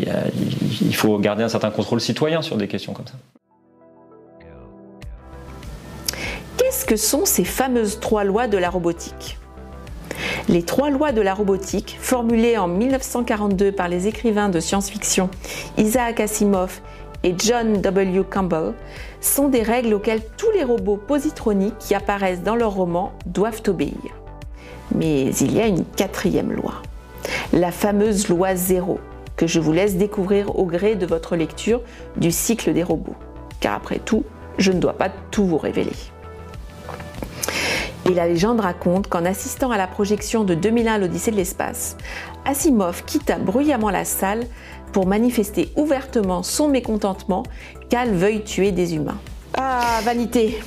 faut 0.93 1.19
garder 1.19 1.43
un 1.43 1.49
certain 1.49 1.73
contrôle 1.73 2.01
citoyen 2.01 2.41
sur 2.41 2.57
des 2.57 2.69
questions 2.69 2.93
comme 2.93 3.09
ça. 3.09 3.15
Qu'est-ce 6.57 6.87
que 6.87 6.95
sont 6.95 7.25
ces 7.25 7.43
fameuses 7.43 7.99
trois 7.99 8.23
lois 8.23 8.47
de 8.47 8.57
la 8.57 8.71
robotique? 8.71 9.39
Les 10.49 10.63
trois 10.63 10.91
lois 10.91 11.11
de 11.11 11.21
la 11.21 11.35
robotique, 11.35 11.99
formulées 12.01 12.57
en 12.59 12.69
1942 12.69 13.73
par 13.73 13.89
les 13.89 14.07
écrivains 14.07 14.51
de 14.51 14.61
science-fiction 14.61 15.31
Isaac 15.79 16.21
Asimov 16.21 16.81
et 17.25 17.35
John 17.37 17.81
W. 17.81 18.23
Campbell, 18.31 18.75
sont 19.21 19.49
des 19.49 19.63
règles 19.63 19.95
auxquelles 19.95 20.23
tous 20.37 20.53
les 20.53 20.63
robots 20.63 20.97
positroniques 20.97 21.79
qui 21.81 21.97
apparaissent 21.97 22.45
dans 22.45 22.55
leurs 22.55 22.75
romans 22.75 23.11
doivent 23.27 23.63
obéir. 23.67 24.18
Mais 24.95 25.27
il 25.41 25.55
y 25.55 25.61
a 25.61 25.67
une 25.67 25.85
quatrième 25.85 26.53
loi, 26.53 26.75
la 27.53 27.73
fameuse 27.73 28.29
loi 28.29 28.55
zéro, 28.55 28.99
que 29.37 29.47
je 29.47 29.61
vous 29.61 29.73
laisse 29.73 29.97
découvrir 29.97 30.59
au 30.59 30.65
gré 30.65 30.97
de 30.97 31.07
votre 31.07 31.37
lecture 31.37 31.81
du 32.17 32.33
cycle 32.33 32.73
des 32.73 32.83
robots. 32.83 33.17
Car 33.61 33.75
après 33.75 33.99
tout, 33.99 34.25
je 34.59 34.73
ne 34.73 34.81
dois 34.81 34.95
pas 34.95 35.11
tout 35.31 35.47
vous 35.47 35.59
révéler. 35.59 35.93
Et 38.09 38.15
la 38.15 38.27
légende 38.27 38.61
raconte 38.61 39.09
qu'en 39.09 39.25
assistant 39.25 39.71
à 39.71 39.77
la 39.77 39.87
projection 39.87 40.45
de 40.45 40.55
2001 40.55 40.99
l'Odyssée 40.99 41.31
de 41.31 41.37
l'espace, 41.37 41.97
Asimov 42.45 43.05
quitta 43.05 43.37
bruyamment 43.37 43.91
la 43.91 44.05
salle 44.05 44.47
pour 44.93 45.07
manifester 45.07 45.71
ouvertement 45.77 46.43
son 46.43 46.69
mécontentement 46.69 47.43
qu'Al 47.91 48.13
veuille 48.15 48.45
tuer 48.45 48.73
des 48.73 48.95
humains. 48.95 49.19
Ah, 49.55 50.01
vanité, 50.05 50.59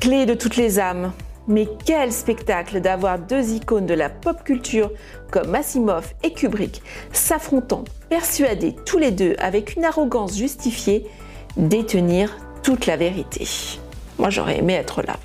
clé 0.00 0.26
de 0.26 0.34
toutes 0.34 0.56
les 0.56 0.80
âmes, 0.80 1.12
mais 1.48 1.66
quel 1.84 2.12
spectacle 2.12 2.80
d'avoir 2.80 3.18
deux 3.18 3.54
icônes 3.54 3.86
de 3.86 3.94
la 3.94 4.10
pop 4.10 4.44
culture 4.44 4.90
comme 5.30 5.54
Asimov 5.54 6.12
et 6.22 6.32
Kubrick 6.32 6.82
s'affrontant, 7.12 7.84
persuadés 8.08 8.76
tous 8.86 8.98
les 8.98 9.10
deux 9.10 9.34
avec 9.38 9.76
une 9.76 9.84
arrogance 9.84 10.36
justifiée 10.36 11.06
détenir 11.56 12.36
toute 12.62 12.86
la 12.86 12.96
vérité. 12.96 13.48
Moi 14.18 14.30
j'aurais 14.30 14.58
aimé 14.58 14.74
être 14.74 15.02
là. 15.02 15.16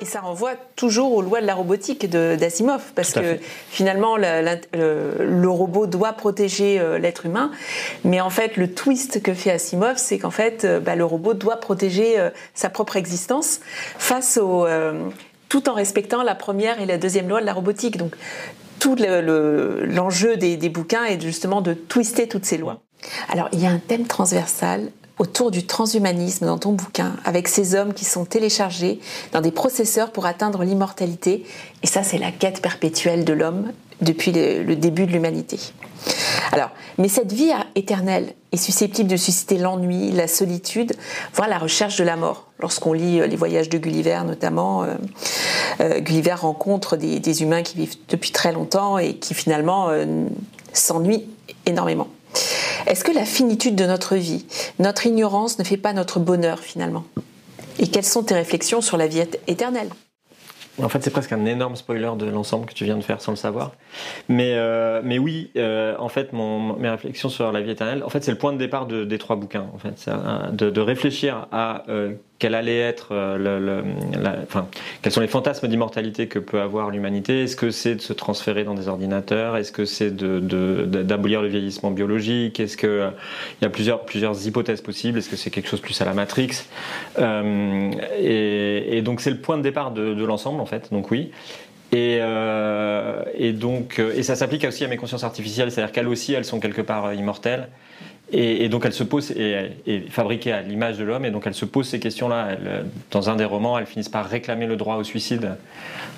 Et 0.00 0.06
ça 0.06 0.20
renvoie 0.20 0.52
toujours 0.76 1.12
aux 1.12 1.20
lois 1.20 1.42
de 1.42 1.46
la 1.46 1.54
robotique 1.54 2.08
d'Asimov, 2.08 2.92
parce 2.94 3.12
que 3.12 3.38
finalement, 3.68 4.16
le, 4.16 5.46
robot 5.48 5.86
doit 5.86 6.12
protéger 6.14 6.80
euh, 6.80 6.98
l'être 6.98 7.26
humain, 7.26 7.50
mais 8.04 8.20
en 8.20 8.30
fait, 8.30 8.56
le 8.56 8.72
twist 8.72 9.22
que 9.22 9.34
fait 9.34 9.50
Asimov, 9.50 9.98
c'est 9.98 10.18
qu'en 10.18 10.30
fait, 10.30 10.64
euh, 10.64 10.80
bah, 10.80 10.96
le 10.96 11.04
robot 11.04 11.34
doit 11.34 11.56
protéger 11.56 12.18
euh, 12.18 12.30
sa 12.54 12.70
propre 12.70 12.96
existence 12.96 13.60
face 13.98 14.38
au, 14.38 14.66
tout 15.48 15.68
en 15.68 15.74
respectant 15.74 16.22
la 16.22 16.34
première 16.34 16.80
et 16.80 16.86
la 16.86 16.96
deuxième 16.96 17.28
loi 17.28 17.40
de 17.40 17.46
la 17.46 17.52
robotique. 17.52 17.96
Donc, 17.96 18.14
tout 18.78 18.96
l'enjeu 18.96 20.36
des, 20.36 20.56
des 20.56 20.68
bouquins 20.70 21.04
est 21.04 21.20
justement 21.20 21.60
de 21.60 21.74
twister 21.74 22.26
toutes 22.28 22.46
ces 22.46 22.56
lois. 22.56 22.80
Alors, 23.28 23.48
il 23.52 23.60
y 23.60 23.66
a 23.66 23.70
un 23.70 23.78
thème 23.78 24.06
transversal 24.06 24.90
autour 25.20 25.50
du 25.50 25.66
transhumanisme 25.66 26.46
dans 26.46 26.56
ton 26.56 26.72
bouquin, 26.72 27.12
avec 27.26 27.46
ces 27.46 27.74
hommes 27.74 27.92
qui 27.92 28.06
sont 28.06 28.24
téléchargés 28.24 29.00
dans 29.32 29.42
des 29.42 29.50
processeurs 29.50 30.12
pour 30.12 30.24
atteindre 30.24 30.64
l'immortalité. 30.64 31.44
Et 31.82 31.86
ça, 31.86 32.02
c'est 32.02 32.16
la 32.16 32.32
quête 32.32 32.62
perpétuelle 32.62 33.26
de 33.26 33.34
l'homme 33.34 33.70
depuis 34.00 34.32
le, 34.32 34.74
début 34.76 35.04
de 35.04 35.12
l'humanité. 35.12 35.58
Alors, 36.52 36.70
mais 36.96 37.08
cette 37.08 37.34
vie 37.34 37.52
éternelle 37.74 38.32
est 38.52 38.56
susceptible 38.56 39.10
de 39.10 39.16
susciter 39.18 39.58
l'ennui, 39.58 40.10
la 40.10 40.26
solitude, 40.26 40.94
voire 41.34 41.48
la 41.48 41.58
recherche 41.58 41.98
de 41.98 42.04
la 42.04 42.16
mort. 42.16 42.46
Lorsqu'on 42.58 42.94
lit 42.94 43.20
euh, 43.20 43.26
les 43.26 43.36
voyages 43.36 43.68
de 43.68 43.76
Gulliver, 43.76 44.22
notamment, 44.26 44.84
euh, 44.84 44.94
euh, 45.82 46.00
Gulliver 46.00 46.32
rencontre 46.32 46.96
des, 46.96 47.42
humains 47.42 47.62
qui 47.62 47.76
vivent 47.76 47.96
depuis 48.08 48.30
très 48.30 48.52
longtemps 48.52 48.96
et 48.96 49.16
qui 49.16 49.34
finalement 49.34 49.90
s'ennuient 50.72 51.26
énormément. 51.66 52.08
Est-ce 52.86 53.04
que 53.04 53.12
la 53.12 53.24
finitude 53.24 53.76
de 53.76 53.86
notre 53.86 54.16
vie, 54.16 54.44
notre 54.78 55.06
ignorance 55.06 55.58
ne 55.58 55.64
fait 55.64 55.76
pas 55.76 55.92
notre 55.92 56.18
bonheur 56.20 56.60
finalement? 56.60 57.04
Et 57.78 57.86
quelles 57.86 58.04
sont 58.04 58.22
tes 58.22 58.34
réflexions 58.34 58.80
sur 58.80 58.96
la 58.96 59.06
vie 59.06 59.22
éternelle? 59.46 59.90
En 60.82 60.88
fait, 60.88 61.02
c'est 61.02 61.10
presque 61.10 61.32
un 61.32 61.44
énorme 61.44 61.76
spoiler 61.76 62.10
de 62.16 62.26
l'ensemble 62.26 62.66
que 62.66 62.74
tu 62.74 62.84
viens 62.84 62.96
de 62.96 63.02
faire 63.02 63.20
sans 63.20 63.32
le 63.32 63.36
savoir. 63.36 63.72
Mais, 64.28 64.54
euh, 64.54 65.00
mais 65.04 65.18
oui, 65.18 65.50
euh, 65.56 65.94
en 65.98 66.08
fait, 66.08 66.32
mes 66.32 66.88
réflexions 66.88 67.28
sur 67.28 67.52
la 67.52 67.60
vie 67.60 67.70
éternelle, 67.70 68.02
en 68.04 68.08
fait, 68.08 68.24
c'est 68.24 68.30
le 68.30 68.38
point 68.38 68.52
de 68.52 68.58
départ 68.58 68.86
de, 68.86 69.04
des 69.04 69.18
trois 69.18 69.36
bouquins. 69.36 69.66
En 69.74 69.78
fait, 69.78 70.10
de, 70.52 70.70
de, 70.70 70.80
réfléchir 70.80 71.46
à 71.52 71.84
euh, 71.88 72.14
allait 72.48 72.78
être 72.78 73.08
euh, 73.12 73.82
enfin, 74.44 74.66
quels 75.02 75.12
sont 75.12 75.20
les 75.20 75.26
fantasmes 75.26 75.68
d'immortalité 75.68 76.26
que 76.26 76.38
peut 76.38 76.60
avoir 76.60 76.90
l'humanité. 76.90 77.44
Est-ce 77.44 77.56
que 77.56 77.70
c'est 77.70 77.94
de 77.94 78.00
se 78.00 78.12
transférer 78.12 78.64
dans 78.64 78.74
des 78.74 78.88
ordinateurs? 78.88 79.56
Est-ce 79.56 79.72
que 79.72 79.84
c'est 79.84 80.14
d'abolir 80.14 81.42
le 81.42 81.48
vieillissement 81.48 81.90
biologique? 81.90 82.60
Est-ce 82.60 82.76
que 82.76 82.86
euh, 82.86 83.10
il 83.60 83.64
y 83.64 83.66
a 83.66 83.70
plusieurs, 83.70 84.46
hypothèses 84.46 84.80
possibles? 84.80 85.18
Est-ce 85.18 85.28
que 85.28 85.36
c'est 85.36 85.50
quelque 85.50 85.68
chose 85.68 85.80
plus 85.80 86.00
à 86.00 86.04
la 86.04 86.14
Matrix? 86.14 86.64
Euh, 87.18 87.90
et, 88.18 88.98
et, 88.98 89.02
donc 89.02 89.20
c'est 89.20 89.30
le 89.30 89.38
point 89.38 89.58
de 89.58 89.62
départ 89.62 89.90
de, 89.90 90.24
l'ensemble 90.24 90.60
en. 90.60 90.66
Donc 90.90 91.10
oui. 91.10 91.30
Et, 91.92 92.18
euh, 92.20 93.24
et, 93.34 93.52
donc, 93.52 93.98
euh, 93.98 94.14
et 94.14 94.22
ça 94.22 94.36
s'applique 94.36 94.64
aussi 94.64 94.84
à 94.84 94.88
mes 94.88 94.96
consciences 94.96 95.24
artificielles, 95.24 95.72
c'est-à-dire 95.72 95.92
qu'elles 95.92 96.08
aussi, 96.08 96.32
elles 96.32 96.44
sont 96.44 96.60
quelque 96.60 96.82
part 96.82 97.12
immortelles. 97.14 97.68
Et, 98.32 98.68
donc 98.68 98.84
elle 98.84 98.92
se 98.92 99.02
pose, 99.02 99.32
et, 99.32 99.72
et 99.86 100.00
fabriquée 100.08 100.52
à 100.52 100.62
l'image 100.62 100.98
de 100.98 101.04
l'homme, 101.04 101.24
et 101.24 101.30
donc 101.30 101.46
elle 101.46 101.54
se 101.54 101.64
pose 101.64 101.88
ces 101.88 101.98
questions-là. 101.98 102.56
Dans 103.10 103.28
un 103.28 103.36
des 103.36 103.44
romans, 103.44 103.78
elles 103.78 103.86
finissent 103.86 104.08
par 104.08 104.26
réclamer 104.26 104.66
le 104.66 104.76
droit 104.76 104.96
au 104.96 105.04
suicide, 105.04 105.52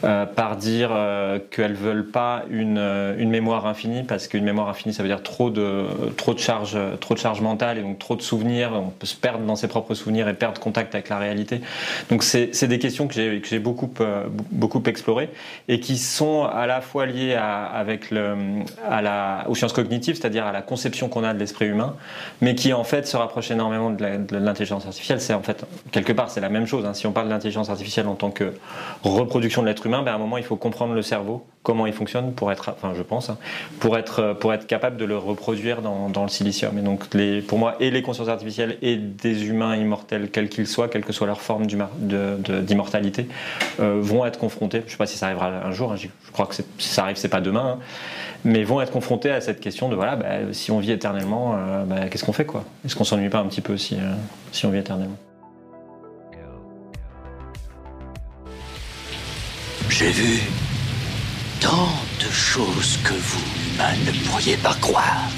euh, 0.04 0.26
par 0.26 0.56
dire 0.56 0.90
euh, 0.92 1.38
qu'elles 1.50 1.74
veulent 1.74 2.06
pas 2.06 2.42
une, 2.50 2.78
une, 3.18 3.30
mémoire 3.30 3.66
infinie, 3.66 4.02
parce 4.02 4.28
qu'une 4.28 4.44
mémoire 4.44 4.68
infinie, 4.68 4.92
ça 4.92 5.02
veut 5.02 5.08
dire 5.08 5.22
trop 5.22 5.48
de, 5.48 5.86
trop 6.16 6.34
de 6.34 6.38
charge, 6.38 6.76
trop 7.00 7.14
de 7.14 7.18
charge 7.18 7.40
mentale, 7.40 7.78
et 7.78 7.82
donc 7.82 7.98
trop 7.98 8.16
de 8.16 8.22
souvenirs. 8.22 8.72
On 8.74 8.90
peut 8.90 9.06
se 9.06 9.16
perdre 9.16 9.44
dans 9.44 9.56
ses 9.56 9.68
propres 9.68 9.94
souvenirs 9.94 10.28
et 10.28 10.34
perdre 10.34 10.60
contact 10.60 10.94
avec 10.94 11.08
la 11.08 11.18
réalité. 11.18 11.60
Donc 12.10 12.24
c'est 12.24 12.66
des 12.66 12.78
questions 12.78 13.06
que 13.06 13.14
j'ai 13.14 13.58
beaucoup, 13.58 13.90
euh, 14.00 14.24
beaucoup 14.50 14.82
explorées, 14.86 15.30
et 15.68 15.80
qui 15.80 15.96
sont 15.96 16.44
à 16.44 16.66
la 16.66 16.80
fois 16.80 17.06
liées 17.06 17.34
à, 17.34 17.64
avec 17.64 18.10
le, 18.10 18.34
à 18.90 19.02
la, 19.02 19.46
aux 19.48 19.54
sciences 19.54 19.72
cognitives, 19.72 20.16
c'est-à-dire 20.16 20.46
à 20.46 20.52
la 20.52 20.62
conception 20.62 21.08
qu'on 21.08 21.24
a 21.24 21.32
de 21.32 21.38
l'esprit 21.38 21.66
humain 21.66 21.96
mais 22.40 22.54
qui 22.54 22.72
en 22.72 22.84
fait 22.84 23.06
se 23.06 23.16
rapproche 23.16 23.50
énormément 23.50 23.90
de 23.90 24.36
l'intelligence 24.36 24.86
artificielle. 24.86 25.20
C'est 25.20 25.34
en 25.34 25.42
fait, 25.42 25.64
quelque 25.90 26.12
part, 26.12 26.30
c'est 26.30 26.40
la 26.40 26.48
même 26.48 26.66
chose. 26.66 26.84
Hein. 26.84 26.94
Si 26.94 27.06
on 27.06 27.12
parle 27.12 27.26
de 27.26 27.32
l'intelligence 27.32 27.70
artificielle 27.70 28.06
en 28.06 28.14
tant 28.14 28.30
que 28.30 28.52
reproduction 29.02 29.62
de 29.62 29.68
l'être 29.68 29.86
humain, 29.86 30.02
ben 30.02 30.12
à 30.12 30.14
un 30.14 30.18
moment, 30.18 30.38
il 30.38 30.44
faut 30.44 30.56
comprendre 30.56 30.94
le 30.94 31.02
cerveau, 31.02 31.46
comment 31.62 31.86
il 31.86 31.92
fonctionne 31.92 32.32
pour 32.32 32.50
être, 32.50 32.70
enfin, 32.70 32.92
je 32.96 33.02
pense, 33.02 33.30
hein, 33.30 33.38
pour 33.80 33.96
être, 33.96 34.34
pour 34.34 34.52
être 34.52 34.66
capable 34.66 34.96
de 34.96 35.04
le 35.04 35.16
reproduire 35.16 35.82
dans, 35.82 36.22
le 36.22 36.28
silicium. 36.28 36.76
Et 36.78 36.82
donc, 36.82 37.06
pour 37.46 37.58
moi, 37.58 37.76
et 37.80 37.90
les 37.90 38.02
consciences 38.02 38.28
artificielles 38.28 38.78
et 38.82 38.96
des 38.96 39.46
humains 39.46 39.76
immortels, 39.76 40.30
quels 40.30 40.48
qu'ils 40.48 40.66
soient, 40.66 40.88
quelle 40.88 41.04
que 41.04 41.12
soit 41.12 41.26
leur 41.26 41.40
forme 41.40 41.66
d'immortalité, 41.66 43.28
euh, 43.80 43.98
vont 44.00 44.24
être 44.26 44.38
confrontés. 44.38 44.80
Je 44.80 44.86
ne 44.86 44.90
sais 44.90 44.96
pas 44.96 45.06
si 45.06 45.18
ça 45.18 45.26
arrivera 45.26 45.48
un 45.48 45.72
jour. 45.72 45.92
Hein, 45.92 45.96
je 45.96 46.08
crois 46.32 46.46
que 46.46 46.54
si 46.54 46.88
ça 46.88 47.02
arrive, 47.02 47.16
c'est 47.16 47.28
pas 47.28 47.40
demain. 47.40 47.78
Mais 48.44 48.64
vont 48.64 48.80
être 48.80 48.90
confrontés 48.90 49.30
à 49.30 49.40
cette 49.40 49.60
question 49.60 49.88
de 49.88 49.94
voilà, 49.94 50.16
bah, 50.16 50.26
si 50.52 50.70
on 50.72 50.80
vit 50.80 50.90
éternellement, 50.90 51.54
euh, 51.56 51.84
bah, 51.84 52.08
qu'est-ce 52.08 52.24
qu'on 52.24 52.32
fait 52.32 52.44
quoi? 52.44 52.64
Est-ce 52.84 52.96
qu'on 52.96 53.04
s'ennuie 53.04 53.28
pas 53.28 53.38
un 53.38 53.46
petit 53.46 53.60
peu 53.60 53.76
si, 53.76 53.94
euh, 53.94 54.14
si 54.50 54.66
on 54.66 54.70
vit 54.70 54.78
éternellement? 54.78 55.16
J'ai 59.88 60.10
vu 60.10 60.40
tant 61.60 61.88
de 62.18 62.32
choses 62.32 62.98
que 63.04 63.12
vous, 63.12 63.42
ne 63.78 64.28
pourriez 64.28 64.56
pas 64.56 64.74
croire. 64.80 65.28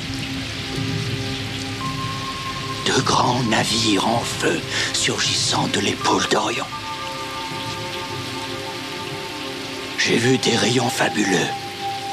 De 2.86 3.02
grands 3.02 3.42
navires 3.50 4.06
en 4.06 4.20
feu 4.20 4.58
surgissant 4.94 5.68
de 5.68 5.80
l'épaule 5.80 6.22
d'Orion. 6.30 6.64
J'ai 9.98 10.16
vu 10.16 10.38
des 10.38 10.56
rayons 10.56 10.88
fabuleux 10.88 11.48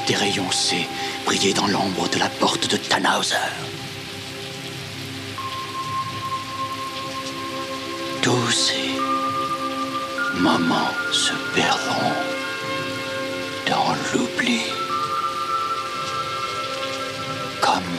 des 0.06 0.14
rayons 0.14 0.50
C 0.50 0.86
brillaient 1.24 1.52
dans 1.52 1.66
l'ombre 1.66 2.08
de 2.08 2.18
la 2.18 2.28
porte 2.28 2.70
de 2.70 2.76
Tannhauser. 2.76 3.36
Tous 8.22 8.50
ces 8.50 8.90
moments 10.40 10.94
se 11.12 11.32
perdront 11.54 12.12
dans 13.68 13.94
l'oubli. 14.12 14.62
Comme 17.60 17.92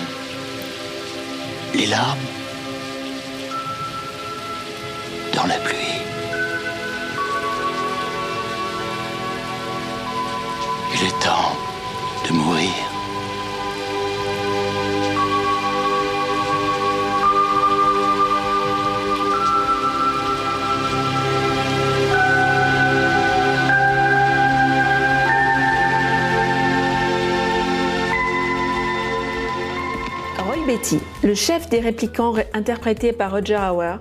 les 1.74 1.88
larmes 1.88 2.20
dans 5.34 5.46
la 5.46 5.56
pluie. 5.56 5.78
Il 10.96 11.08
est 11.08 11.20
temps 11.24 11.63
Roy 30.38 30.66
Betty, 30.66 31.00
le 31.24 31.36
chef 31.36 31.70
des 31.70 31.80
réplicants 31.80 32.34
interprété 32.54 33.14
par 33.14 33.32
Roger 33.32 33.60
Hauer, 33.72 33.98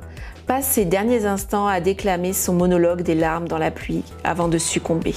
passe 0.47 0.67
ses 0.67 0.87
derniers 0.87 1.27
instants 1.27 1.67
à 1.67 1.81
déclamer 1.81 2.33
son 2.33 2.55
monologue 2.55 3.03
des 3.03 3.15
larmes 3.15 3.47
dans 3.47 3.59
la 3.59 3.71
pluie 3.71 4.05
avant 4.25 4.49
de 4.49 4.59
succomber 4.59 5.15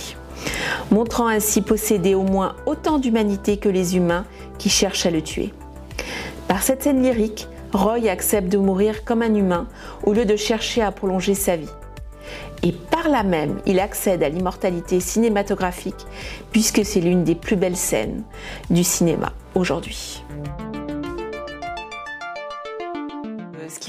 montrant 0.91 1.27
ainsi 1.27 1.61
posséder 1.61 2.15
au 2.15 2.23
moins 2.23 2.55
autant 2.65 2.99
d'humanité 2.99 3.57
que 3.57 3.69
les 3.69 3.97
humains 3.97 4.25
qui 4.57 4.69
cherchent 4.69 5.05
à 5.05 5.11
le 5.11 5.21
tuer. 5.21 5.53
Par 6.47 6.61
cette 6.61 6.83
scène 6.83 7.01
lyrique, 7.01 7.47
Roy 7.73 8.09
accepte 8.09 8.49
de 8.49 8.57
mourir 8.57 9.03
comme 9.03 9.21
un 9.21 9.33
humain 9.33 9.67
au 10.03 10.13
lieu 10.13 10.25
de 10.25 10.35
chercher 10.35 10.81
à 10.81 10.91
prolonger 10.91 11.33
sa 11.33 11.55
vie. 11.55 11.69
Et 12.63 12.71
par 12.71 13.09
là 13.09 13.23
même, 13.23 13.59
il 13.65 13.79
accède 13.79 14.23
à 14.23 14.29
l'immortalité 14.29 14.99
cinématographique 14.99 16.05
puisque 16.51 16.85
c'est 16.85 17.01
l'une 17.01 17.23
des 17.23 17.35
plus 17.35 17.55
belles 17.55 17.75
scènes 17.75 18.23
du 18.69 18.83
cinéma 18.83 19.33
aujourd'hui. 19.53 20.23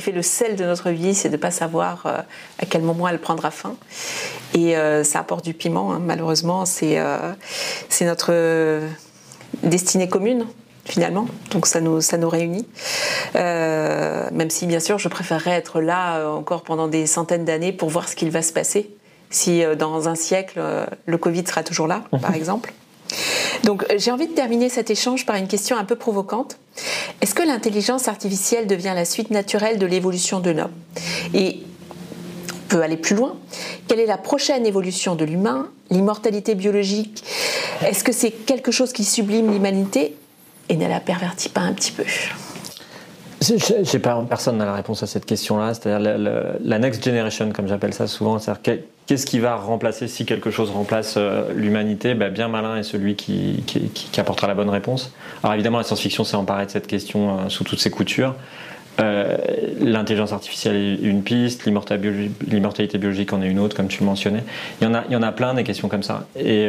Fait 0.06 0.12
le 0.12 0.22
sel 0.22 0.54
de 0.54 0.64
notre 0.64 0.90
vie, 0.90 1.16
c'est 1.16 1.28
de 1.28 1.36
ne 1.36 1.40
pas 1.40 1.50
savoir 1.50 2.04
euh, 2.06 2.18
à 2.60 2.66
quel 2.66 2.82
moment 2.82 3.08
elle 3.08 3.18
prendra 3.18 3.50
fin. 3.50 3.74
Et 4.54 4.76
euh, 4.76 5.02
ça 5.02 5.18
apporte 5.18 5.44
du 5.44 5.52
piment, 5.52 5.92
hein. 5.92 5.98
malheureusement. 6.00 6.64
C'est 6.64 7.00
euh, 7.00 7.32
notre 8.02 8.32
destinée 9.64 10.08
commune, 10.08 10.46
finalement. 10.84 11.26
Donc 11.50 11.66
ça 11.66 11.80
nous, 11.80 12.00
ça 12.00 12.18
nous 12.18 12.28
réunit. 12.28 12.68
Euh, 13.34 14.28
même 14.30 14.50
si, 14.50 14.66
bien 14.66 14.78
sûr, 14.78 14.98
je 14.98 15.08
préférerais 15.08 15.56
être 15.56 15.80
là 15.80 16.30
encore 16.30 16.62
pendant 16.62 16.86
des 16.86 17.06
centaines 17.06 17.44
d'années 17.44 17.72
pour 17.72 17.90
voir 17.90 18.08
ce 18.08 18.14
qu'il 18.14 18.30
va 18.30 18.42
se 18.42 18.52
passer. 18.52 18.94
Si 19.28 19.64
dans 19.76 20.08
un 20.08 20.14
siècle, 20.14 20.60
le 21.04 21.18
Covid 21.18 21.44
sera 21.44 21.64
toujours 21.64 21.88
là, 21.88 22.04
par 22.22 22.34
exemple. 22.36 22.72
Donc 23.64 23.84
j'ai 23.96 24.10
envie 24.10 24.28
de 24.28 24.32
terminer 24.32 24.68
cet 24.68 24.90
échange 24.90 25.26
par 25.26 25.36
une 25.36 25.48
question 25.48 25.76
un 25.76 25.84
peu 25.84 25.96
provocante. 25.96 26.58
Est-ce 27.20 27.34
que 27.34 27.42
l'intelligence 27.42 28.08
artificielle 28.08 28.66
devient 28.66 28.92
la 28.94 29.04
suite 29.04 29.30
naturelle 29.30 29.78
de 29.78 29.86
l'évolution 29.86 30.40
de 30.40 30.50
l'homme? 30.50 30.72
Et 31.34 31.62
on 32.52 32.68
peut 32.68 32.82
aller 32.82 32.96
plus 32.96 33.16
loin. 33.16 33.36
Quelle 33.88 34.00
est 34.00 34.06
la 34.06 34.18
prochaine 34.18 34.66
évolution 34.66 35.14
de 35.14 35.24
l'humain? 35.24 35.68
L'immortalité 35.90 36.54
biologique? 36.54 37.24
Est-ce 37.86 38.04
que 38.04 38.12
c'est 38.12 38.30
quelque 38.30 38.72
chose 38.72 38.92
qui 38.92 39.04
sublime 39.04 39.52
l'humanité? 39.52 40.16
Et 40.68 40.76
ne 40.76 40.88
la 40.88 41.00
pervertit 41.00 41.48
pas 41.48 41.60
un 41.60 41.72
petit 41.72 41.92
peu 41.92 42.04
pas, 44.02 44.24
personne 44.28 44.58
n'a 44.58 44.64
la 44.64 44.74
réponse 44.74 45.02
à 45.02 45.06
cette 45.06 45.26
question-là. 45.26 45.74
C'est-à-dire 45.74 46.18
la, 46.60 46.78
next 46.78 47.04
generation, 47.04 47.50
comme 47.52 47.68
j'appelle 47.68 47.92
ça 47.92 48.06
souvent. 48.06 48.38
C'est-à-dire 48.38 48.80
qu'est-ce 49.06 49.26
qui 49.26 49.38
va 49.38 49.56
remplacer 49.56 50.08
si 50.08 50.24
quelque 50.24 50.50
chose 50.50 50.70
remplace 50.70 51.14
euh, 51.16 51.52
l'humanité 51.54 52.14
ben, 52.14 52.32
Bien 52.32 52.48
malin 52.48 52.76
est 52.76 52.82
celui 52.82 53.14
qui, 53.14 53.62
apportera 54.16 54.46
la 54.46 54.54
bonne 54.54 54.70
réponse. 54.70 55.12
Alors 55.42 55.54
évidemment, 55.54 55.78
la 55.78 55.84
science-fiction 55.84 56.24
s'est 56.24 56.36
emparée 56.36 56.66
de 56.66 56.70
cette 56.70 56.86
question 56.86 57.38
euh, 57.38 57.48
sous 57.48 57.64
toutes 57.64 57.80
ses 57.80 57.90
coutures. 57.90 58.34
Euh, 59.00 59.36
L'intelligence 59.80 60.32
artificielle 60.32 60.76
est 60.76 60.94
une 61.02 61.22
piste, 61.22 61.66
l'immortalité 61.66 62.98
biologique 62.98 63.32
en 63.32 63.42
est 63.42 63.48
une 63.48 63.58
autre, 63.58 63.76
comme 63.76 63.88
tu 63.88 64.00
le 64.00 64.06
mentionnais. 64.06 64.42
Il 64.80 64.84
y 64.84 64.86
en 64.90 64.94
a, 64.94 65.04
il 65.08 65.12
y 65.12 65.16
en 65.16 65.22
a 65.22 65.32
plein 65.32 65.52
des 65.54 65.64
questions 65.64 65.88
comme 65.88 66.02
ça. 66.02 66.26
Et, 66.38 66.68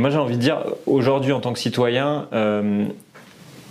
moi 0.00 0.10
j'ai 0.10 0.18
envie 0.18 0.36
de 0.36 0.40
dire, 0.40 0.58
aujourd'hui 0.86 1.32
en 1.32 1.40
tant 1.40 1.52
que 1.52 1.58
citoyen, 1.58 2.26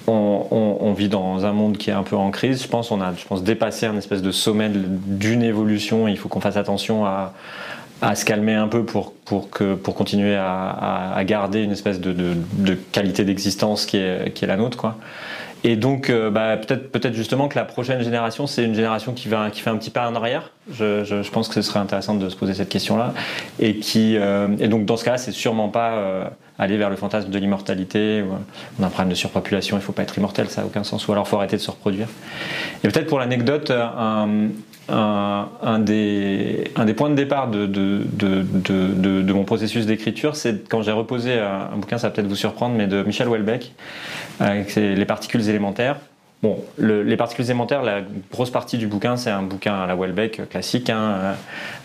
on, 0.07 0.93
vit 0.93 1.09
dans 1.09 1.45
un 1.45 1.53
monde 1.53 1.77
qui 1.77 1.89
est 1.89 1.93
un 1.93 2.03
peu 2.03 2.15
en 2.15 2.31
crise. 2.31 2.61
Je 2.63 2.67
pense 2.67 2.91
on 2.91 3.01
a, 3.01 3.13
je 3.15 3.25
pense, 3.25 3.43
dépassé 3.43 3.85
un 3.85 3.97
espèce 3.97 4.21
de 4.21 4.31
sommet 4.31 4.69
d'une 4.69 5.43
évolution. 5.43 6.07
Il 6.07 6.17
faut 6.17 6.29
qu'on 6.29 6.41
fasse 6.41 6.57
attention 6.57 7.05
à, 7.05 7.33
se 8.15 8.25
calmer 8.25 8.55
un 8.55 8.67
peu 8.67 8.83
pour, 8.83 9.13
pour, 9.13 9.49
que, 9.49 9.75
pour 9.75 9.95
continuer 9.95 10.35
à, 10.35 11.21
garder 11.25 11.61
une 11.61 11.71
espèce 11.71 11.99
de 11.99 12.73
qualité 12.91 13.23
d'existence 13.25 13.85
qui 13.85 13.97
est, 13.97 14.33
qui 14.33 14.45
est 14.45 14.47
la 14.47 14.57
nôtre. 14.57 14.77
Quoi. 14.77 14.97
Et 15.63 15.75
donc, 15.75 16.09
euh, 16.09 16.31
bah, 16.31 16.57
peut-être, 16.57 16.91
peut-être 16.91 17.13
justement 17.13 17.47
que 17.47 17.57
la 17.57 17.65
prochaine 17.65 18.01
génération, 18.01 18.47
c'est 18.47 18.63
une 18.63 18.73
génération 18.73 19.13
qui, 19.13 19.27
va, 19.27 19.51
qui 19.51 19.61
fait 19.61 19.69
un 19.69 19.77
petit 19.77 19.91
pas 19.91 20.09
en 20.09 20.15
arrière. 20.15 20.51
Je, 20.71 21.03
je, 21.03 21.21
je 21.21 21.31
pense 21.31 21.47
que 21.47 21.53
ce 21.53 21.61
serait 21.61 21.79
intéressant 21.79 22.15
de 22.15 22.29
se 22.29 22.35
poser 22.35 22.55
cette 22.55 22.69
question-là. 22.69 23.13
Et, 23.59 23.77
qui, 23.77 24.17
euh, 24.17 24.47
et 24.59 24.67
donc, 24.67 24.85
dans 24.85 24.97
ce 24.97 25.05
cas-là, 25.05 25.17
c'est 25.17 25.31
sûrement 25.31 25.69
pas 25.69 25.91
euh, 25.91 26.25
aller 26.57 26.77
vers 26.77 26.89
le 26.89 26.95
fantasme 26.95 27.29
de 27.29 27.37
l'immortalité. 27.37 28.23
On 28.79 28.83
a 28.83 28.87
un 28.87 28.89
problème 28.89 29.09
de 29.09 29.15
surpopulation, 29.15 29.77
il 29.77 29.81
ne 29.81 29.85
faut 29.85 29.91
pas 29.91 30.03
être 30.03 30.17
immortel, 30.17 30.49
ça 30.49 30.61
n'a 30.61 30.67
aucun 30.67 30.83
sens. 30.83 31.07
Ou 31.07 31.11
alors, 31.11 31.25
il 31.27 31.29
faut 31.29 31.37
arrêter 31.37 31.57
de 31.57 31.61
se 31.61 31.69
reproduire. 31.69 32.07
Et 32.83 32.87
peut-être 32.87 33.07
pour 33.07 33.19
l'anecdote, 33.19 33.71
un, 33.71 34.49
un, 34.89 35.79
des, 35.79 36.71
points 36.95 37.09
de 37.09 37.15
départ 37.15 37.49
de, 37.49 39.31
mon 39.33 39.43
processus 39.43 39.85
d'écriture, 39.85 40.35
c'est 40.35 40.67
quand 40.67 40.81
j'ai 40.81 40.91
reposé 40.91 41.39
un, 41.39 41.69
un, 41.73 41.77
bouquin, 41.77 41.97
ça 41.97 42.07
va 42.07 42.13
peut-être 42.13 42.27
vous 42.27 42.35
surprendre, 42.35 42.75
mais 42.75 42.87
de 42.87 43.03
Michel 43.03 43.27
Houellebecq, 43.27 43.73
avec 44.39 44.75
les 44.75 45.05
particules 45.05 45.47
élémentaires. 45.47 45.97
Bon, 46.41 46.57
le, 46.77 47.03
les 47.03 47.17
particules 47.17 47.45
élémentaires, 47.45 47.83
la 47.83 48.01
grosse 48.31 48.49
partie 48.49 48.79
du 48.79 48.87
bouquin, 48.87 49.15
c'est 49.15 49.29
un 49.29 49.43
bouquin 49.43 49.75
à 49.75 49.85
la 49.85 49.95
Welbeck 49.95 50.49
classique, 50.49 50.89
hein, 50.89 51.35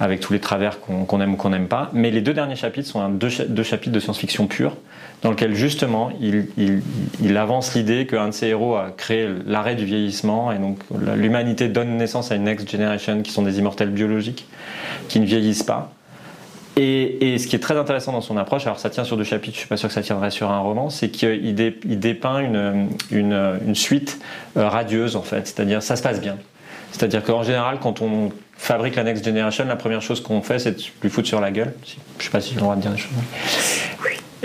avec 0.01 0.21
tous 0.21 0.33
les 0.33 0.41
travers 0.41 0.81
qu'on 0.81 1.05
qu 1.05 1.17
aime 1.17 1.35
ou 1.35 1.37
qu'on 1.37 1.51
n'aime 1.51 1.69
pas. 1.69 1.91
Mais 1.93 2.11
les 2.11 2.23
deux 2.23 2.33
derniers 2.33 2.57
chapitres 2.57 2.89
sont 2.89 3.07
deux, 3.11 3.29
chapitres 3.29 3.93
de 3.93 4.01
science-fiction 4.01 4.47
pure, 4.47 4.77
dans 5.23 5.31
lequel 5.31 5.55
justement 5.55 6.11
il, 6.21 7.37
avance 7.37 7.75
l'idée 7.75 8.07
qu'un 8.07 8.29
de 8.29 8.33
ses 8.33 8.49
héros 8.49 8.77
a 8.77 8.93
créé 8.97 9.29
l'arrêt 9.47 9.75
du 9.75 9.85
vieillissement, 9.85 10.53
et 10.53 10.59
donc 10.59 10.79
l'humanité 11.17 11.69
donne 11.69 11.97
naissance 11.97 12.31
à 12.31 12.37
une 12.37 12.45
next 12.45 12.71
generation 12.71 13.23
qui 13.23 13.33
sont 13.33 13.43
des 13.43 13.59
immortels 13.59 13.91
biologiques, 13.91 14.47
qui 15.09 15.21
ne 15.21 15.27
vieillissent 15.27 15.63
pas. 15.63 15.93
Et, 16.79 17.39
ce 17.39 17.47
qui 17.47 17.57
est 17.57 17.61
très 17.61 17.77
intéressant 17.77 18.13
dans 18.13 18.21
son 18.21 18.37
approche, 18.37 18.67
alors 18.67 18.79
ça 18.79 18.91
tient 18.91 19.05
sur 19.05 19.17
deux 19.17 19.25
chapitres, 19.25 19.55
je 19.55 19.61
suis 19.61 19.69
pas 19.69 19.79
sûr 19.79 19.89
que 19.89 19.95
ça 19.95 20.03
tiendrait 20.03 20.31
sur 20.31 20.51
un 20.51 20.59
roman, 20.59 20.91
c'est 20.91 21.09
qu'il 21.09 21.55
dé, 21.55 21.79
il 21.87 21.99
dépeint 21.99 22.41
une 23.11 23.75
suite 23.75 24.21
euh, 24.59 24.69
radieuse 24.69 25.17
en 25.17 25.23
fait, 25.23 25.47
c'est-à-dire 25.47 25.83
ça 25.83 25.97
se 25.97 26.03
passe 26.03 26.21
bien. 26.21 26.37
C'est-à-dire 26.93 27.23
qu'en 27.23 27.43
général, 27.43 27.79
quand 27.81 28.01
on 28.01 28.31
fabrique 28.57 28.97
la 28.97 29.05
Next 29.05 29.25
Generation, 29.25 29.65
la 29.67 29.77
première 29.77 30.03
chose 30.03 30.23
qu'on 30.23 30.41
fait, 30.41 30.59
c'est 30.59 30.73
de 30.73 30.83
lui 31.03 31.11
foutre 31.11 31.29
sur 31.29 31.41
la 31.41 31.51
gueule. 31.51 31.75
Je 32.19 32.25
sais 32.25 32.31
pas 32.31 32.41
si 32.41 32.51
j'ai 32.51 32.55
le 32.57 32.61
droit 32.63 32.77
de 32.77 32.81
dire 32.81 32.91
des 32.91 32.97
choses. 32.97 33.11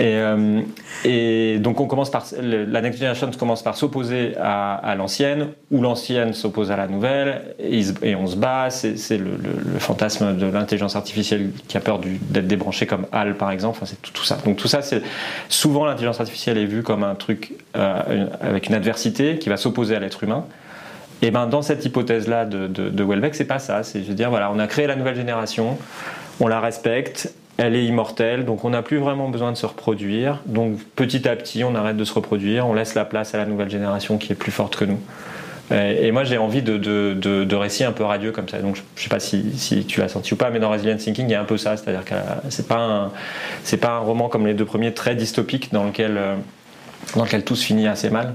Euh, 0.00 0.62
et, 1.04 1.58
donc 1.58 1.80
on 1.80 1.86
commence 1.86 2.10
par 2.10 2.24
la 2.40 2.80
next 2.80 2.98
generation 2.98 3.30
commence 3.38 3.62
par 3.62 3.76
s'opposer 3.76 4.34
à, 4.40 4.94
l'ancienne, 4.96 5.48
ou 5.70 5.82
l'ancienne 5.82 6.32
s'oppose 6.32 6.70
à 6.70 6.76
la 6.76 6.86
nouvelle, 6.86 7.54
et, 7.58 8.14
on 8.14 8.26
se 8.26 8.36
bat. 8.36 8.70
C'est 8.70 9.18
le, 9.18 9.38
fantasme 9.78 10.36
de 10.36 10.46
l'intelligence 10.46 10.96
artificielle 10.96 11.50
qui 11.68 11.76
a 11.76 11.80
peur 11.80 12.00
d'être 12.00 12.46
débranché 12.46 12.86
comme 12.86 13.06
HAL 13.12 13.36
par 13.36 13.50
exemple. 13.50 13.78
Enfin, 13.80 13.86
c'est 13.86 14.12
tout, 14.12 14.24
ça. 14.24 14.38
Donc 14.44 14.56
tout 14.56 14.68
ça, 14.68 14.82
c'est 14.82 15.02
souvent 15.48 15.84
l'intelligence 15.84 16.20
artificielle 16.20 16.58
est 16.58 16.66
vue 16.66 16.82
comme 16.82 17.04
un 17.04 17.14
truc 17.14 17.52
euh, 17.76 18.26
avec 18.40 18.68
une 18.68 18.74
adversité 18.74 19.38
qui 19.38 19.48
va 19.48 19.56
s'opposer 19.56 19.96
à 19.96 20.00
l'être 20.00 20.22
humain. 20.22 20.44
Et 21.24 21.30
ben 21.30 21.46
dans 21.46 21.62
cette 21.62 21.84
hypothèse-là 21.84 22.46
de, 22.46 22.66
de, 22.66 22.88
de 22.88 23.04
Welbeck, 23.04 23.34
c'est 23.34 23.44
pas 23.44 23.60
ça. 23.60 23.84
C'est 23.84 24.02
je 24.02 24.08
veux 24.08 24.14
dire 24.14 24.30
voilà, 24.30 24.50
on 24.52 24.58
a 24.58 24.66
créé 24.66 24.88
la 24.88 24.96
nouvelle 24.96 25.14
génération, 25.14 25.78
on 26.40 26.48
la 26.48 26.60
respecte, 26.60 27.32
elle 27.62 27.76
est 27.76 27.84
immortelle, 27.84 28.44
donc 28.44 28.64
on 28.64 28.70
n'a 28.70 28.82
plus 28.82 28.98
vraiment 28.98 29.28
besoin 29.28 29.52
de 29.52 29.56
se 29.56 29.66
reproduire. 29.66 30.40
Donc 30.46 30.78
petit 30.96 31.28
à 31.28 31.36
petit, 31.36 31.62
on 31.64 31.74
arrête 31.74 31.96
de 31.96 32.04
se 32.04 32.12
reproduire, 32.12 32.66
on 32.66 32.74
laisse 32.74 32.94
la 32.94 33.04
place 33.04 33.34
à 33.34 33.38
la 33.38 33.46
nouvelle 33.46 33.70
génération 33.70 34.18
qui 34.18 34.32
est 34.32 34.36
plus 34.36 34.52
forte 34.52 34.76
que 34.76 34.84
nous. 34.84 34.98
Et 35.70 36.10
moi, 36.12 36.24
j'ai 36.24 36.36
envie 36.36 36.60
de, 36.60 36.76
de, 36.76 37.14
de, 37.14 37.56
récits 37.56 37.84
un 37.84 37.92
peu 37.92 38.04
radieux 38.04 38.30
comme 38.30 38.46
ça. 38.46 38.58
Donc, 38.58 38.76
je 38.76 38.82
ne 38.82 39.02
sais 39.04 39.08
pas 39.08 39.20
si, 39.20 39.56
si, 39.56 39.86
tu 39.86 40.00
l'as 40.00 40.08
senti 40.08 40.34
ou 40.34 40.36
pas, 40.36 40.50
mais 40.50 40.58
dans 40.58 40.68
Resilient 40.68 40.98
Thinking, 40.98 41.26
il 41.26 41.30
y 41.30 41.34
a 41.34 41.40
un 41.40 41.46
peu 41.46 41.56
ça. 41.56 41.78
C'est-à-dire 41.78 42.04
que 42.04 42.14
c'est 42.50 42.68
pas 42.68 43.10
c'est 43.64 43.78
pas 43.78 43.92
un 43.92 44.00
roman 44.00 44.28
comme 44.28 44.46
les 44.46 44.52
deux 44.52 44.66
premiers 44.66 44.92
très 44.92 45.14
dystopique 45.14 45.72
dans 45.72 45.84
lequel, 45.84 46.20
dans 47.16 47.24
lequel 47.24 47.42
tout 47.42 47.56
se 47.56 47.64
finit 47.64 47.86
assez 47.86 48.10
mal. 48.10 48.34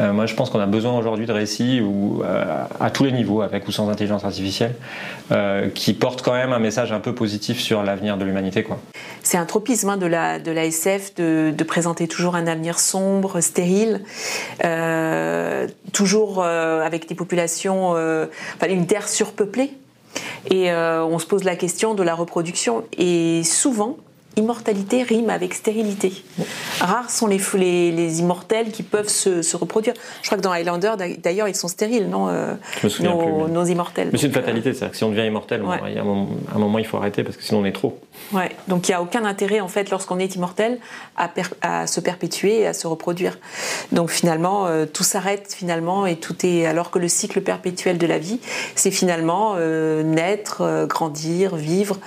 Euh, 0.00 0.12
moi, 0.12 0.26
je 0.26 0.34
pense 0.34 0.50
qu'on 0.50 0.60
a 0.60 0.66
besoin 0.66 0.96
aujourd'hui 0.96 1.26
de 1.26 1.32
récits 1.32 1.80
où, 1.80 2.22
euh, 2.22 2.64
à 2.80 2.90
tous 2.90 3.04
les 3.04 3.12
niveaux, 3.12 3.42
avec 3.42 3.68
ou 3.68 3.72
sans 3.72 3.88
intelligence 3.88 4.24
artificielle, 4.24 4.74
euh, 5.30 5.68
qui 5.68 5.92
portent 5.92 6.22
quand 6.22 6.32
même 6.32 6.52
un 6.52 6.58
message 6.58 6.92
un 6.92 7.00
peu 7.00 7.14
positif 7.14 7.60
sur 7.60 7.82
l'avenir 7.82 8.16
de 8.16 8.24
l'humanité. 8.24 8.66
C'est 9.22 9.38
un 9.38 9.44
tropisme 9.44 9.90
hein, 9.90 9.96
de, 9.96 10.06
la, 10.06 10.38
de 10.38 10.52
SF 10.52 11.14
de, 11.14 11.52
de, 11.56 11.64
présenter 11.64 12.08
toujours 12.08 12.36
un 12.36 12.46
avenir 12.46 12.78
sombre, 12.78 13.40
stérile, 13.40 14.02
toujours 15.92 16.44
avec 16.44 17.08
des 17.08 17.14
populations, 17.14 17.90
enfin 17.90 18.68
une 18.68 18.86
terre 18.86 19.08
surpeuplée. 19.08 19.72
Et 20.50 20.72
on 20.72 21.18
se 21.18 21.26
pose 21.26 21.44
la 21.44 21.56
question 21.56 21.94
de 21.94 22.02
la 22.02 22.14
reproduction. 22.14 22.84
Et 22.96 23.42
souvent, 23.44 23.96
immortalité 24.36 25.02
rime 25.02 25.30
avec 25.30 25.54
stérilité. 25.54 26.12
Rares 26.80 27.10
sont 27.10 27.26
les, 27.26 27.40
les, 27.54 27.92
les 27.92 28.20
immortels 28.20 28.70
qui 28.70 28.82
peuvent 28.82 29.08
se, 29.08 29.42
se, 29.42 29.56
reproduire. 29.56 29.94
Je 30.22 30.28
crois 30.28 30.38
que 30.38 30.42
dans 30.42 30.52
Highlander, 30.52 30.92
d'ailleurs, 31.18 31.48
ils 31.48 31.54
sont 31.54 31.68
stériles, 31.68 32.08
non 32.08 32.28
euh, 32.28 32.54
nos, 33.00 33.48
nos, 33.48 33.64
immortels. 33.64 34.10
Mais 34.12 34.18
c'est 34.18 34.26
une 34.26 34.32
fatalité, 34.32 34.72
c'est-à-dire 34.72 34.90
que 34.92 34.96
si 34.96 35.04
on 35.04 35.10
devient 35.10 35.26
immortel, 35.26 35.62
ouais. 35.62 35.96
a 35.96 36.00
un 36.00 36.04
moment, 36.04 36.28
un 36.54 36.58
moment, 36.58 36.78
il 36.78 36.86
faut 36.86 36.96
arrêter 36.96 37.24
parce 37.24 37.36
que 37.36 37.42
sinon 37.42 37.60
on 37.60 37.64
est 37.64 37.72
trop. 37.72 37.98
Ouais. 38.32 38.50
Donc 38.68 38.88
il 38.88 38.92
n'y 38.92 38.94
a 38.94 39.02
aucun 39.02 39.24
intérêt, 39.24 39.60
en 39.60 39.68
fait, 39.68 39.90
lorsqu'on 39.90 40.18
est 40.18 40.34
immortel, 40.34 40.78
à, 41.16 41.30
à, 41.60 41.86
se 41.86 42.00
perpétuer 42.00 42.60
et 42.60 42.66
à 42.66 42.72
se 42.72 42.86
reproduire. 42.86 43.38
Donc 43.92 44.10
finalement, 44.10 44.66
euh, 44.66 44.86
tout 44.86 45.04
s'arrête 45.04 45.52
finalement 45.54 46.06
et 46.06 46.16
tout 46.16 46.34
est. 46.44 46.66
Alors 46.66 46.90
que 46.90 46.98
le 46.98 47.08
cycle 47.08 47.40
perpétuel 47.40 47.98
de 47.98 48.06
la 48.06 48.18
vie, 48.18 48.40
c'est 48.74 48.90
finalement 48.90 49.54
euh, 49.56 50.02
naître, 50.02 50.62
euh, 50.62 50.86
grandir, 50.86 51.56
vivre 51.56 51.98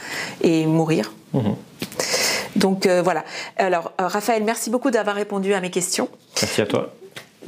et 0.42 0.66
mourir. 0.66 1.12
Mmh. 1.41 1.56
Donc 2.56 2.86
euh, 2.86 3.02
voilà. 3.02 3.24
Alors 3.58 3.91
euh, 4.00 4.08
Raphaël, 4.08 4.43
merci 4.43 4.69
beaucoup 4.69 4.91
d'avoir 4.91 5.15
répondu 5.15 5.54
à 5.54 5.62
mes 5.62 5.69
questions. 5.69 6.10
Merci 6.41 6.62
à 6.62 6.65
toi. 6.65 6.93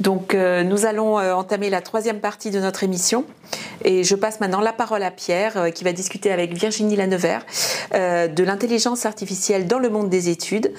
Donc 0.00 0.34
euh, 0.34 0.62
nous 0.62 0.86
allons 0.86 1.18
euh, 1.18 1.34
entamer 1.34 1.70
la 1.70 1.80
troisième 1.80 2.20
partie 2.20 2.50
de 2.50 2.60
notre 2.60 2.84
émission 2.84 3.24
et 3.84 4.04
je 4.04 4.14
passe 4.14 4.40
maintenant 4.40 4.60
la 4.60 4.72
parole 4.72 5.02
à 5.02 5.10
Pierre 5.10 5.56
euh, 5.56 5.70
qui 5.70 5.82
va 5.82 5.92
discuter 5.92 6.30
avec 6.30 6.52
Virginie 6.52 6.96
Lanevert 6.96 7.44
de 7.92 8.44
l'intelligence 8.44 9.06
artificielle 9.06 9.66
dans 9.66 9.78
le 9.78 9.88
monde 9.88 10.08
des 10.10 10.28
études. 10.28 10.72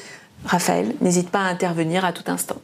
Raphaël, 0.45 0.93
n'hésite 1.02 1.30
pas 1.30 1.39
à 1.39 1.43
intervenir 1.50 2.06
à 2.06 2.13
tout 2.13 2.24
instant. 2.28 2.58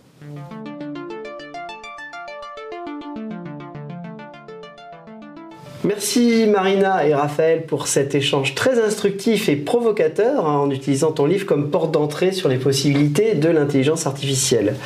Merci 5.85 6.47
Marina 6.47 7.05
et 7.05 7.13
Raphaël 7.13 7.63
pour 7.67 7.87
cet 7.87 8.15
échange 8.15 8.55
très 8.55 8.83
instructif 8.83 9.49
et 9.49 9.55
provocateur 9.55 10.47
hein, 10.47 10.57
en 10.57 10.71
utilisant 10.71 11.11
ton 11.11 11.27
livre 11.27 11.45
comme 11.45 11.69
porte 11.69 11.91
d'entrée 11.91 12.31
sur 12.31 12.49
les 12.49 12.57
possibilités 12.57 13.35
de 13.35 13.49
l'intelligence 13.49 14.07
artificielle. 14.07 14.77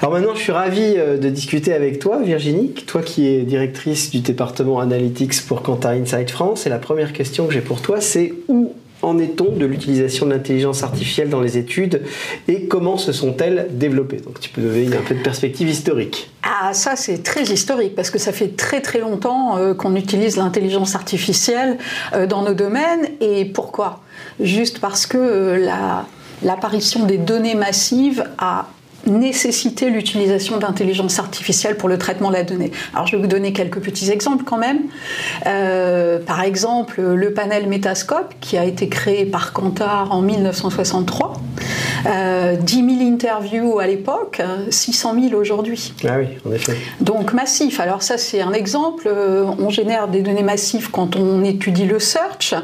Alors 0.00 0.12
maintenant, 0.12 0.36
je 0.36 0.40
suis 0.40 0.52
ravi 0.52 0.94
euh, 0.96 1.18
de 1.18 1.28
discuter 1.30 1.72
avec 1.72 1.98
toi, 1.98 2.22
Virginie, 2.22 2.70
toi 2.86 3.02
qui 3.02 3.26
es 3.26 3.42
directrice 3.42 4.12
du 4.12 4.20
département 4.20 4.78
Analytics 4.78 5.44
pour 5.48 5.62
Kantar 5.62 5.92
Insight 5.92 6.30
France. 6.30 6.64
Et 6.64 6.70
la 6.70 6.78
première 6.78 7.12
question 7.12 7.48
que 7.48 7.52
j'ai 7.52 7.60
pour 7.60 7.82
toi, 7.82 8.00
c'est 8.00 8.32
où 8.46 8.72
en 9.02 9.18
est-on 9.18 9.52
de 9.52 9.66
l'utilisation 9.66 10.26
de 10.26 10.32
l'intelligence 10.32 10.82
artificielle 10.82 11.28
dans 11.28 11.40
les 11.40 11.58
études 11.58 12.02
et 12.48 12.66
comment 12.66 12.96
se 12.96 13.12
sont-elles 13.12 13.68
développées? 13.70 14.18
Donc 14.18 14.40
tu 14.40 14.50
peux 14.50 14.62
donner 14.62 14.86
un 14.96 15.02
peu 15.02 15.14
de 15.14 15.22
perspective 15.22 15.68
historique. 15.68 16.30
Ah 16.42 16.72
ça 16.72 16.96
c'est 16.96 17.22
très 17.22 17.42
historique 17.42 17.94
parce 17.94 18.10
que 18.10 18.18
ça 18.18 18.32
fait 18.32 18.56
très 18.56 18.80
très 18.80 19.00
longtemps 19.00 19.58
euh, 19.58 19.74
qu'on 19.74 19.96
utilise 19.96 20.36
l'intelligence 20.36 20.94
artificielle 20.94 21.78
euh, 22.14 22.26
dans 22.26 22.42
nos 22.42 22.54
domaines. 22.54 23.08
Et 23.20 23.44
pourquoi? 23.44 24.00
Juste 24.40 24.80
parce 24.80 25.06
que 25.06 25.18
euh, 25.18 25.56
la, 25.58 26.06
l'apparition 26.42 27.04
des 27.04 27.18
données 27.18 27.54
massives 27.54 28.24
a 28.38 28.68
nécessiter 29.06 29.90
l'utilisation 29.90 30.58
d'intelligence 30.58 31.18
artificielle 31.18 31.76
pour 31.76 31.88
le 31.88 31.98
traitement 31.98 32.28
de 32.28 32.34
la 32.34 32.42
donnée. 32.42 32.72
Alors 32.94 33.06
je 33.06 33.16
vais 33.16 33.22
vous 33.22 33.28
donner 33.28 33.52
quelques 33.52 33.80
petits 33.80 34.10
exemples 34.10 34.44
quand 34.44 34.58
même. 34.58 34.80
Euh, 35.46 36.18
par 36.18 36.42
exemple, 36.42 37.00
le 37.00 37.32
panel 37.32 37.68
Metascope 37.68 38.34
qui 38.40 38.56
a 38.56 38.64
été 38.64 38.88
créé 38.88 39.26
par 39.26 39.52
Kantar 39.52 40.12
en 40.12 40.22
1963. 40.22 41.34
Euh, 42.06 42.56
10 42.56 42.98
000 42.98 43.12
interviews 43.12 43.78
à 43.78 43.86
l'époque, 43.86 44.40
600 44.70 45.14
000 45.28 45.34
aujourd'hui. 45.34 45.92
Ah 46.04 46.18
oui, 46.18 46.26
en 46.46 46.52
effet. 46.52 46.76
Donc 47.00 47.32
massif. 47.32 47.80
Alors 47.80 48.02
ça 48.02 48.18
c'est 48.18 48.40
un 48.40 48.52
exemple. 48.52 49.08
On 49.58 49.70
génère 49.70 50.08
des 50.08 50.22
données 50.22 50.42
massives 50.42 50.90
quand 50.90 51.16
on 51.16 51.42
étudie 51.44 51.84
le 51.84 51.98
search, 51.98 52.54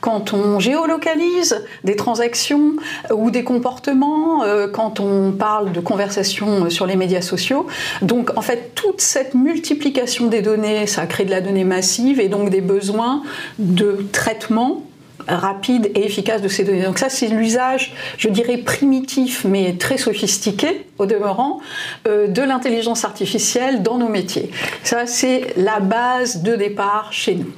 quand 0.00 0.32
on 0.32 0.58
géolocalise 0.58 1.64
des 1.84 1.96
transactions 1.96 2.74
ou 3.14 3.30
des 3.30 3.44
comportements, 3.44 4.42
euh, 4.42 4.68
quand 4.68 5.00
on 5.00 5.32
parle 5.32 5.72
de 5.72 5.80
conversation 5.80 6.68
sur 6.70 6.86
les 6.86 6.96
médias 6.96 7.22
sociaux. 7.22 7.66
Donc 8.02 8.32
en 8.36 8.42
fait, 8.42 8.72
toute 8.74 9.00
cette 9.00 9.34
multiplication 9.34 10.26
des 10.26 10.42
données, 10.42 10.86
ça 10.86 11.06
crée 11.06 11.24
de 11.24 11.30
la 11.30 11.40
donnée 11.40 11.64
massive 11.64 12.20
et 12.20 12.28
donc 12.28 12.50
des 12.50 12.60
besoins 12.60 13.22
de 13.58 14.06
traitement 14.12 14.82
rapide 15.26 15.90
et 15.94 16.04
efficace 16.04 16.42
de 16.42 16.48
ces 16.48 16.64
données. 16.64 16.82
Donc 16.82 16.98
ça, 16.98 17.08
c'est 17.08 17.28
l'usage, 17.28 17.92
je 18.16 18.28
dirais, 18.28 18.58
primitif, 18.58 19.44
mais 19.44 19.74
très 19.74 19.98
sophistiqué, 19.98 20.86
au 20.98 21.06
demeurant, 21.06 21.60
euh, 22.06 22.28
de 22.28 22.42
l'intelligence 22.42 23.04
artificielle 23.04 23.82
dans 23.82 23.98
nos 23.98 24.08
métiers. 24.08 24.50
Ça, 24.82 25.06
c'est 25.06 25.54
la 25.56 25.80
base 25.80 26.42
de 26.42 26.56
départ 26.56 27.12
chez 27.12 27.34
nous. 27.34 27.52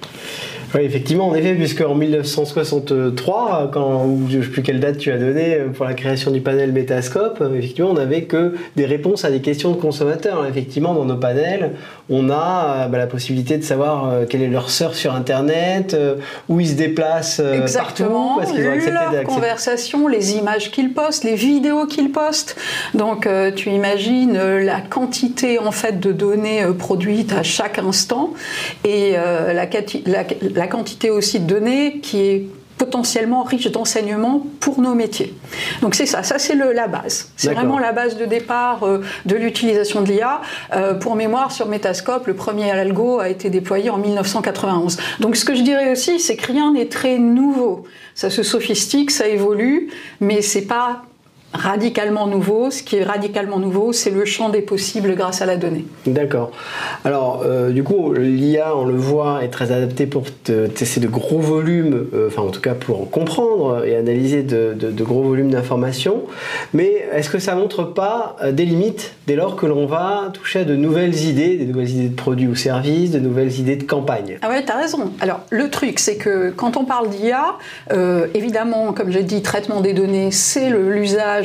Oui, 0.73 0.83
effectivement, 0.83 1.27
en 1.27 1.35
effet, 1.35 1.55
puisque 1.55 1.81
en 1.81 1.97
1963, 1.97 3.71
quand, 3.73 4.29
je 4.29 4.39
ne 4.39 4.43
sais 4.43 4.49
plus 4.51 4.63
quelle 4.63 4.79
date 4.79 4.99
tu 4.99 5.11
as 5.11 5.19
donné 5.19 5.59
pour 5.75 5.85
la 5.85 5.95
création 5.95 6.31
du 6.31 6.41
panel 6.41 6.71
Metascope, 6.71 7.43
effectivement, 7.57 7.91
on 7.91 7.95
n'avait 7.95 8.23
que 8.23 8.55
des 8.77 8.87
réponses 8.87 9.25
à 9.25 9.33
des 9.33 9.41
questions 9.41 9.73
de 9.73 9.77
consommateurs. 9.77 10.47
Effectivement, 10.47 10.95
dans 10.95 11.05
nos 11.05 11.17
panels, 11.17 11.73
on 12.11 12.29
a 12.31 12.89
bah, 12.89 12.99
la 12.99 13.07
possibilité 13.07 13.57
de 13.57 13.63
savoir 13.63 14.27
quelle 14.29 14.43
est 14.43 14.49
leur 14.49 14.71
sœur 14.71 14.95
sur 14.95 15.15
Internet, 15.15 15.97
où 16.49 16.61
ils 16.61 16.69
se 16.69 16.75
déplacent 16.75 17.41
Exactement, 17.41 18.37
partout, 18.37 18.41
parce 18.41 18.53
qu'ils 18.53 18.67
ont 18.67 18.73
accepté 18.73 19.15
leur 19.15 19.25
conversation, 19.25 20.09
les 20.09 20.35
images 20.35 20.71
qu'ils 20.71 20.93
postent, 20.93 21.25
les 21.25 21.37
vidéos 21.37 21.87
qu'ils 21.87 22.11
postent. 22.11 22.57
Donc, 22.95 23.29
tu 23.57 23.71
imagines 23.71 24.37
la 24.37 24.81
quantité 24.81 25.59
en 25.59 25.73
fait 25.73 26.01
de 26.01 26.13
données 26.13 26.65
produites 26.79 27.33
à 27.33 27.43
chaque 27.43 27.79
instant 27.79 28.35
et 28.85 29.13
la, 29.13 29.53
la, 29.55 30.25
la 30.55 30.67
quantité 30.67 31.11
aussi 31.11 31.41
de 31.41 31.47
données 31.47 32.01
qui 32.01 32.21
est 32.21 32.47
potentiellement 32.81 33.43
riche 33.43 33.71
d'enseignements 33.71 34.47
pour 34.59 34.81
nos 34.81 34.95
métiers. 34.95 35.35
Donc 35.83 35.95
c'est 35.95 36.07
ça, 36.07 36.23
ça 36.23 36.39
c'est 36.39 36.55
la 36.55 36.89
base. 36.89 37.31
C'est 37.37 37.53
vraiment 37.53 37.79
la 37.79 37.93
base 37.93 38.17
de 38.17 38.25
départ 38.25 38.85
euh, 38.85 39.03
de 39.27 39.37
l'utilisation 39.37 40.01
de 40.01 40.07
l'IA. 40.11 40.41
Euh, 40.75 40.95
pour 40.95 41.15
mémoire, 41.15 41.53
sur 41.53 41.69
Metascope, 41.69 42.27
le 42.27 42.33
premier 42.35 42.71
algo 42.71 43.21
a 43.21 43.29
été 43.29 43.51
déployé 43.51 43.91
en 43.91 43.99
1991. 43.99 44.97
Donc 45.21 45.37
ce 45.37 45.45
que 45.45 45.55
je 45.55 45.61
dirais 45.61 45.93
aussi, 45.93 46.21
c'est 46.21 46.37
que 46.37 46.47
rien 46.47 46.73
n'est 46.73 46.89
très 46.89 47.19
nouveau. 47.19 47.85
Ça 48.15 48.31
se 48.31 48.43
sophistique, 48.43 49.11
ça 49.11 49.29
évolue, 49.29 49.91
mais 50.21 50.41
c'est 50.41 50.67
pas 50.67 51.03
radicalement 51.53 52.27
nouveau. 52.27 52.71
Ce 52.71 52.83
qui 52.83 52.97
est 52.97 53.05
radicalement 53.05 53.59
nouveau, 53.59 53.93
c'est 53.93 54.11
le 54.11 54.25
champ 54.25 54.49
des 54.49 54.63
possibles 54.63 55.15
grâce 55.15 55.43
à 55.43 55.47
la 55.47 55.57
donnée. 55.57 55.85
D'accord. 56.07 56.53
Alors, 57.05 57.43
euh, 57.45 57.71
du 57.71 57.83
coup, 57.83 58.13
l'IA, 58.13 58.77
on 58.77 58.85
le 58.85 58.95
voit, 58.95 59.45
est 59.45 59.49
très 59.49 59.73
adapté 59.73 60.07
pour 60.07 60.31
tester 60.31 61.01
de 61.01 61.09
gros 61.09 61.41
volumes, 61.41 62.07
euh, 62.15 62.29
enfin 62.29 62.43
en 62.43 62.51
tout 62.51 62.61
cas 62.61 62.75
pour 62.75 63.11
comprendre 63.11 63.85
et 63.85 63.97
analyser 63.97 64.43
de, 64.43 65.03
gros 65.03 65.23
volumes 65.23 65.51
d'informations. 65.51 66.23
Mais 66.73 67.05
est-ce 67.13 67.31
que 67.31 67.39
ça 67.39 67.55
montre 67.55 67.83
pas 67.83 68.37
euh, 68.43 68.53
des 68.53 68.65
limites 68.65 69.15
dès 69.27 69.35
lors 69.35 69.57
que 69.57 69.67
l'on 69.67 69.87
va 69.87 70.31
toucher 70.33 70.61
à 70.61 70.65
de 70.65 70.77
nouvelles 70.77 71.17
idées, 71.25 71.57
des 71.57 71.67
nouvelles 71.67 71.91
idées 71.91 72.09
de 72.09 72.17
produits 72.17 72.47
ou 72.47 72.55
services, 72.55 73.11
de 73.11 73.19
nouvelles 73.19 73.59
idées 73.59 73.77
de 73.77 73.85
campagne? 73.85 74.39
Ah 74.43 74.49
ouais, 74.49 74.65
tu 74.65 74.71
as 74.71 74.77
raison. 74.77 75.13
Alors, 75.21 75.41
le 75.51 75.69
truc, 75.71 75.99
c'est 75.99 76.17
que 76.17 76.51
quand 76.51 76.77
on 76.77 76.85
parle 76.85 77.09
d'IA, 77.09 77.57
évidemment, 78.35 78.93
comme 78.93 79.11
j'ai 79.11 79.23
dit, 79.23 79.43
traitement 79.43 79.81
des 79.81 79.95
données, 79.95 80.31
c'est 80.31 80.71
l'usage 80.71 81.40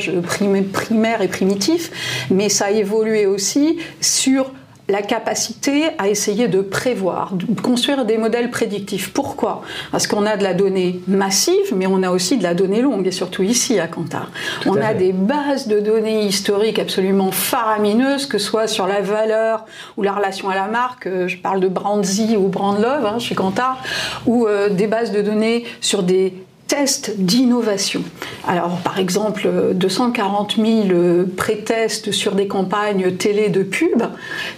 primaire 0.72 1.22
et 1.22 1.28
primitif, 1.28 2.26
mais 2.30 2.48
ça 2.48 2.66
a 2.66 2.70
évolué 2.70 3.26
aussi 3.26 3.78
sur 4.00 4.50
la 4.88 5.02
capacité 5.02 5.86
à 5.98 6.08
essayer 6.08 6.48
de 6.48 6.60
prévoir, 6.60 7.32
de 7.34 7.60
construire 7.60 8.04
des 8.04 8.18
modèles 8.18 8.50
prédictifs. 8.50 9.12
Pourquoi? 9.12 9.62
Parce 9.90 10.06
qu'on 10.06 10.24
a 10.26 10.36
de 10.36 10.44
la 10.44 10.54
donnée 10.54 11.00
massive, 11.08 11.74
mais 11.74 11.86
on 11.86 12.02
a 12.02 12.10
aussi 12.10 12.36
de 12.36 12.42
la 12.42 12.54
donnée 12.54 12.82
longue, 12.82 13.06
et 13.06 13.10
surtout 13.10 13.42
ici 13.42 13.80
à 13.80 13.88
Kantar. 13.88 14.30
on 14.66 14.76
a 14.76 14.94
des 14.94 15.12
bases 15.12 15.66
de 15.66 15.80
données 15.80 16.24
historiques 16.24 16.78
absolument 16.78 17.32
faramineuses, 17.32 18.26
que 18.26 18.38
ce 18.38 18.46
soit 18.46 18.68
sur 18.68 18.86
la 18.86 19.00
valeur 19.00 19.64
ou 19.96 20.02
la 20.02 20.12
relation 20.12 20.50
à 20.50 20.54
la 20.54 20.68
marque, 20.68 21.06
euh, 21.06 21.26
je 21.26 21.36
parle 21.36 21.60
de 21.60 21.68
Brandsy 21.68 22.36
ou 22.36 22.48
Brandlove 22.48 23.06
hein, 23.06 23.18
chez 23.18 23.34
Kantar, 23.34 23.82
ou 24.26 24.46
euh, 24.46 24.68
des 24.68 24.86
bases 24.86 25.10
de 25.10 25.20
données 25.20 25.64
sur 25.80 26.02
des 26.02 26.32
tests 26.68 27.12
d'innovation. 27.16 28.02
Alors, 28.46 28.78
par 28.80 28.98
exemple, 28.98 29.48
240 29.74 30.56
000 30.56 31.26
pré-tests 31.36 32.10
sur 32.10 32.34
des 32.34 32.48
campagnes 32.48 33.16
télé 33.16 33.48
de 33.48 33.62
pub, 33.62 34.02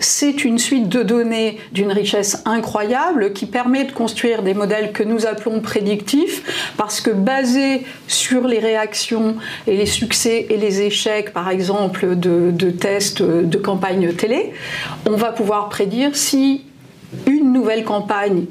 c'est 0.01 0.45
une 0.45 0.59
suite 0.59 0.89
de 0.89 1.03
données 1.03 1.59
d'une 1.73 1.93
richesse 1.93 2.43
incroyable 2.47 3.33
qui 3.33 3.47
permet 3.47 3.85
de 3.85 3.93
construire 3.93 4.43
des 4.43 4.55
modèles 4.55 4.93
que 4.93 5.03
nous 5.03 5.27
appelons 5.27 5.61
prédictifs, 5.61 6.73
parce 6.77 7.01
que 7.01 7.11
basés 7.11 7.85
sur 8.07 8.47
les 8.47 8.59
réactions 8.59 9.37
et 9.67 9.77
les 9.77 9.87
succès 9.87 10.47
et 10.49 10.57
les 10.57 10.83
échecs, 10.83 11.33
par 11.33 11.51
exemple, 11.51 12.17
de, 12.17 12.51
de 12.51 12.71
tests 12.71 13.23
de 13.23 13.59
campagnes 13.59 14.13
télé, 14.15 14.53
on 15.07 15.17
va 15.17 15.33
pouvoir 15.33 15.69
prédire 15.69 16.17
si 16.17 16.65
une 17.27 17.53
nouvelle 17.53 17.85
campagne 17.85 18.45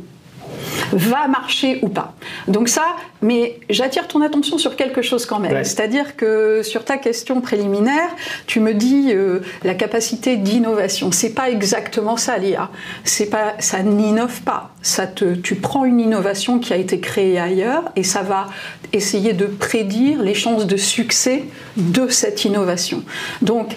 va 0.92 1.28
marcher 1.28 1.80
ou 1.82 1.90
pas. 1.90 2.14
Donc 2.48 2.70
ça, 2.70 2.84
mais 3.22 3.60
j'attire 3.70 4.08
ton 4.08 4.22
attention 4.22 4.58
sur 4.58 4.76
quelque 4.76 5.02
chose 5.02 5.26
quand 5.26 5.40
même. 5.40 5.64
C'est-à-dire 5.64 6.16
que 6.16 6.62
sur 6.64 6.86
ta 6.86 6.98
question 6.98 7.42
préliminaire, 7.42 8.10
tu 8.46 8.60
me 8.60 8.74
dis 8.74 9.12
euh, 9.12 9.40
la 9.64 9.74
capacité 9.74 10.38
d'innovation. 10.38 11.12
C'est 11.12 11.34
pas 11.34 11.50
exactement 11.50 12.18
ça 12.18 12.38
l'IA. 12.38 12.70
C'est 13.04 13.30
pas, 13.30 13.56
ça 13.60 13.84
n'innove 13.84 14.42
pas. 14.42 14.72
Ça 14.82 15.08
te, 15.08 15.36
tu 15.36 15.56
prends 15.56 15.86
une 15.86 16.00
innovation 16.00 16.60
qui 16.60 16.74
a 16.74 16.78
été 16.78 17.00
créée 17.00 17.40
ailleurs 17.40 17.84
et 17.96 18.04
ça 18.04 18.22
va 18.22 18.48
essayer 18.94 19.34
de 19.34 19.46
prédire 19.46 20.22
les 20.22 20.34
chances 20.34 20.66
de 20.66 20.78
succès 20.78 21.44
de 21.76 22.08
cette 22.08 22.46
innovation. 22.46 23.04
Donc 23.42 23.76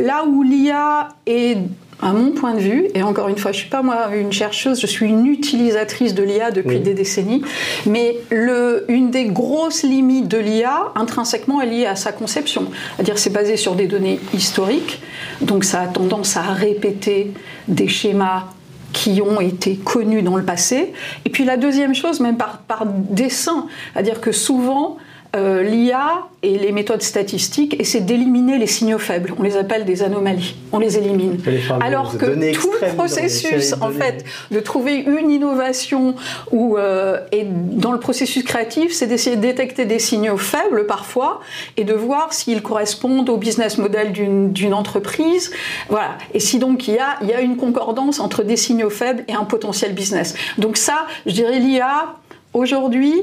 là 0.00 0.24
où 0.24 0.42
l'IA 0.42 1.08
est 1.26 1.58
à 2.02 2.12
mon 2.12 2.32
point 2.32 2.54
de 2.54 2.58
vue, 2.58 2.88
et 2.94 3.02
encore 3.02 3.28
une 3.28 3.38
fois, 3.38 3.52
je 3.52 3.58
ne 3.58 3.60
suis 3.60 3.70
pas 3.70 3.82
moi 3.82 4.14
une 4.14 4.32
chercheuse, 4.32 4.80
je 4.80 4.86
suis 4.88 5.06
une 5.06 5.26
utilisatrice 5.26 6.14
de 6.14 6.24
l'IA 6.24 6.50
depuis 6.50 6.80
des 6.80 6.94
décennies, 6.94 7.42
mais 7.86 8.16
le, 8.30 8.84
une 8.88 9.10
des 9.10 9.26
grosses 9.26 9.84
limites 9.84 10.26
de 10.26 10.38
l'IA, 10.38 10.92
intrinsèquement, 10.96 11.60
est 11.60 11.66
liée 11.66 11.86
à 11.86 11.94
sa 11.94 12.10
conception. 12.10 12.66
C'est-à-dire 12.96 13.18
c'est 13.18 13.32
basé 13.32 13.56
sur 13.56 13.76
des 13.76 13.86
données 13.86 14.18
historiques, 14.34 15.00
donc 15.40 15.64
ça 15.64 15.82
a 15.82 15.86
tendance 15.86 16.36
à 16.36 16.42
répéter 16.42 17.32
des 17.68 17.88
schémas 17.88 18.46
qui 18.92 19.22
ont 19.22 19.40
été 19.40 19.76
connus 19.76 20.22
dans 20.22 20.36
le 20.36 20.44
passé. 20.44 20.92
Et 21.24 21.30
puis 21.30 21.44
la 21.44 21.56
deuxième 21.56 21.94
chose, 21.94 22.20
même 22.20 22.36
par, 22.36 22.58
par 22.58 22.84
dessin, 22.84 23.66
c'est-à-dire 23.92 24.20
que 24.20 24.32
souvent, 24.32 24.98
euh, 25.34 25.62
l'IA 25.62 26.26
et 26.42 26.58
les 26.58 26.72
méthodes 26.72 27.00
statistiques 27.00 27.80
essaient 27.80 28.00
d'éliminer 28.00 28.58
les 28.58 28.66
signaux 28.66 28.98
faibles. 28.98 29.32
On 29.38 29.42
les 29.42 29.56
appelle 29.56 29.86
des 29.86 30.02
anomalies. 30.02 30.56
On 30.72 30.78
les 30.78 30.98
élimine. 30.98 31.38
Alors 31.80 32.18
que 32.18 32.52
tout 32.52 32.70
le 32.82 32.94
processus, 32.94 33.74
en 33.80 33.90
fait, 33.90 34.24
de 34.50 34.60
trouver 34.60 34.96
une 34.96 35.30
innovation 35.30 36.16
ou 36.50 36.76
euh, 36.76 37.18
et 37.32 37.46
dans 37.46 37.92
le 37.92 37.98
processus 37.98 38.42
créatif, 38.42 38.92
c'est 38.92 39.06
d'essayer 39.06 39.36
de 39.36 39.40
détecter 39.40 39.86
des 39.86 39.98
signaux 39.98 40.36
faibles 40.36 40.86
parfois 40.86 41.40
et 41.78 41.84
de 41.84 41.94
voir 41.94 42.34
s'ils 42.34 42.60
correspondent 42.60 43.30
au 43.30 43.38
business 43.38 43.78
model 43.78 44.12
d'une 44.12 44.74
entreprise. 44.74 45.50
Voilà. 45.88 46.18
Et 46.34 46.40
si 46.40 46.58
donc 46.58 46.88
il 46.88 46.94
y 46.94 46.98
a, 46.98 47.16
il 47.22 47.28
y 47.28 47.32
a 47.32 47.40
une 47.40 47.56
concordance 47.56 48.20
entre 48.20 48.42
des 48.42 48.58
signaux 48.58 48.90
faibles 48.90 49.24
et 49.28 49.32
un 49.32 49.44
potentiel 49.44 49.94
business. 49.94 50.34
Donc 50.58 50.76
ça, 50.76 51.06
je 51.24 51.32
dirais 51.32 51.58
l'IA 51.58 52.16
aujourd'hui 52.52 53.14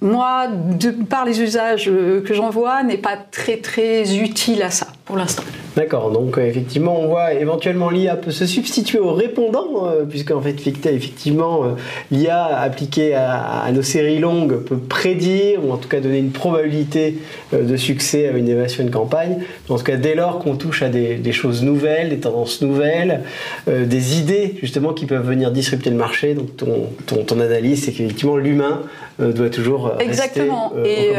moi, 0.00 0.46
de 0.48 0.90
par 0.90 1.24
les 1.24 1.40
usages 1.40 1.86
que 1.86 2.34
j'en 2.34 2.50
vois, 2.50 2.82
n'est 2.82 2.98
pas 2.98 3.16
très 3.16 3.58
très 3.58 4.16
utile 4.16 4.62
à 4.62 4.70
ça 4.70 4.88
pour 5.06 5.16
l'instant. 5.16 5.44
D'accord, 5.76 6.10
donc 6.10 6.36
euh, 6.36 6.46
effectivement, 6.46 6.98
on 6.98 7.06
voit 7.06 7.34
éventuellement 7.34 7.90
l'IA 7.90 8.16
peut 8.16 8.32
se 8.32 8.44
substituer 8.44 8.98
au 8.98 9.12
répondant, 9.12 9.86
euh, 9.86 10.04
puisque 10.04 10.32
en 10.32 10.40
fait, 10.40 10.56
effectivement, 10.66 11.64
euh, 11.64 11.68
l'IA 12.10 12.46
appliquée 12.46 13.14
à, 13.14 13.70
nos 13.72 13.82
séries 13.82 14.18
longues 14.18 14.64
peut 14.64 14.78
prédire, 14.78 15.64
ou 15.64 15.72
en 15.72 15.76
tout 15.76 15.88
cas 15.88 16.00
donner 16.00 16.18
une 16.18 16.32
probabilité 16.32 17.18
de 17.52 17.76
succès 17.76 18.28
à 18.28 18.32
une 18.32 18.48
évasion 18.48 18.84
de 18.84 18.90
campagne. 18.90 19.44
En 19.68 19.76
tout 19.76 19.84
cas, 19.84 19.96
dès 19.96 20.14
lors 20.14 20.38
qu'on 20.40 20.56
touche 20.56 20.82
à 20.82 20.88
des, 20.88 21.32
choses 21.32 21.62
nouvelles, 21.62 22.08
des 22.08 22.20
tendances 22.20 22.62
nouvelles, 22.62 23.20
des 23.66 24.18
idées 24.18 24.54
justement 24.62 24.94
qui 24.94 25.04
peuvent 25.04 25.26
venir 25.26 25.50
disrupter 25.50 25.90
le 25.90 25.96
marché, 25.96 26.34
donc 26.34 26.56
ton, 26.56 26.88
ton, 27.06 27.22
ton 27.22 27.40
analyse, 27.40 27.84
c'est 27.84 27.92
qu'effectivement, 27.92 28.36
l'humain 28.38 28.82
doit 29.18 29.50
toujours. 29.50 29.92
Exactement. 30.00 30.72
et, 30.84 31.12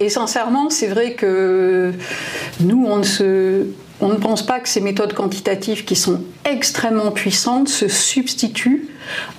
et 0.00 0.08
sincèrement, 0.10 0.68
c'est 0.68 0.88
vrai 0.88 1.12
que 1.12 1.92
nous, 2.60 2.84
on 2.86 2.98
ne 2.98 3.02
se 3.02 3.31
on 4.00 4.08
ne 4.08 4.16
pense 4.16 4.44
pas 4.44 4.60
que 4.60 4.68
ces 4.68 4.80
méthodes 4.80 5.14
quantitatives 5.14 5.84
qui 5.84 5.96
sont 5.96 6.22
extrêmement 6.44 7.12
puissantes 7.12 7.68
se 7.68 7.88
substituent 7.88 8.88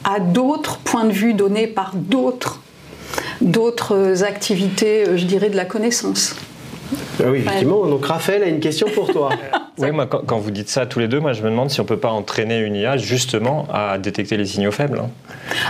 à 0.04 0.20
d'autres 0.20 0.78
points 0.78 1.06
de 1.06 1.12
vue 1.12 1.34
donnés 1.34 1.68
par 1.68 1.94
d'autres 1.96 2.62
d'autres 3.42 4.24
activités, 4.24 5.08
euh, 5.08 5.18
je 5.18 5.26
dirais, 5.26 5.50
de 5.50 5.56
la 5.56 5.66
connaissance. 5.66 6.36
Ah 7.20 7.28
oui, 7.28 7.40
effectivement. 7.40 7.86
Donc 7.86 8.06
Raphaël 8.06 8.44
a 8.44 8.48
une 8.48 8.60
question 8.60 8.88
pour 8.94 9.12
toi. 9.12 9.30
oui, 9.78 9.92
moi, 9.92 10.06
quand, 10.06 10.38
vous 10.38 10.52
dites 10.52 10.70
ça 10.70 10.86
tous 10.86 11.00
les 11.00 11.08
deux, 11.08 11.20
moi, 11.20 11.34
je 11.34 11.42
me 11.42 11.50
demande 11.50 11.70
si 11.70 11.82
on 11.82 11.86
peut 11.86 11.98
pas 11.98 12.12
entraîner 12.12 12.60
une 12.60 12.76
IA 12.76 12.98
justement 12.98 13.68
à 13.74 13.98
détecter 13.98 14.38
les 14.38 14.46
signaux 14.46 14.72
faibles. 14.72 15.00
Hein. 15.00 15.10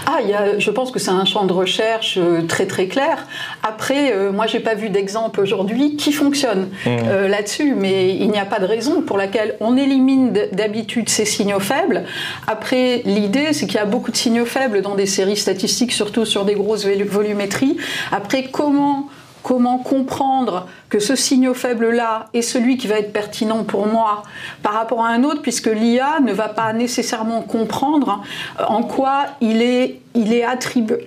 Ah, 0.06 0.20
il 0.22 0.30
y 0.30 0.34
a, 0.34 0.60
je 0.60 0.72
pense 0.72 0.92
que 0.92 1.00
c'est 1.00 1.12
un 1.12 1.26
champ 1.26 1.46
de 1.46 1.54
recherche 1.54 2.18
euh, 2.18 2.42
très 2.48 2.66
très 2.66 2.88
clair. 2.88 3.28
Après, 3.64 4.14
euh, 4.14 4.32
moi, 4.32 4.48
j'ai 4.48 4.60
pas 4.60 4.76
vu 4.76 4.90
d'exemple 4.90 5.40
aujourd'hui 5.40 5.96
qui 5.96 6.12
fonctionne 6.12 6.70
mmh. 6.86 6.90
euh, 6.90 7.28
là-dessus, 7.28 7.76
mais 7.76 8.16
il 8.16 8.30
n'y 8.30 8.40
a 8.40 8.46
pas 8.46 8.60
de 8.60 8.66
raison 8.66 9.02
pour 9.02 9.18
laquelle 9.18 9.56
on 9.60 9.78
élimine 9.78 10.34
d'habitude 10.52 11.10
ces 11.10 11.26
signaux 11.26 11.60
faibles. 11.60 12.04
Après, 12.48 13.02
l'idée, 13.06 13.54
c'est 13.54 13.66
qu'il 13.66 13.76
y 13.76 13.80
a 13.80 13.86
beaucoup 13.86 14.12
de 14.12 14.18
signaux 14.18 14.46
faibles 14.46 14.82
dans 14.82 14.96
des 14.96 15.06
séries 15.06 15.38
statistiques, 15.38 15.92
surtout 15.92 16.26
sur 16.26 16.46
des 16.46 16.56
grosses 16.56 16.86
volumétries. 16.86 17.78
Après, 18.12 18.44
comment 18.44 19.08
comment 19.44 19.78
comprendre 19.78 20.68
que 20.90 21.00
ce 21.00 21.16
signe 21.16 21.54
faible-là 21.54 22.28
est 22.34 22.42
celui 22.42 22.78
qui 22.78 22.88
va 22.88 22.96
être 22.96 23.14
pertinent 23.14 23.64
pour 23.64 23.86
moi 23.86 24.24
par 24.64 24.74
rapport 24.74 25.06
à 25.06 25.10
un 25.10 25.24
autre, 25.24 25.42
puisque 25.42 25.68
l'IA 25.68 26.20
ne 26.22 26.34
va 26.34 26.48
pas 26.48 26.72
nécessairement 26.74 27.42
comprendre 27.42 28.24
en 28.68 28.84
quoi 28.84 29.26
il 29.42 29.62
est, 29.62 30.00
il 30.16 30.34
est 30.34 30.44
attribué, 30.44 31.06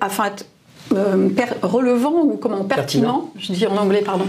euh, 0.95 1.29
relevant 1.63 2.23
ou 2.23 2.37
comment 2.37 2.63
pertinent, 2.63 3.31
je 3.39 3.53
dis 3.53 3.67
en 3.67 3.77
anglais 3.77 4.03
pardon, 4.05 4.27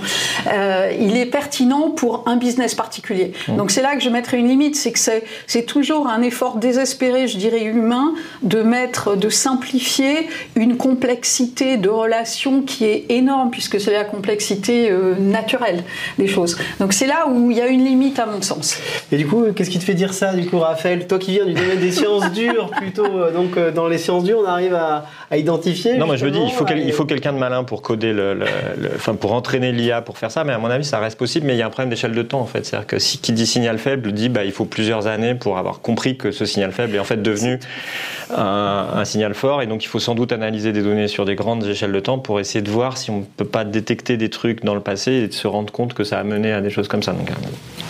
euh, 0.52 0.92
il 1.00 1.16
est 1.16 1.28
pertinent 1.28 1.92
pour 1.92 2.24
un 2.26 2.36
business 2.36 2.74
particulier. 2.74 3.34
Mmh. 3.48 3.58
Donc 3.58 3.70
c'est 3.70 3.84
là 3.84 3.96
que 3.96 4.02
je 4.02 4.10
mettrai 4.10 4.38
une 4.38 4.48
limite, 4.48 4.76
c'est 4.76 4.92
que 4.92 5.00
c'est 5.46 5.66
toujours 5.68 6.08
un 6.08 6.24
effort 6.24 6.58
désespéré, 6.58 7.28
je 7.28 7.38
dirais 7.38 7.64
humain, 7.64 8.14
de 8.42 8.64
mettre, 8.64 9.16
de 9.16 9.30
simplifier 9.30 10.30
une 10.56 10.78
complexité 10.78 11.78
de 11.78 11.90
relation 11.90 12.64
qui 12.64 12.86
est 12.86 13.06
énorme 13.10 13.52
puisque 13.52 13.80
c'est 13.80 13.94
la 13.94 14.04
complexité 14.04 14.90
euh, 14.90 15.14
naturelle 15.16 15.84
des 16.18 16.28
choses. 16.28 16.58
Donc 16.80 16.92
c'est 16.92 17.08
là 17.08 17.28
où 17.28 17.52
il 17.52 17.58
y 17.58 17.62
a 17.62 17.68
une 17.68 17.86
limite 17.86 18.18
à 18.18 18.26
mon 18.26 18.42
sens. 18.42 18.78
Et 19.12 19.18
du 19.18 19.28
coup, 19.28 19.44
qu'est-ce 19.56 19.70
qui 19.70 19.80
te 19.80 19.84
fait 19.84 19.94
dire 19.94 20.14
ça, 20.14 20.34
du 20.34 20.48
coup, 20.48 20.58
Raphaël, 20.58 21.06
toi 21.06 21.20
qui 21.20 21.32
viens 21.32 21.46
du 21.46 21.54
domaine 21.54 21.80
des 21.80 21.92
sciences 21.92 22.32
dures 22.32 22.72
plutôt, 22.78 23.08
donc 23.32 23.60
dans 23.76 23.88
les 23.88 24.00
sciences 24.00 24.24
dures, 24.24 24.40
on 24.44 24.48
arrive 24.48 24.74
à, 24.74 25.06
à 25.30 25.38
identifier. 25.38 25.98
Non, 25.98 26.08
moi 26.08 26.16
je 26.16 26.26
me 26.26 26.32
dis, 26.32 26.47
il 26.48 26.54
faut, 26.54 26.66
il 26.76 26.92
faut 26.94 27.06
quelqu'un 27.06 27.34
de 27.34 27.38
malin 27.38 27.64
pour 27.64 27.82
coder 27.82 28.14
le, 28.14 28.40
enfin 28.96 29.16
pour 29.16 29.34
entraîner 29.34 29.72
l'IA 29.72 30.02
pour 30.02 30.18
faire 30.18 30.32
ça, 30.32 30.44
mais 30.44 30.54
à 30.54 30.58
mon 30.58 30.70
avis 30.70 30.86
ça 30.86 31.00
reste 31.00 31.18
possible, 31.18 31.46
mais 31.46 31.56
il 31.56 31.60
y 31.60 31.62
a 31.62 31.68
un 31.68 31.70
problème 31.70 31.90
d'échelle 31.90 32.14
de 32.14 32.22
temps 32.22 32.40
en 32.40 32.46
fait, 32.46 32.66
c'est-à-dire 32.66 32.88
que 32.88 33.00
si 33.00 33.20
qui 33.20 33.34
dit 33.34 33.46
signal 33.46 33.78
faible 33.78 34.12
dit 34.12 34.30
bah 34.30 34.44
il 34.44 34.52
faut 34.52 34.66
plusieurs 34.66 35.08
années 35.08 35.36
pour 35.36 35.58
avoir 35.58 35.82
compris 35.82 36.18
que 36.18 36.32
ce 36.32 36.46
signal 36.46 36.72
faible 36.72 36.96
est 36.96 37.00
en 37.00 37.04
fait 37.04 37.22
devenu 37.22 37.60
un, 38.36 39.06
signal 39.06 39.34
fort, 39.34 39.62
et 39.62 39.68
donc 39.68 39.84
il 39.84 39.88
faut 39.88 40.00
sans 40.00 40.16
doute 40.16 40.32
analyser 40.32 40.72
des 40.72 40.82
données 40.82 41.08
sur 41.08 41.26
des 41.26 41.36
grandes 41.36 41.66
échelles 41.66 41.92
de 41.92 42.00
temps 42.00 42.20
pour 42.20 42.40
essayer 42.40 42.62
de 42.62 42.70
voir 42.70 42.98
si 42.98 43.12
on 43.12 43.22
peut 43.22 43.46
pas 43.46 43.64
détecter 43.64 44.18
des 44.18 44.30
trucs 44.30 44.64
dans 44.64 44.76
le 44.76 44.82
passé 44.82 45.12
et 45.14 45.28
de 45.28 45.34
se 45.34 45.48
rendre 45.48 45.72
compte 45.72 45.94
que 45.94 46.04
ça 46.04 46.20
a 46.20 46.24
mené 46.24 46.52
à 46.52 46.62
des 46.62 46.70
choses 46.70 46.88
comme 46.88 47.04
ça. 47.04 47.14
Donc 47.14 47.30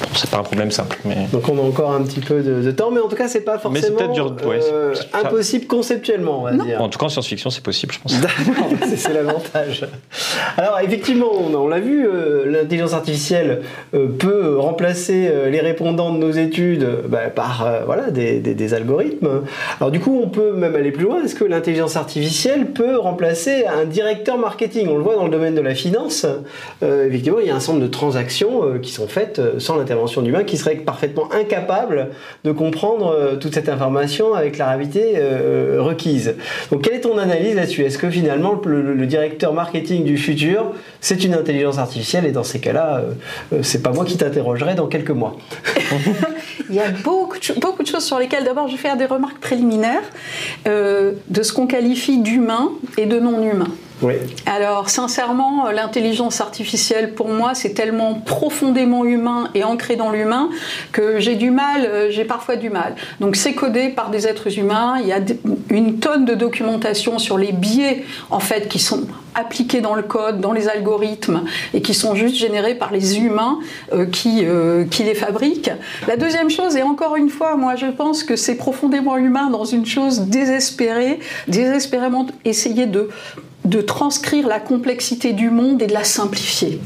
euh, 0.01 0.05
c'est 0.13 0.29
pas 0.29 0.37
un 0.37 0.43
problème 0.43 0.71
simple. 0.71 0.97
Mais... 1.05 1.27
Donc 1.31 1.47
on 1.49 1.57
a 1.57 1.61
encore 1.61 1.91
un 1.91 2.01
petit 2.01 2.19
peu 2.19 2.41
de, 2.41 2.71
temps, 2.71 2.91
mais 2.91 2.99
en 2.99 3.07
tout 3.07 3.15
cas 3.15 3.27
c'est 3.27 3.41
pas 3.41 3.57
forcément 3.57 3.97
euh, 4.45 4.93
impossible 5.13 5.67
conceptuellement, 5.67 6.41
on 6.41 6.43
va 6.43 6.53
dire. 6.53 6.81
En 6.81 6.89
tout 6.89 6.99
cas 6.99 7.05
en 7.05 7.09
science-fiction 7.09 7.49
c'est 7.49 7.63
possible, 7.63 7.93
je 7.93 7.99
pense. 7.99 8.15
c'est 8.95 9.13
l'avantage. 9.13 9.85
Alors 10.57 10.79
effectivement, 10.79 11.31
on, 11.33 11.67
l'a 11.67 11.79
vu, 11.79 12.07
euh, 12.07 12.45
l'intelligence 12.45 12.93
artificielle 12.93 13.61
euh, 13.93 14.07
peut 14.07 14.57
remplacer 14.57 15.27
euh, 15.27 15.49
les 15.49 15.59
répondants 15.59 16.13
de 16.13 16.17
nos 16.17 16.31
études 16.31 16.87
bah, 17.07 17.29
par 17.33 17.67
voilà, 17.85 18.11
des, 18.11 18.73
algorithmes. 18.73 19.43
Alors 19.79 19.91
du 19.91 19.99
coup, 19.99 20.19
on 20.23 20.29
peut 20.29 20.53
même 20.53 20.75
aller 20.75 20.91
plus 20.91 21.05
loin. 21.05 21.23
Est-ce 21.23 21.35
que 21.35 21.45
l'intelligence 21.45 21.95
artificielle 21.95 22.71
peut 22.71 22.97
remplacer 22.97 23.65
un 23.65 23.85
directeur 23.85 24.37
marketing? 24.37 24.87
On 24.89 24.97
le 24.97 25.03
voit 25.03 25.15
dans 25.15 25.25
le 25.25 25.29
domaine 25.29 25.55
de 25.55 25.61
la 25.61 25.75
finance. 25.75 26.25
effectivement, 26.81 27.39
il 27.39 27.47
y 27.47 27.49
a 27.49 27.55
un 27.55 27.59
certain 27.59 27.73
nombre 27.73 27.85
de 27.85 27.91
transactions 27.91 28.79
qui 28.81 28.91
sont 28.91 29.07
faites 29.07 29.41
sans 29.59 29.77
l'intervention 29.87 30.21
d'humains 30.21 30.43
qui 30.43 30.57
seraient 30.57 30.75
parfaitement 30.75 31.29
incapables 31.31 32.09
de 32.43 32.51
comprendre 32.51 33.37
toute 33.39 33.53
cette 33.53 33.69
information 33.69 34.33
avec 34.33 34.57
la 34.57 34.67
rapidité 34.67 35.15
requise. 35.77 36.35
Donc 36.71 36.81
quelle 36.81 36.95
est 36.95 37.01
ton 37.01 37.17
analyse 37.17 37.55
là-dessus? 37.55 37.83
Est-ce 37.83 37.97
que 37.97 38.09
finalement 38.09 38.59
le, 38.65 39.05
directeur 39.07 39.53
marketing 39.53 40.03
du 40.03 40.17
futur, 40.17 40.73
c'est 41.01 41.23
une 41.23 41.33
intelligence 41.33 41.77
artificielle 41.77 42.25
et 42.25 42.31
dans 42.31 42.43
ces 42.43 42.59
cas-là, 42.59 42.97
euh, 42.97 43.11
euh, 43.53 43.59
c'est 43.63 43.81
pas 43.81 43.91
moi 43.91 44.05
qui 44.05 44.17
t'interrogerai 44.17 44.75
dans 44.75 44.87
quelques 44.87 45.11
mois? 45.11 45.37
Il 46.69 46.75
y 46.75 46.79
a 46.79 46.89
beaucoup 47.03 47.37
de, 47.37 47.59
beaucoup 47.59 47.83
de 47.83 47.87
choses 47.87 48.03
sur 48.03 48.19
lesquelles 48.19 48.43
d'abord 48.43 48.67
je 48.67 48.73
vais 48.73 48.81
faire 48.81 48.97
des 48.97 49.05
remarques 49.05 49.39
préliminaires 49.39 50.03
euh, 50.67 51.13
de 51.29 51.43
ce 51.43 51.53
qu'on 51.53 51.67
qualifie 51.67 52.19
d'humain 52.19 52.71
et 52.97 53.05
de 53.05 53.19
non 53.19 53.37
Alors, 54.45 54.89
sincèrement, 54.89 55.71
l'intelligence 55.71 56.39
artificielle, 56.39 57.13
pour 57.13 57.29
moi, 57.29 57.55
c'est 57.55 57.73
tellement 57.73 58.13
profondément 58.15 59.05
humain 59.05 59.49
et 59.55 59.63
ancré 59.63 59.95
dans 59.95 60.11
l'humain 60.11 60.49
que 60.91 61.19
j'ai 61.19 61.35
du 61.35 61.49
mal, 61.49 61.85
euh, 61.85 62.11
j'ai 62.11 62.23
parfois 62.23 62.57
du 62.57 62.69
mal. 62.69 62.95
Donc, 63.19 63.35
c'est 63.35 63.53
codé 63.53 63.89
par 63.89 64.09
des 64.11 64.27
êtres 64.27 64.59
humains. 64.59 64.97
Il 65.01 65.07
y 65.07 65.13
a 65.13 65.19
une 65.69 65.99
tonne 65.99 66.25
de 66.25 66.35
documentation 66.35 67.17
sur 67.17 67.37
les 67.37 67.51
biais, 67.51 68.05
en 68.29 68.39
fait, 68.39 68.67
qui 68.67 68.79
sont 68.79 69.07
appliqués 69.33 69.81
dans 69.81 69.95
le 69.95 70.03
code, 70.03 70.41
dans 70.41 70.51
les 70.51 70.67
algorithmes, 70.67 71.43
et 71.73 71.81
qui 71.81 71.93
sont 71.93 72.15
juste 72.15 72.35
générés 72.35 72.75
par 72.75 72.91
les 72.91 73.19
humains 73.19 73.59
euh, 73.93 74.05
qui, 74.05 74.41
euh, 74.43 74.85
qui 74.85 75.03
les 75.03 75.15
fabriquent. 75.15 75.71
La 76.07 76.17
deuxième 76.17 76.49
chose, 76.49 76.75
et 76.75 76.83
encore 76.83 77.15
une 77.15 77.29
fois, 77.29 77.55
moi, 77.55 77.75
je 77.75 77.87
pense 77.87 78.23
que 78.23 78.35
c'est 78.35 78.55
profondément 78.55 79.17
humain 79.17 79.49
dans 79.49 79.65
une 79.65 79.85
chose 79.85 80.21
désespérée, 80.21 81.19
désespérément 81.47 82.27
essayer 82.45 82.85
de 82.85 83.09
de 83.67 83.81
transcrire 83.81 84.47
la 84.47 84.59
complexité 84.59 85.33
du 85.33 85.49
monde 85.49 85.81
et 85.81 85.87
de 85.87 85.93
la 85.93 86.03
simplifier. 86.03 86.79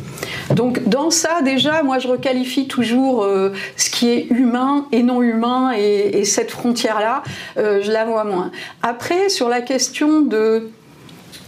Donc 0.56 0.88
dans 0.88 1.12
ça, 1.12 1.42
déjà, 1.44 1.84
moi 1.84 2.00
je 2.00 2.08
requalifie 2.08 2.68
toujours 2.68 3.24
euh, 3.24 3.52
ce 3.78 3.90
qui 3.90 4.10
est 4.10 4.28
humain 4.30 4.88
et 4.92 5.04
non 5.04 5.22
humain, 5.22 5.72
et, 5.78 6.26
cette 6.26 6.52
frontière-là, 6.52 7.24
euh, 7.58 7.82
je 7.84 7.92
la 7.92 8.06
vois 8.06 8.24
moins. 8.24 8.52
Après, 8.82 9.30
sur 9.30 9.50
la 9.50 9.62
question 9.62 10.22
de 10.22 10.70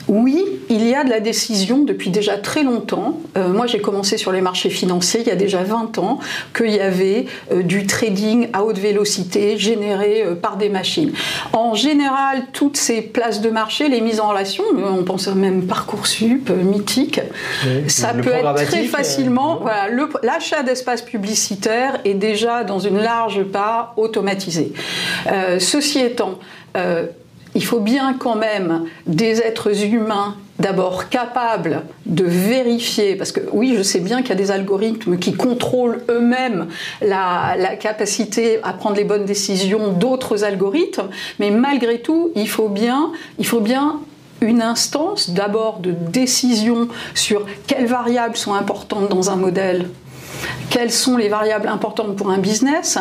oui, 0.07 0.45
il 0.69 0.85
y 0.87 0.93
a 0.95 1.03
de 1.03 1.09
la 1.09 1.19
décision 1.19 1.83
depuis 1.83 2.09
déjà 2.09 2.37
très 2.37 2.63
longtemps. 2.63 3.19
Euh, 3.37 3.49
moi, 3.49 3.67
j'ai 3.67 3.79
commencé 3.79 4.17
sur 4.17 4.31
les 4.31 4.41
marchés 4.41 4.69
financiers 4.69 5.21
il 5.21 5.27
y 5.27 5.31
a 5.31 5.35
déjà 5.35 5.63
20 5.63 5.97
ans 5.97 6.19
qu'il 6.55 6.71
y 6.71 6.79
avait 6.79 7.25
euh, 7.51 7.63
du 7.63 7.87
trading 7.87 8.49
à 8.53 8.63
haute 8.63 8.77
vélocité 8.77 9.57
généré 9.57 10.23
euh, 10.23 10.35
par 10.35 10.57
des 10.57 10.69
machines. 10.69 11.13
En 11.53 11.73
général, 11.73 12.43
toutes 12.51 12.75
ces 12.75 13.01
places 13.01 13.41
de 13.41 13.49
marché, 13.49 13.87
les 13.87 14.01
mises 14.01 14.19
en 14.19 14.29
relation, 14.29 14.63
on 14.75 15.03
pense 15.03 15.27
même 15.27 15.65
Parcoursup, 15.65 16.49
mythique, 16.49 17.21
ça 17.87 18.13
peut 18.13 18.31
être 18.31 18.55
très 18.65 18.83
facilement. 18.83 19.59
voilà, 19.61 19.87
l'achat 20.21 20.63
d'espaces 20.63 21.01
publicitaires 21.01 21.99
est 22.03 22.13
déjà 22.13 22.63
dans 22.63 22.79
une 22.79 22.97
large 22.97 23.43
part 23.43 23.93
automatisé. 23.97 24.73
ceci 25.59 25.99
étant, 25.99 26.39
il 27.55 27.63
faut 27.63 27.79
bien 27.79 28.13
quand 28.13 28.35
même 28.35 28.85
des 29.05 29.39
êtres 29.39 29.83
humains 29.85 30.35
d'abord 30.59 31.09
capables 31.09 31.83
de 32.05 32.23
vérifier, 32.23 33.15
parce 33.15 33.31
que 33.31 33.41
oui, 33.51 33.73
je 33.75 33.81
sais 33.81 33.99
bien 33.99 34.21
qu'il 34.21 34.29
y 34.29 34.33
a 34.33 34.35
des 34.35 34.51
algorithmes 34.51 35.17
qui 35.17 35.33
contrôlent 35.33 36.03
eux-mêmes 36.09 36.67
la, 37.01 37.75
capacité 37.79 38.59
à 38.63 38.73
prendre 38.73 38.95
les 38.95 39.03
bonnes 39.03 39.25
décisions 39.25 39.91
d'autres 39.91 40.43
algorithmes, 40.43 41.09
mais 41.39 41.51
malgré 41.51 41.99
tout, 41.99 42.31
il 42.35 42.47
faut 42.47 42.69
bien, 42.69 43.11
il 43.39 43.45
faut 43.45 43.61
bien 43.61 43.99
une 44.41 44.61
instance 44.61 45.31
d'abord 45.31 45.79
de 45.79 45.91
décision 45.91 46.87
sur 47.13 47.45
quelles 47.65 47.87
variables 47.87 48.37
sont 48.37 48.53
importantes 48.53 49.09
dans 49.09 49.29
un 49.29 49.35
modèle 49.35 49.87
quelles 50.69 50.91
sont 50.91 51.17
les 51.17 51.29
variables 51.29 51.67
importantes 51.67 52.15
pour 52.15 52.29
un 52.29 52.39
business 52.39 52.97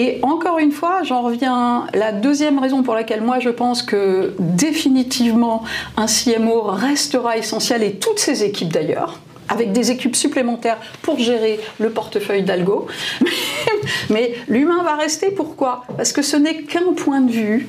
et 0.00 0.20
encore 0.22 0.60
une 0.60 0.70
fois, 0.70 1.02
j'en 1.02 1.22
reviens, 1.22 1.88
la 1.92 2.12
deuxième 2.12 2.60
raison 2.60 2.84
pour 2.84 2.94
laquelle 2.94 3.20
moi 3.20 3.40
je 3.40 3.48
pense 3.48 3.82
que 3.82 4.32
définitivement 4.38 5.64
un 5.96 6.06
CMO 6.06 6.62
restera 6.62 7.36
essentiel, 7.36 7.82
et 7.82 7.94
toutes 7.94 8.20
ses 8.20 8.44
équipes 8.44 8.72
d'ailleurs, 8.72 9.18
avec 9.48 9.72
des 9.72 9.90
équipes 9.90 10.14
supplémentaires 10.14 10.78
pour 11.02 11.18
gérer 11.18 11.58
le 11.80 11.90
portefeuille 11.90 12.44
d'Algo. 12.44 12.86
Mais 14.10 14.34
l'humain 14.46 14.84
va 14.84 14.94
rester, 14.94 15.32
pourquoi? 15.32 15.82
Parce 15.96 16.12
que 16.12 16.22
ce 16.22 16.36
n'est 16.36 16.62
qu'un 16.62 16.92
point 16.92 17.20
de 17.20 17.32
vue 17.32 17.68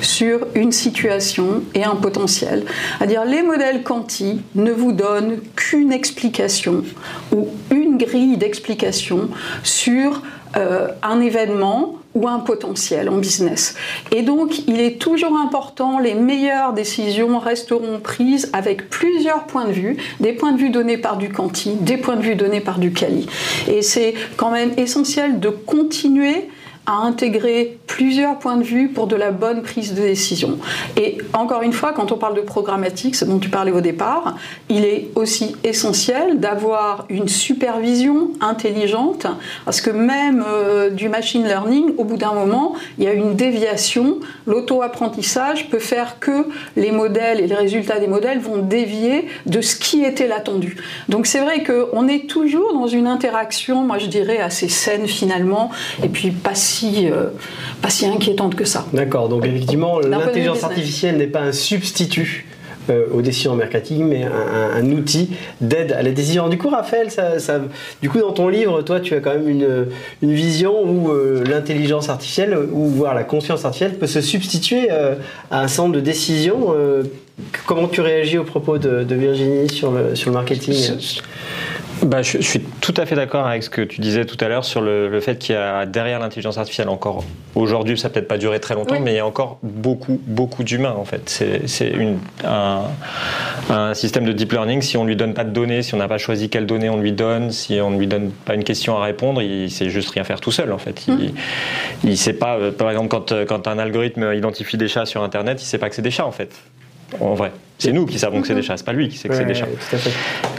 sur 0.00 0.46
une 0.54 0.70
situation 0.70 1.62
et 1.74 1.82
un 1.82 1.96
potentiel. 1.96 2.64
C'est-à-dire 2.98 3.24
les 3.24 3.42
modèles 3.42 3.82
quanti 3.82 4.42
ne 4.54 4.70
vous 4.70 4.92
donnent 4.92 5.38
qu'une 5.56 5.92
explication 5.92 6.84
ou 7.34 7.48
une 7.70 7.98
grille 7.98 8.36
d'explication 8.36 9.28
sur 9.64 10.22
euh, 10.56 10.88
un 11.02 11.20
événement 11.20 11.96
ou 12.14 12.28
un 12.28 12.38
potentiel 12.38 13.08
en 13.08 13.16
business. 13.16 13.74
Et 14.12 14.22
donc, 14.22 14.66
il 14.68 14.80
est 14.80 15.00
toujours 15.00 15.36
important, 15.36 15.98
les 15.98 16.14
meilleures 16.14 16.72
décisions 16.72 17.38
resteront 17.38 17.98
prises 17.98 18.50
avec 18.52 18.88
plusieurs 18.88 19.44
points 19.44 19.64
de 19.64 19.72
vue, 19.72 19.96
des 20.20 20.32
points 20.32 20.52
de 20.52 20.58
vue 20.58 20.70
donnés 20.70 20.98
par 20.98 21.16
du 21.16 21.28
quanti, 21.30 21.74
des 21.74 21.96
points 21.96 22.16
de 22.16 22.22
vue 22.22 22.36
donnés 22.36 22.60
par 22.60 22.78
du 22.78 22.92
quali. 22.92 23.26
Et 23.68 23.82
c'est 23.82 24.14
quand 24.36 24.50
même 24.50 24.70
essentiel 24.76 25.40
de 25.40 25.48
continuer 25.48 26.48
à 26.86 26.92
intégrer 26.92 27.78
plusieurs 27.86 28.38
points 28.38 28.56
de 28.56 28.62
vue 28.62 28.88
pour 28.88 29.06
de 29.06 29.16
la 29.16 29.30
bonne 29.30 29.62
prise 29.62 29.94
de 29.94 30.02
décision. 30.02 30.58
Et 30.96 31.18
encore 31.32 31.62
une 31.62 31.72
fois, 31.72 31.92
quand 31.92 32.12
on 32.12 32.16
parle 32.16 32.34
de 32.34 32.40
programmatique, 32.40 33.14
ce 33.14 33.24
dont 33.24 33.38
tu 33.38 33.48
parlais 33.48 33.72
au 33.72 33.80
départ, 33.80 34.36
il 34.68 34.84
est 34.84 35.08
aussi 35.14 35.56
essentiel 35.64 36.40
d'avoir 36.40 37.06
une 37.08 37.28
supervision 37.28 38.30
intelligente, 38.40 39.26
parce 39.64 39.80
que 39.80 39.90
même 39.90 40.44
euh, 40.46 40.90
du 40.90 41.08
machine 41.08 41.44
learning, 41.44 41.94
au 41.96 42.04
bout 42.04 42.16
d'un 42.16 42.32
moment, 42.32 42.74
il 42.98 43.04
y 43.04 43.06
a 43.06 43.12
une 43.12 43.34
déviation. 43.34 44.18
L'auto-apprentissage 44.46 45.70
peut 45.70 45.78
faire 45.78 46.18
que 46.18 46.48
les 46.76 46.92
modèles 46.92 47.40
et 47.40 47.46
les 47.46 47.54
résultats 47.54 47.98
des 47.98 48.08
modèles 48.08 48.40
vont 48.40 48.58
dévier 48.58 49.28
de 49.46 49.60
ce 49.60 49.76
qui 49.76 50.04
était 50.04 50.26
l'attendu. 50.26 50.76
Donc 51.08 51.26
c'est 51.26 51.40
vrai 51.40 51.62
qu'on 51.62 52.08
est 52.08 52.26
toujours 52.28 52.72
dans 52.74 52.86
une 52.86 53.06
interaction, 53.06 53.84
moi 53.84 53.98
je 53.98 54.06
dirais, 54.06 54.38
assez 54.38 54.68
saine 54.68 55.06
finalement, 55.06 55.70
et 56.02 56.08
puis 56.08 56.30
pas 56.30 56.54
euh, 56.82 57.26
pas 57.82 57.90
si 57.90 58.06
inquiétante 58.06 58.54
que 58.54 58.64
ça. 58.64 58.86
D'accord, 58.92 59.28
donc 59.28 59.46
effectivement, 59.46 60.00
l'intelligence 60.00 60.64
artificielle 60.64 61.16
n'est 61.16 61.26
pas 61.26 61.40
un 61.40 61.52
substitut 61.52 62.46
euh, 62.90 63.06
aux 63.14 63.22
décisions 63.22 63.56
marketing, 63.56 64.04
mais 64.04 64.24
un, 64.24 64.84
outil 64.90 65.30
d'aide 65.62 65.92
à 65.92 66.02
la 66.02 66.10
décision. 66.10 66.48
Du 66.50 66.58
coup, 66.58 66.68
Raphaël, 66.68 67.10
ça, 67.10 67.38
ça, 67.38 67.62
du 68.02 68.10
coup, 68.10 68.18
dans 68.18 68.32
ton 68.32 68.48
livre, 68.48 68.82
toi, 68.82 69.00
tu 69.00 69.14
as 69.14 69.20
quand 69.20 69.32
même 69.32 69.48
une, 69.48 69.86
une 70.20 70.34
vision 70.34 70.82
où 70.82 71.10
euh, 71.10 71.42
l'intelligence 71.48 72.10
artificielle, 72.10 72.54
ou 72.72 72.84
voire 72.88 73.14
la 73.14 73.24
conscience 73.24 73.64
artificielle, 73.64 73.96
peut 73.96 74.06
se 74.06 74.20
substituer 74.20 74.88
euh, 74.90 75.14
à 75.50 75.62
un 75.62 75.68
centre 75.68 75.92
de 75.92 76.00
décision. 76.00 76.74
comment 77.66 77.88
tu 77.88 78.02
réagis 78.02 78.36
au 78.36 78.44
propos 78.44 78.76
de, 78.76 79.02
de 79.02 79.14
Virginie 79.14 79.70
sur 79.70 79.90
le, 79.90 80.14
sur 80.14 80.28
le 80.28 80.34
marketing? 80.34 80.74
Bah, 82.04 82.22
je, 82.22 82.38
suis 82.38 82.60
tout 82.60 82.94
à 82.96 83.06
fait 83.06 83.14
d'accord 83.14 83.46
avec 83.46 83.62
ce 83.62 83.70
que 83.70 83.82
tu 83.82 84.00
disais 84.00 84.24
tout 84.24 84.36
à 84.44 84.48
l'heure 84.48 84.64
sur 84.64 84.80
le, 84.80 85.20
fait 85.20 85.38
qu'il 85.38 85.54
y 85.54 85.58
a 85.58 85.86
derrière 85.86 86.18
l'intelligence 86.18 86.58
artificielle 86.58 86.88
encore 86.88 87.24
aujourd'hui, 87.54 87.98
ça 87.98 88.10
peut-être 88.10 88.28
pas 88.28 88.38
durer 88.38 88.60
très 88.60 88.74
longtemps, 88.74 89.00
mais 89.00 89.12
il 89.12 89.16
y 89.16 89.20
a 89.20 89.26
encore 89.26 89.58
beaucoup, 89.62 90.20
beaucoup 90.26 90.64
d'humains 90.64 90.94
en 90.96 91.04
fait. 91.04 91.28
C'est 91.66 91.92
un, 92.44 92.82
un, 93.70 93.94
système 93.94 94.24
de 94.24 94.32
deep 94.32 94.52
learning. 94.52 94.82
Si 94.82 94.96
on 94.96 95.04
lui 95.04 95.16
donne 95.16 95.34
pas 95.34 95.44
de 95.44 95.50
données, 95.50 95.82
si 95.82 95.94
on 95.94 95.98
n'a 95.98 96.08
pas 96.08 96.18
choisi 96.18 96.48
quelles 96.48 96.66
données 96.66 96.90
on 96.90 96.98
lui 96.98 97.12
donne, 97.12 97.50
si 97.50 97.80
on 97.80 97.90
ne 97.90 97.98
lui 97.98 98.06
donne 98.06 98.30
pas 98.30 98.54
une 98.54 98.64
question 98.64 98.96
à 98.96 99.04
répondre, 99.04 99.42
il 99.42 99.70
sait 99.70 99.90
juste 99.90 100.10
rien 100.10 100.24
faire 100.24 100.40
tout 100.40 100.52
seul 100.52 100.72
en 100.72 100.78
fait. 100.78 101.06
Il, 101.06 101.14
mmh. 101.14 101.32
il 102.04 102.18
sait 102.18 102.32
pas, 102.32 102.56
euh, 102.56 102.70
par 102.70 102.90
exemple, 102.90 103.08
quand, 103.08 103.32
euh, 103.32 103.44
quand 103.44 103.68
un 103.68 103.78
algorithme 103.78 104.32
identifie 104.34 104.76
des 104.76 104.88
chats 104.88 105.06
sur 105.06 105.22
Internet, 105.22 105.62
il 105.62 105.64
sait 105.64 105.78
pas 105.78 105.88
que 105.88 105.94
c'est 105.94 106.02
des 106.02 106.10
chats 106.10 106.26
en 106.26 106.32
fait 106.32 106.50
en 107.20 107.34
vrai. 107.34 107.52
C'est 107.78 107.92
nous 107.92 108.06
qui 108.06 108.18
savons 108.18 108.40
que 108.40 108.46
c'est 108.46 108.54
des 108.54 108.62
chats, 108.62 108.76
c'est 108.76 108.86
pas 108.86 108.92
lui 108.92 109.08
qui 109.08 109.18
sait 109.18 109.28
que 109.28 109.34
c'est 109.34 109.44
des 109.44 109.54
chats, 109.54 109.66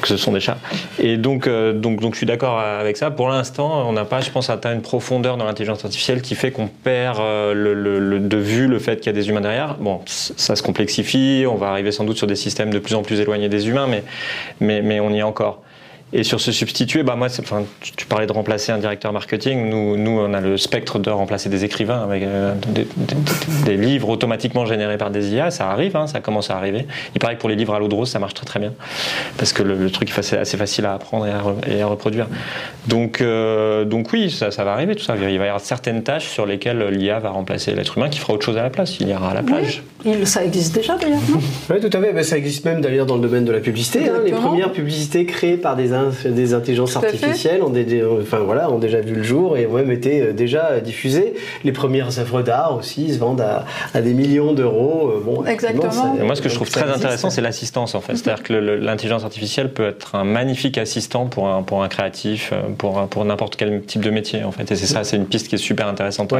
que 0.01 0.07
ce 0.07 0.17
sont 0.17 0.31
des 0.31 0.39
chats. 0.39 0.57
Et 0.99 1.17
donc, 1.17 1.47
euh, 1.47 1.73
donc, 1.73 2.01
donc 2.01 2.13
je 2.13 2.17
suis 2.17 2.25
d'accord 2.25 2.59
avec 2.59 2.97
ça. 2.97 3.09
Pour 3.09 3.29
l'instant, 3.29 3.87
on 3.87 3.93
n'a 3.93 4.05
pas, 4.05 4.21
je 4.21 4.29
pense, 4.29 4.49
atteint 4.49 4.73
une 4.73 4.81
profondeur 4.81 5.37
dans 5.37 5.45
l'intelligence 5.45 5.83
artificielle 5.85 6.21
qui 6.21 6.35
fait 6.35 6.51
qu'on 6.51 6.67
perd 6.67 7.19
euh, 7.19 7.53
le, 7.53 8.19
de 8.19 8.37
vue 8.37 8.67
le 8.67 8.79
fait 8.79 8.97
qu'il 8.97 9.07
y 9.07 9.09
a 9.09 9.13
des 9.13 9.29
humains 9.29 9.41
derrière. 9.41 9.75
Bon, 9.75 10.01
ça 10.05 10.55
se 10.55 10.61
complexifie, 10.61 11.45
on 11.49 11.55
va 11.55 11.67
arriver 11.67 11.91
sans 11.91 12.03
doute 12.03 12.17
sur 12.17 12.27
des 12.27 12.35
systèmes 12.35 12.71
de 12.71 12.79
plus 12.79 12.95
en 12.95 13.01
plus 13.01 13.19
éloignés 13.19 13.49
des 13.49 13.69
humains, 13.69 13.87
mais, 13.87 14.03
mais, 14.59 14.81
mais 14.81 14.99
on 14.99 15.09
y 15.09 15.19
est 15.19 15.23
encore. 15.23 15.61
Et 16.17 16.23
sur 16.23 16.39
ce 16.39 16.53
substituer, 16.53 17.03
bah 17.03 17.17
moi, 17.17 17.27
enfin, 17.41 17.65
tu, 17.81 18.05
parlais 18.05 18.25
de 18.25 18.31
remplacer 18.31 18.71
un 18.71 18.77
directeur 18.77 19.11
marketing. 19.11 19.69
Nous, 19.69 19.97
nous, 19.97 20.11
on 20.11 20.33
a 20.33 20.39
le 20.39 20.55
spectre 20.55 20.97
de 20.97 21.09
remplacer 21.09 21.49
des 21.49 21.65
écrivains 21.65 22.01
avec 22.03 22.23
euh, 22.23 22.53
des, 23.65 23.75
livres 23.75 24.07
automatiquement 24.07 24.65
générés 24.65 24.97
par 24.97 25.11
des 25.11 25.33
IA. 25.33 25.51
Ça 25.51 25.69
arrive, 25.69 25.97
hein, 25.97 26.07
ça 26.07 26.21
commence 26.21 26.49
à 26.49 26.55
arriver. 26.55 26.87
Il 27.15 27.19
paraît 27.19 27.35
que 27.35 27.41
pour 27.41 27.49
les 27.49 27.57
livres 27.57 27.75
à 27.75 27.79
l'eau 27.79 27.89
de 27.89 27.95
rose, 27.95 28.09
ça 28.09 28.19
marche 28.19 28.33
très 28.33 28.45
très 28.45 28.61
bien 28.61 28.71
parce 29.37 29.51
que 29.51 29.61
le, 29.61 29.91
truc 29.91 30.09
est 30.09 30.33
assez 30.37 30.55
facile 30.57 30.85
à 30.85 30.93
apprendre 30.93 31.27
et 31.27 31.81
à, 31.81 31.85
reproduire. 31.85 32.27
Donc, 32.87 33.19
euh, 33.19 33.83
donc 33.83 34.13
oui, 34.13 34.31
ça, 34.31 34.51
ça, 34.51 34.63
va 34.63 34.71
arriver 34.71 34.95
tout 34.95 35.03
ça. 35.03 35.17
Il 35.17 35.37
va 35.37 35.45
y 35.45 35.47
avoir 35.49 35.59
certaines 35.59 36.01
tâches 36.03 36.29
sur 36.29 36.45
lesquelles 36.45 36.81
l'IA 36.91 37.19
va 37.19 37.31
remplacer 37.31 37.75
l'être 37.75 37.97
humain 37.97 38.07
qui 38.07 38.19
fera 38.19 38.31
autre 38.31 38.45
chose 38.45 38.57
à 38.57 38.63
la 38.63 38.69
place. 38.69 39.01
Il 39.01 39.09
ira 39.09 39.31
à 39.31 39.33
la 39.33 39.43
plage. 39.43 39.83
Il, 40.05 40.25
ça 40.25 40.45
existe 40.45 40.75
déjà 40.75 40.95
d'ailleurs, 40.95 41.19
non? 41.29 41.41
Oui, 41.69 41.81
tout 41.81 41.97
à 41.97 41.99
fait. 41.99 42.23
ça 42.23 42.37
existe 42.37 42.63
même 42.63 42.79
d'ailleurs 42.79 43.05
dans 43.05 43.15
le 43.15 43.21
domaine 43.21 43.43
de 43.43 43.51
la 43.51 43.59
publicité. 43.59 44.07
Hein. 44.07 44.21
les 44.23 44.31
premières 44.31 44.71
publicités 44.71 45.25
créées 45.25 45.57
par 45.57 45.75
des 45.75 45.91
des 46.25 46.53
intelligences 46.53 46.95
artificielles 46.95 47.61
ont, 47.61 47.69
des, 47.69 48.03
enfin, 48.03 48.39
voilà, 48.39 48.71
ont 48.71 48.79
déjà 48.79 49.01
vu 49.01 49.15
le 49.15 49.23
jour 49.23 49.57
et 49.57 49.65
ont 49.67 49.73
même 49.73 49.91
été 49.91 50.21
euh, 50.21 50.33
déjà 50.33 50.79
diffusées. 50.79 51.33
Les 51.63 51.71
premières 51.71 52.19
œuvres 52.19 52.41
d'art 52.41 52.75
aussi 52.77 53.13
se 53.13 53.19
vendent 53.19 53.41
à, 53.41 54.01
des 54.01 54.13
millions 54.13 54.53
d'euros. 54.53 55.09
Euh, 55.09 55.23
bon, 55.23 55.45
Exactement. 55.45 56.15
moi, 56.23 56.35
ce 56.35 56.41
que 56.41 56.49
je 56.49 56.55
trouve 56.55 56.69
très 56.69 56.89
intéressant, 56.89 57.29
c'est 57.29 57.41
l'assistance 57.41 57.95
en 57.95 58.01
fait. 58.01 58.15
C'est-à-dire 58.15 58.43
que 58.43 58.53
l'intelligence 58.53 59.23
artificielle 59.23 59.71
peut 59.71 59.87
être 59.87 60.15
un 60.15 60.23
magnifique 60.23 60.77
assistant 60.77 61.25
pour 61.25 61.47
un, 61.47 61.63
pour 61.63 61.83
un 61.83 61.87
créatif, 61.87 62.51
euh, 62.53 62.61
pour, 62.77 63.07
pour 63.07 63.25
n'importe 63.25 63.55
quel 63.55 63.81
type 63.83 64.01
de 64.01 64.09
métier 64.09 64.43
en 64.43 64.51
fait. 64.51 64.71
Et 64.71 64.75
c'est 64.75 64.87
ça, 64.87 65.03
c'est 65.03 65.17
une 65.17 65.25
piste 65.25 65.47
qui 65.47 65.55
est 65.55 65.59
super 65.59 65.87
intéressante. 65.87 66.33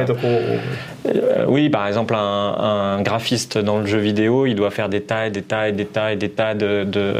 oui, 1.48 1.68
par 1.70 1.86
exemple, 1.86 2.14
un, 2.14 3.02
graphiste 3.02 3.58
dans 3.58 3.78
le 3.78 3.86
jeu 3.86 3.98
vidéo, 3.98 4.46
il 4.46 4.54
doit 4.54 4.70
faire 4.70 4.88
des 4.88 5.02
tas 5.02 5.26
et 5.26 5.30
des 5.30 5.42
tas 5.42 5.68
et 5.68 5.72
des 5.72 5.84
tas 5.84 6.12
et 6.12 6.16
des 6.16 6.30
tas 6.30 6.54
de, 6.54 6.84
de, 6.84 7.14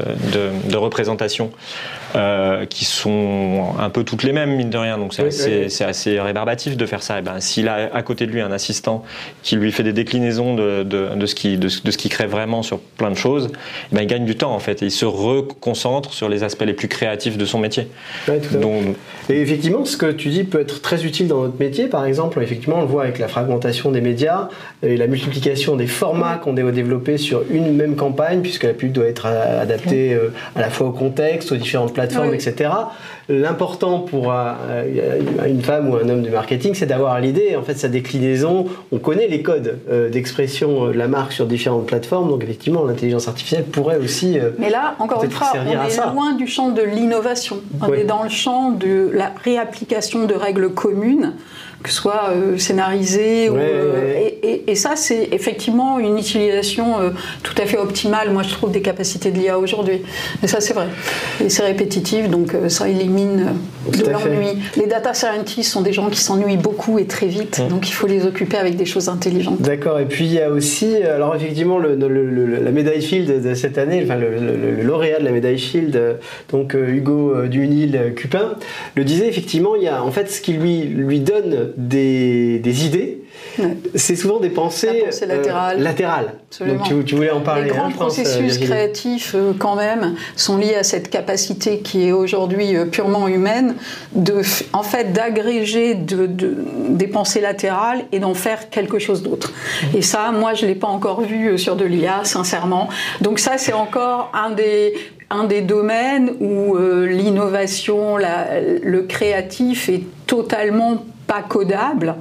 de 0.71 0.77
représentations. 0.77 1.51
Euh, 2.17 2.26
qui 2.69 2.85
sont 2.85 3.75
un 3.79 3.91
peu 3.91 4.05
toutes 4.05 4.23
les 4.23 4.33
mêmes, 4.33 4.51
mine 4.57 4.71
de 4.71 4.79
rien. 4.79 4.99
Donc 4.99 5.15
c'est 5.15 5.85
assez, 5.85 6.21
rébarbatif 6.21 6.77
de 6.77 6.87
faire 6.87 7.03
ça. 7.03 7.19
Et 7.19 7.23
ben, 7.23 7.41
S'il 7.41 7.69
a 7.69 7.91
à 7.95 8.03
côté 8.03 8.27
de 8.27 8.33
lui 8.33 8.41
un 8.41 8.53
assistant 8.53 9.05
qui 9.43 9.57
lui 9.57 9.73
fait 9.73 9.83
des 9.83 9.93
déclinaisons 9.93 10.55
de, 10.55 10.83
de, 10.83 11.27
ce, 11.27 11.35
qui, 11.35 11.59
de, 11.59 11.69
ce 11.69 11.97
qui 11.97 12.09
crée 12.09 12.27
vraiment 12.27 12.63
sur 12.63 12.79
plein 12.79 13.11
de 13.11 13.17
choses, 13.17 13.51
eh 13.93 13.95
ben, 13.95 14.03
il 14.03 14.07
gagne 14.07 14.25
du 14.25 14.37
temps 14.37 14.55
en 14.55 14.59
fait. 14.59 14.83
Et 14.83 14.87
il 14.87 14.91
se 14.91 15.05
reconcentre 15.05 16.13
sur 16.13 16.29
les 16.29 16.43
aspects 16.43 16.65
les 16.65 16.75
plus 16.75 16.89
créatifs 16.89 17.37
de 17.37 17.45
son 17.45 17.59
métier. 17.59 17.89
Donc, 18.53 18.97
et 19.29 19.41
effectivement, 19.41 19.85
ce 19.85 19.97
que 19.97 20.13
tu 20.13 20.29
dis 20.29 20.45
peut 20.45 20.61
être 20.61 20.81
très 20.81 21.05
utile 21.05 21.29
dans 21.29 21.43
notre 21.43 21.59
métier. 21.59 21.87
Par 21.89 22.05
exemple, 22.05 22.41
effectivement, 22.43 22.79
on 22.79 22.83
le 22.83 22.87
voit 22.87 23.03
avec 23.03 23.19
la 23.19 23.29
fragmentation 23.29 23.91
des 23.91 24.01
médias 24.01 24.49
et 24.83 24.97
la 24.97 25.07
multiplication 25.07 25.77
des 25.77 25.87
formats 25.87 26.37
qu'on 26.37 26.53
doit 26.53 26.71
développer 26.71 27.19
sur 27.19 27.43
une 27.51 27.75
même 27.75 27.97
campagne, 27.97 28.41
puisque 28.41 28.65
la 28.65 28.73
pub 28.73 28.93
doit 28.93 29.07
être 29.07 29.27
adaptée 29.27 30.15
euh, 30.15 30.33
à 30.55 30.61
la 30.61 30.71
fois 30.71 30.89
au 30.89 30.93
contexte, 30.93 31.51
aux 31.53 31.57
différentes 31.57 31.93
plateformes, 31.93 32.16
etc. 32.25 32.71
L'important 33.29 34.01
pour 34.01 34.33
euh, 34.33 35.21
une 35.47 35.63
femme 35.63 35.91
ou 35.91 35.97
un 35.97 36.09
homme 36.09 36.23
du 36.23 36.31
marketing, 36.31 36.75
c'est 36.75 36.87
d'avoir 36.87 37.21
l'idée, 37.21 37.57
en 37.57 37.63
fait, 37.63 37.75
sa 37.75 37.89
déclinaison. 37.89 38.67
On 38.93 38.99
connaît 38.99 39.29
les 39.29 39.43
codes 39.43 39.79
euh, 39.91 40.09
d'expression 40.09 40.87
de 40.87 40.93
la 40.93 41.09
marque 41.09 41.33
sur 41.33 41.47
différentes 41.47 41.87
plateformes, 41.87 42.29
donc 42.29 42.43
effectivement, 42.45 42.85
l'intelligence 42.85 43.29
artificielle 43.29 43.65
pourrait 43.65 43.99
aussi. 43.99 44.39
Mais 44.59 44.71
là, 44.71 44.95
encore 44.99 45.25
une 45.25 45.31
fois, 45.31 45.53
on 45.55 45.69
est 45.69 46.13
loin 46.13 46.35
du 46.35 46.47
champ 46.47 46.71
de 46.71 46.83
l'innovation. 46.83 47.59
On 47.81 47.93
est 47.93 48.05
dans 48.05 48.23
le 48.23 48.29
champ 48.29 48.71
de 48.71 49.11
la 49.13 49.33
réapplication 49.45 50.27
de 50.27 50.35
règles 50.35 50.71
communes 50.71 51.35
que 51.87 51.93
ce 51.93 51.99
soit 51.99 52.31
euh, 52.31 52.59
scénarisé. 52.59 53.49
Euh, 53.49 54.31
et, 54.67 54.75
ça, 54.75 54.97
c'est 54.97 55.29
effectivement 55.31 56.01
une 56.01 56.19
utilisation 56.19 57.01
euh, 57.01 57.11
tout 57.45 57.55
à 57.63 57.65
fait 57.65 57.79
optimale, 57.79 58.31
moi 58.31 58.43
je 58.43 58.51
trouve, 58.51 58.73
des 58.73 58.83
capacités 58.83 59.31
de 59.31 59.39
l'IA 59.39 59.59
aujourd'hui. 59.59 60.03
Et 60.43 60.49
ça, 60.49 60.61
c'est 60.61 60.75
vrai. 60.75 60.89
Et 61.43 61.49
c'est 61.49 61.63
répétitif, 61.63 62.29
donc 62.29 62.55
ça 62.69 62.89
élimine 62.89 63.55
de 63.91 64.11
l'ennui. 64.11 64.61
Les 64.77 64.87
data 64.87 65.15
scientists 65.15 65.71
sont 65.71 65.83
des 65.83 65.93
gens 65.93 66.11
qui 66.11 66.19
s'ennuient 66.19 66.57
beaucoup 66.57 66.99
et 66.99 67.07
très 67.07 67.27
vite, 67.27 67.61
mmh. 67.61 67.69
donc 67.69 67.89
il 67.89 67.93
faut 67.93 68.09
les 68.09 68.27
occuper 68.27 68.57
avec 68.57 68.77
des 68.77 68.85
choses 68.85 69.09
intelligentes. 69.09 69.63
D'accord. 69.63 70.01
Et 70.01 70.07
puis 70.07 70.25
il 70.25 70.33
y 70.33 70.41
a 70.41 70.51
aussi, 70.51 70.97
alors 70.97 71.37
effectivement, 71.37 71.79
le, 71.79 71.95
la 71.95 72.71
médaille 72.73 73.03
Field 73.03 73.43
de 73.43 73.55
cette 73.55 73.79
année, 73.79 74.03
enfin 74.05 74.17
le, 74.17 74.83
lauréat 74.83 75.21
de 75.21 75.25
la 75.25 75.31
médaille 75.31 75.59
Field, 75.59 76.19
donc 76.51 76.75
Hugo 76.75 77.47
Dunil 77.47 78.13
Cupin, 78.17 78.57
le 78.97 79.05
disait 79.05 79.29
effectivement, 79.29 79.77
il 79.77 79.85
y 79.85 79.89
a 79.89 80.03
en 80.03 80.11
fait 80.11 80.31
ce 80.31 80.41
qui 80.41 80.55
lui, 80.55 80.83
lui 80.83 81.21
donne 81.21 81.73
des, 81.77 82.87
idées, 82.87 83.23
c'est 83.95 84.17
souvent 84.17 84.41
des 84.41 84.49
pensées, 84.49 85.05
latérales. 85.27 85.79
Euh, 85.79 85.83
latérales. 85.83 86.35
Donc 86.61 87.05
tu, 87.05 87.15
voulais 87.15 87.31
en 87.31 87.41
parler. 87.41 87.65
Les 87.65 87.71
grands 87.71 87.91
processus 87.91 88.59
créatifs, 88.59 89.35
euh, 89.35 89.53
quand 89.59 89.77
même, 89.77 90.15
sont 90.37 90.57
liés 90.57 90.75
à 90.75 90.83
cette 90.83 91.11
capacité 91.11 91.81
qui 91.81 92.09
est 92.09 92.13
aujourd'hui 92.13 92.77
euh, 92.77 92.87
purement 92.87 93.29
humaine, 93.29 93.75
de, 94.15 94.41
en 94.73 94.83
fait, 94.83 95.13
d'agréger 95.13 95.95
de, 95.95 96.27
des 96.89 97.07
pensées 97.07 97.41
latérales 97.41 98.05
et 98.11 98.21
d'en 98.21 98.35
faire 98.35 98.71
quelque 98.71 98.99
chose 98.99 99.23
d'autre. 99.23 99.53
Et 99.95 100.03
ça, 100.03 100.33
moi, 100.33 100.55
je 100.55 100.65
l'ai 100.65 100.75
pas 100.75 100.89
encore 100.89 101.21
vu 101.21 101.59
sur 101.59 101.77
de 101.77 101.85
l'IA, 101.85 102.25
sincèrement. 102.25 102.89
Donc 103.21 103.39
ça, 103.39 103.59
c'est 103.59 103.75
encore 103.75 104.31
un 104.35 104.51
des 104.51 104.95
un 105.29 105.43
des 105.43 105.61
domaines 105.61 106.35
où 106.39 106.77
l'innovation, 106.77 108.17
le 108.17 109.03
créatif 109.03 109.89
est 109.89 110.05
totalement 110.29 111.05
pas 111.27 111.43
codable, 111.43 112.15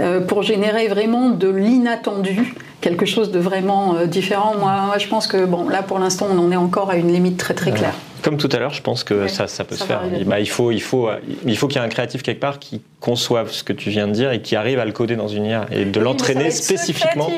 euh, 0.00 0.20
pour 0.20 0.42
générer 0.42 0.88
vraiment 0.88 1.30
de 1.30 1.48
l'inattendu, 1.48 2.54
quelque 2.80 3.06
chose 3.06 3.30
de 3.30 3.38
vraiment 3.38 3.96
euh, 3.96 4.06
différent. 4.06 4.54
Moi, 4.58 4.94
je 4.98 5.08
pense 5.08 5.26
que 5.26 5.44
bon, 5.44 5.68
là 5.68 5.82
pour 5.82 5.98
l'instant, 5.98 6.28
on 6.30 6.38
en 6.38 6.50
est 6.50 6.56
encore 6.56 6.90
à 6.90 6.96
une 6.96 7.12
limite 7.12 7.36
très 7.36 7.54
très 7.54 7.72
claire. 7.72 7.94
Comme 8.22 8.38
tout 8.38 8.48
à 8.52 8.58
l'heure, 8.58 8.72
je 8.72 8.80
pense 8.80 9.04
que 9.04 9.28
ça, 9.28 9.46
ça 9.48 9.64
peut 9.64 9.74
se 9.74 9.84
faire. 9.84 10.00
Bah, 10.24 10.40
il 10.40 10.48
faut, 10.48 10.70
il 10.70 10.80
faut, 10.80 11.10
il 11.44 11.58
faut 11.58 11.68
qu'il 11.68 11.78
y 11.78 11.82
ait 11.82 11.86
un 11.86 11.90
créatif 11.90 12.22
quelque 12.22 12.40
part 12.40 12.58
qui 12.58 12.80
conçoive 12.98 13.50
ce 13.50 13.62
que 13.62 13.74
tu 13.74 13.90
viens 13.90 14.06
de 14.06 14.12
dire 14.12 14.32
et 14.32 14.40
qui 14.40 14.56
arrive 14.56 14.78
à 14.78 14.86
le 14.86 14.92
coder 14.92 15.14
dans 15.14 15.28
une 15.28 15.44
IA 15.44 15.66
et 15.70 15.84
de 15.84 16.00
l'entraîner 16.00 16.50
spécifiquement. 16.50 17.30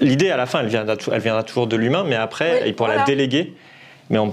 L'idée 0.00 0.30
à 0.30 0.36
la 0.36 0.46
fin, 0.46 0.60
elle 0.60 0.68
viendra, 0.68 0.94
elle 1.10 1.20
viendra 1.20 1.42
toujours 1.42 1.66
de 1.66 1.74
l'humain, 1.74 2.04
mais 2.06 2.14
après, 2.14 2.62
il 2.66 2.74
pourra 2.74 2.94
la 2.94 3.02
déléguer 3.02 3.52
mais 4.10 4.18
on, 4.18 4.28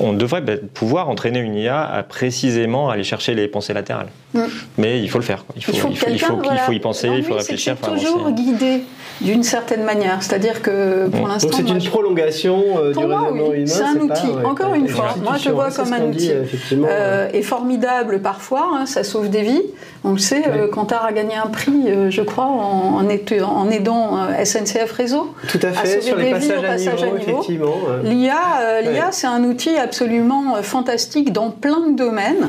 on 0.00 0.12
devrait 0.12 0.40
bah, 0.40 0.54
pouvoir 0.74 1.08
entraîner 1.08 1.40
une 1.40 1.54
IA 1.54 1.84
à 1.84 2.02
précisément 2.02 2.90
aller 2.90 3.04
chercher 3.04 3.34
les 3.34 3.48
pensées 3.48 3.74
latérales. 3.74 4.08
Mm. 4.34 4.40
Mais 4.78 5.00
il 5.00 5.10
faut 5.10 5.18
le 5.18 5.24
faire. 5.24 5.44
Il 5.56 5.64
faut, 5.64 5.72
il 5.72 5.78
faut, 5.78 5.88
il 5.88 5.96
faut, 5.96 6.08
il 6.10 6.58
faut, 6.58 6.72
y 6.72 6.80
penser, 6.80 7.08
il 7.14 7.24
faut 7.24 7.34
réfléchir. 7.34 7.76
Il 7.80 7.86
faut 7.86 7.94
toujours 7.94 8.30
guider 8.30 8.82
d'une 9.20 9.42
certaine 9.42 9.84
manière. 9.84 10.22
C'est-à-dire 10.22 10.62
que 10.62 11.08
pour 11.08 11.28
l'instant. 11.28 11.48
Donc 11.48 11.60
c'est 11.66 11.72
une 11.72 11.82
prolongation 11.82 12.62
euh, 12.78 12.92
du 12.92 12.98
raisonnement 12.98 13.52
humain. 13.52 13.66
C'est 13.66 13.82
un 13.82 13.96
outil. 13.96 14.28
Encore 14.44 14.74
une 14.74 14.88
fois, 14.88 15.14
moi 15.22 15.36
je 15.38 15.50
vois 15.50 15.70
comme 15.70 15.92
un 15.92 16.02
outil. 16.02 16.32
Euh, 16.72 17.28
et 17.32 17.42
formidable 17.42 18.20
parfois, 18.20 18.70
hein, 18.74 18.86
ça 18.86 19.04
sauve 19.04 19.28
des 19.28 19.42
vies. 19.42 19.62
On 20.04 20.12
le 20.12 20.18
sait, 20.18 20.44
euh, 20.46 20.68
Kantar 20.68 21.04
a 21.04 21.12
gagné 21.12 21.34
un 21.34 21.48
prix, 21.48 21.84
euh, 21.88 22.10
je 22.10 22.22
crois, 22.22 22.44
en, 22.44 23.04
en 23.04 23.70
aidant 23.70 24.18
SNCF 24.44 24.92
Réseau. 24.92 25.34
Tout 25.48 25.58
à 25.62 25.72
fait, 25.72 26.00
sur 26.00 26.16
les 26.16 26.30
passages 26.30 27.02
à, 27.02 27.10
niveau. 27.10 27.44
L'IA 28.04 28.36
euh, 28.68 28.80
l'IA, 28.82 29.10
c'est 29.10 29.26
un 29.26 29.42
outil 29.44 29.76
absolument 29.76 30.56
euh, 30.56 30.62
fantastique 30.62 31.32
dans 31.32 31.50
plein 31.50 31.88
de 31.88 31.96
domaines 31.96 32.48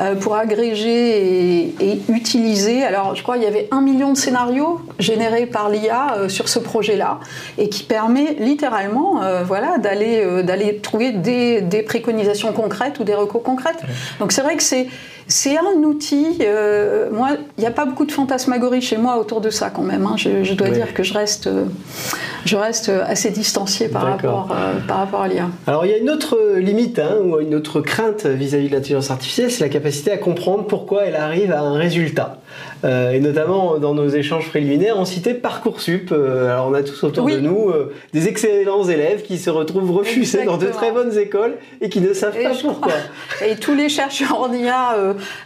euh, 0.00 0.14
pour 0.14 0.34
agréger 0.34 1.72
et, 1.80 2.02
utiliser. 2.08 2.84
Alors, 2.84 3.14
je 3.14 3.22
crois 3.22 3.36
qu'il 3.36 3.44
y 3.44 3.48
avait 3.48 3.68
un 3.70 3.80
million 3.80 4.12
de 4.12 4.18
scénarios 4.18 4.80
générés 4.98 5.46
par 5.46 5.70
l'IA 5.70 6.28
sur 6.28 6.48
ce 6.48 6.58
projet-là 6.58 7.20
et 7.58 7.68
qui 7.68 7.84
permet 7.84 8.36
littéralement 8.38 9.20
voilà, 9.44 9.78
d'aller 9.78 10.42
d'aller 10.42 10.78
trouver 10.78 11.12
des, 11.12 11.60
des, 11.60 11.82
préconisations 11.82 12.52
concrètes 12.52 12.98
ou 12.98 13.04
des 13.04 13.14
recours 13.14 13.42
concrètes. 13.42 13.80
Donc, 14.18 14.32
c'est 14.32 14.42
vrai 14.42 14.56
que 14.56 14.62
c'est 14.62 14.88
c'est 15.28 15.56
un 15.56 15.82
outil. 15.84 16.38
Euh, 16.40 17.08
moi, 17.12 17.30
il 17.56 17.60
n'y 17.60 17.66
a 17.66 17.70
pas 17.70 17.84
beaucoup 17.84 18.04
de 18.04 18.12
fantasmagorie 18.12 18.80
chez 18.80 18.96
moi 18.96 19.18
autour 19.18 19.40
de 19.40 19.50
ça 19.50 19.70
quand 19.70 19.82
même. 19.82 20.06
Hein. 20.06 20.16
Je, 20.16 20.52
dois 20.54 20.70
dire 20.70 20.94
que 20.94 21.02
je 21.02 21.14
reste, 21.14 21.48
je 22.44 22.56
reste 22.56 22.88
assez 22.88 23.30
distancié 23.30 23.88
par 23.88 24.02
rapport, 24.02 24.48
euh, 24.52 24.74
par 24.86 24.98
rapport 24.98 25.22
à 25.22 25.28
l'IA. 25.28 25.48
Alors, 25.66 25.86
il 25.86 25.90
y 25.90 25.94
a 25.94 25.98
une 25.98 26.10
autre 26.10 26.38
limite 26.56 26.98
hein, 26.98 27.16
ou 27.22 27.38
une 27.40 27.54
autre 27.54 27.80
crainte 27.80 28.26
vis-à-vis 28.26 28.68
de 28.68 28.74
l'intelligence 28.74 29.10
artificielle, 29.10 29.50
c'est 29.50 29.64
la 29.64 29.70
capacité 29.70 30.10
à 30.10 30.18
comprendre 30.18 30.64
pourquoi 30.66 31.04
elle 31.04 31.16
arrive 31.16 31.52
à 31.52 31.60
un 31.60 31.74
résultat. 31.74 32.38
Euh, 32.84 33.12
et 33.12 33.20
notamment 33.20 33.78
dans 33.78 33.94
nos 33.94 34.08
échanges 34.08 34.48
préliminaires, 34.48 34.98
on 34.98 35.04
citait 35.04 35.34
Parcoursup. 35.34 36.12
alors, 36.12 36.68
on 36.68 36.74
a 36.74 36.82
tous 36.82 37.04
autour 37.04 37.28
de 37.28 37.38
nous 37.38 37.72
des 38.12 38.28
excellents 38.28 38.84
élèves 38.84 39.22
qui 39.22 39.38
se 39.38 39.50
retrouvent 39.50 39.92
refusés 39.92 40.44
dans 40.44 40.56
de 40.56 40.66
très 40.66 40.92
bonnes 40.92 41.16
écoles 41.16 41.56
et 41.80 41.88
qui 41.88 42.00
ne 42.00 42.12
savent 42.12 42.36
pas 42.36 42.52
pourquoi. 42.60 42.92
Et 43.46 43.56
tous 43.56 43.74
les 43.74 43.88
chercheurs 43.88 44.40
en 44.40 44.52
IA 44.52 44.96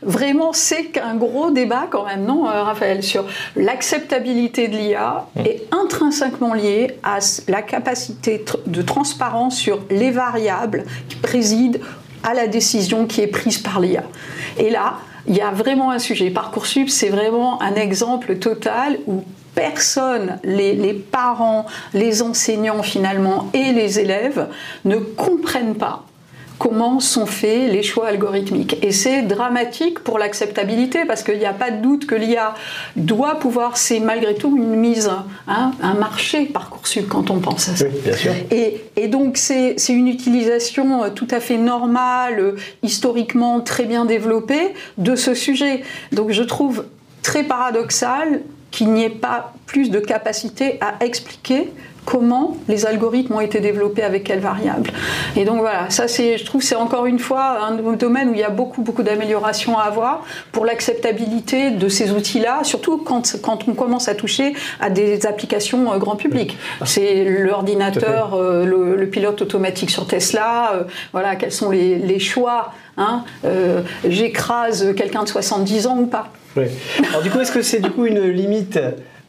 vraiment, 0.03 0.53
c'est 0.53 0.99
un 0.99 1.15
gros 1.15 1.51
débat 1.51 1.87
quand 1.91 2.07
même, 2.07 2.25
non, 2.25 2.49
euh, 2.49 2.63
Raphaël, 2.63 3.03
sur 3.03 3.27
l'acceptabilité 3.57 4.69
de 4.69 4.77
l'IA 4.77 5.27
mm. 5.37 5.41
est 5.47 5.63
intrinsèquement 5.73 6.55
liée 6.55 6.99
à 7.03 7.19
la 7.49 7.63
capacité 7.63 8.45
de 8.67 8.83
transparence 8.83 9.57
sur 9.57 9.81
les 9.91 10.11
variables 10.11 10.85
qui 11.09 11.17
président 11.17 11.79
à 12.23 12.35
la 12.35 12.47
décision 12.47 13.07
qui 13.07 13.21
est 13.21 13.27
prise 13.27 13.59
par 13.59 13.81
l'IA. 13.81 14.03
Et 14.59 14.71
là, 14.71 14.95
il 15.27 15.37
y 15.37 15.41
a 15.41 15.51
vraiment 15.51 15.91
un 15.91 15.99
sujet. 15.99 16.31
Parcoursup, 16.31 16.89
c'est 16.89 17.09
vraiment 17.09 17.61
un 17.63 17.75
exemple 17.75 18.37
total 18.37 18.99
où 19.07 19.23
personne, 19.55 20.39
les, 20.43 20.75
les, 20.75 20.95
parents, 20.95 21.67
les 21.93 22.23
enseignants 22.23 22.83
finalement 22.83 23.49
et 23.53 23.73
les 23.73 24.01
élèves 24.01 24.49
ne 24.85 24.97
comprennent 24.97 25.77
pas 25.77 26.05
comment 26.65 26.99
sont 26.99 27.27
faits 27.27 27.71
les 27.71 27.83
choix 27.83 28.07
algorithmiques. 28.09 28.79
Et 28.83 28.91
c'est 28.91 29.21
dramatique 29.21 29.99
pour 29.99 30.19
l'acceptabilité 30.19 31.05
parce 31.05 31.23
qu'il 31.23 31.39
n'y 31.39 31.45
a 31.45 31.53
pas 31.53 31.71
de 31.71 31.83
doute 31.83 32.07
que 32.07 32.15
l'IA 32.15 32.55
doit 32.97 33.39
pouvoir, 33.39 33.77
c'est 33.77 34.01
malgré 34.01 34.35
tout 34.35 34.57
une 34.57 34.75
mise, 34.75 35.11
hein, 35.47 35.73
un 35.83 35.93
marché 35.93 36.47
Parcoursup 36.47 37.07
quand 37.07 37.31
on 37.31 37.41
pense 37.41 37.69
à 37.69 37.77
ça. 37.77 37.85
Et, 38.51 38.83
et, 38.97 39.09
donc 39.09 39.37
c'est 39.37 39.77
une 39.91 40.09
utilisation 40.09 41.11
tout 41.11 41.29
à 41.31 41.41
fait 41.41 41.59
normale, 41.59 42.55
historiquement 42.83 43.61
très 43.61 43.85
bien 43.85 44.07
développée 44.07 44.73
de 44.97 45.17
ce 45.17 45.35
sujet. 45.35 45.83
Donc 46.13 46.31
je 46.31 46.43
trouve 46.43 46.87
très 47.21 47.43
paradoxal 47.43 48.41
qu'il 48.71 48.91
n'y 48.91 49.05
ait 49.05 49.11
pas 49.11 49.53
plus 49.67 49.91
de 49.91 50.01
capacité 50.01 50.79
à 50.81 51.05
expliquer 51.05 51.71
comment 52.05 52.57
les 52.69 52.87
algorithmes 52.87 53.35
ont 53.35 53.41
été 53.41 53.61
développés 53.61 54.03
avec 54.03 54.25
quelles 54.25 54.41
variables. 54.41 54.91
Et 55.37 55.45
donc 55.45 55.59
voilà, 55.61 55.91
ça 55.91 56.09
c'est, 56.09 56.39
je 56.39 56.45
trouve, 56.45 56.63
c'est 56.63 56.75
encore 56.75 57.07
une 57.07 57.19
fois 57.19 57.59
un 57.65 57.95
domaine 57.95 58.31
où 58.31 58.35
il 58.35 58.41
y 58.41 58.45
a 58.45 58.51
beaucoup 58.51 58.83
beaucoup 58.83 59.03
d'améliorations 59.03 59.79
à 59.79 59.83
avoir 59.85 60.25
pour 60.53 60.65
l'acceptabilité 60.65 61.71
de 61.71 61.89
ces 61.89 62.13
outils-là, 62.13 62.61
surtout 62.63 62.99
quand, 62.99 63.37
quand 63.43 63.69
on 63.69 63.75
commence 63.75 64.09
à 64.09 64.15
toucher 64.15 64.55
à 64.81 64.91
des 64.91 65.27
applications 65.27 65.93
euh, 65.93 65.99
grand 65.99 66.17
public. 66.17 66.57
C'est 66.85 67.25
l'ordinateur, 67.25 68.35
euh, 68.35 68.65
le, 68.65 69.07
pilote 69.07 69.43
automatique 69.43 69.91
sur 69.91 70.07
Tesla, 70.07 70.73
euh, 70.75 70.85
voilà, 71.13 71.37
quels 71.37 71.53
sont 71.53 71.71
les, 71.71 71.99
les 71.99 72.19
choix. 72.19 72.73
Hein, 72.97 73.25
J'écrase 74.09 74.95
quelqu'un 74.97 75.25
de 75.25 75.29
70 75.29 75.87
ans 75.89 75.99
ou 75.99 76.07
pas. 76.07 76.31
Alors 76.57 77.23
du 77.23 77.31
coup, 77.31 77.41
est-ce 77.41 77.53
que 77.53 77.63
c'est 77.63 77.81
du 77.81 77.91
coup 77.91 78.07
une 78.07 78.29
limite 78.29 78.79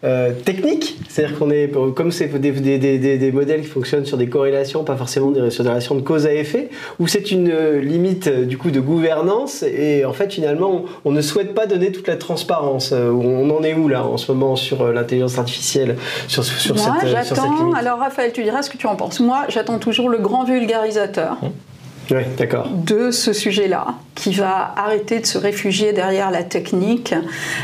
euh, 0.06 0.34
technique, 0.34 0.98
c'est-à-dire 1.10 1.40
qu'on 1.40 1.50
est, 1.50 1.72
comme 1.96 2.12
c'est 2.12 2.28
des, 2.28 2.52
des, 2.52 3.32
modèles 3.32 3.62
qui 3.62 3.68
fonctionnent 3.68 4.06
sur 4.06 4.18
des 4.18 4.30
corrélations, 4.30 4.84
pas 4.84 4.96
forcément 4.96 5.32
des, 5.32 5.50
sur 5.50 5.64
des 5.64 5.70
relations 5.70 5.96
de 5.96 6.02
cause 6.02 6.28
à 6.28 6.34
effet, 6.34 6.70
ou 7.00 7.08
c'est 7.08 7.32
une 7.32 7.50
euh, 7.50 7.82
limite 7.82 8.28
euh, 8.28 8.46
du 8.46 8.58
coup 8.58 8.70
de 8.70 8.80
gouvernance 8.80 9.64
et 9.64 10.06
en 10.06 10.14
fait 10.14 10.32
finalement 10.32 10.86
on, 11.06 11.12
ne 11.12 11.22
souhaite 11.22 11.56
pas 11.56 11.66
donner 11.66 11.92
toute 11.92 12.08
la 12.08 12.18
transparence. 12.18 12.92
on 12.92 13.50
en 13.50 13.64
est 13.64 13.74
où 13.74 13.88
là 13.88 14.06
en 14.06 14.18
ce 14.18 14.32
moment 14.32 14.56
sur 14.56 14.92
l'intelligence 14.92 15.40
artificielle, 15.40 15.96
sur, 16.28 16.44
sur, 16.44 16.76
Moi, 16.76 16.98
cette, 17.02 17.10
j'attends. 17.10 17.74
Alors 17.74 18.00
Raphaël, 18.00 18.32
tu 18.32 18.44
diras 18.44 18.62
ce 18.62 18.70
que 18.70 18.78
tu 18.78 18.86
en 18.86 18.96
penses. 18.96 19.20
Moi, 19.20 19.46
j'attends 19.50 19.80
toujours 19.80 20.10
le 20.10 20.20
grand 20.20 20.44
vulgarisateur. 20.44 21.38
Hum 21.42 21.52
d'accord. 22.38 22.70
de 22.70 23.12
ce 23.12 23.34
sujet-là, 23.34 23.96
qui 24.16 24.32
va 24.32 24.74
arrêter 24.78 25.20
de 25.20 25.26
se 25.26 25.38
réfugier 25.38 25.94
derrière 25.94 26.32
la 26.32 26.44
technique, 26.44 27.14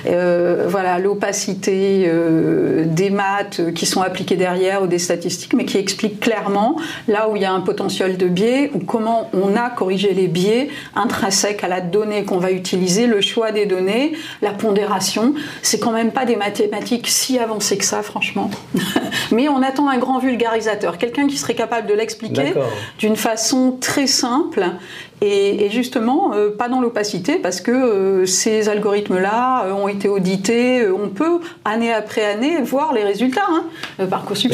euh, 0.05 0.65
voilà, 0.67 0.99
l'opacité 0.99 2.03
euh, 2.07 2.83
des 2.85 3.09
maths 3.09 3.73
qui 3.73 3.85
sont 3.85 4.01
appliquées 4.01 4.35
derrière 4.35 4.83
ou 4.83 4.87
des 4.87 4.99
statistiques, 4.99 5.53
mais 5.53 5.65
qui 5.65 5.77
explique 5.77 6.19
clairement 6.19 6.75
là 7.07 7.29
où 7.29 7.35
il 7.35 7.41
y 7.41 7.45
a 7.45 7.53
un 7.53 7.61
potentiel 7.61 8.17
de 8.17 8.27
biais 8.27 8.71
ou 8.73 8.79
comment 8.79 9.29
on 9.33 9.55
a 9.55 9.69
corrigé 9.69 10.13
les 10.13 10.27
biais 10.27 10.69
intrinsèques 10.95 11.63
à 11.63 11.67
la 11.67 11.79
donnée 11.79 12.25
qu'on 12.25 12.39
va 12.39 12.51
utiliser, 12.51 13.07
le 13.07 13.21
choix 13.21 13.51
des 13.51 13.65
données, 13.65 14.13
la 14.41 14.51
pondération. 14.51 15.33
C'est 15.61 15.79
quand 15.79 15.91
même 15.91 16.11
pas 16.11 16.25
des 16.25 16.35
mathématiques 16.35 17.07
si 17.07 17.39
avancées 17.39 17.77
que 17.77 17.85
ça, 17.85 18.03
franchement. 18.03 18.51
mais 19.31 19.47
on 19.47 19.61
attend 19.61 19.87
un 19.87 19.97
grand 19.97 20.19
vulgarisateur, 20.19 20.97
quelqu'un 20.97 21.27
qui 21.27 21.37
serait 21.37 21.55
capable 21.55 21.87
de 21.87 21.93
l'expliquer 21.93 22.53
d'une 22.99 23.15
façon 23.15 23.77
très 23.79 24.07
simple 24.07 24.30
simple 24.31 24.79
et, 25.21 25.69
justement 25.69 26.33
euh, 26.33 26.49
pas 26.49 26.67
dans 26.67 26.81
l'opacité 26.81 27.35
parce 27.35 27.61
que 27.61 27.71
euh, 27.71 28.25
ces 28.25 28.69
algorithmes-là 28.69 29.65
euh, 29.65 29.73
ont 29.73 29.87
été 29.87 30.09
audités, 30.09 30.87
on 30.87 31.09
peut 31.09 31.39
année 31.63 31.93
après 31.93 32.25
année 32.25 32.61
voir 32.61 32.93
les 32.93 33.03
résultats. 33.03 33.45
Hein. 33.49 34.05
Parcoursup, 34.07 34.51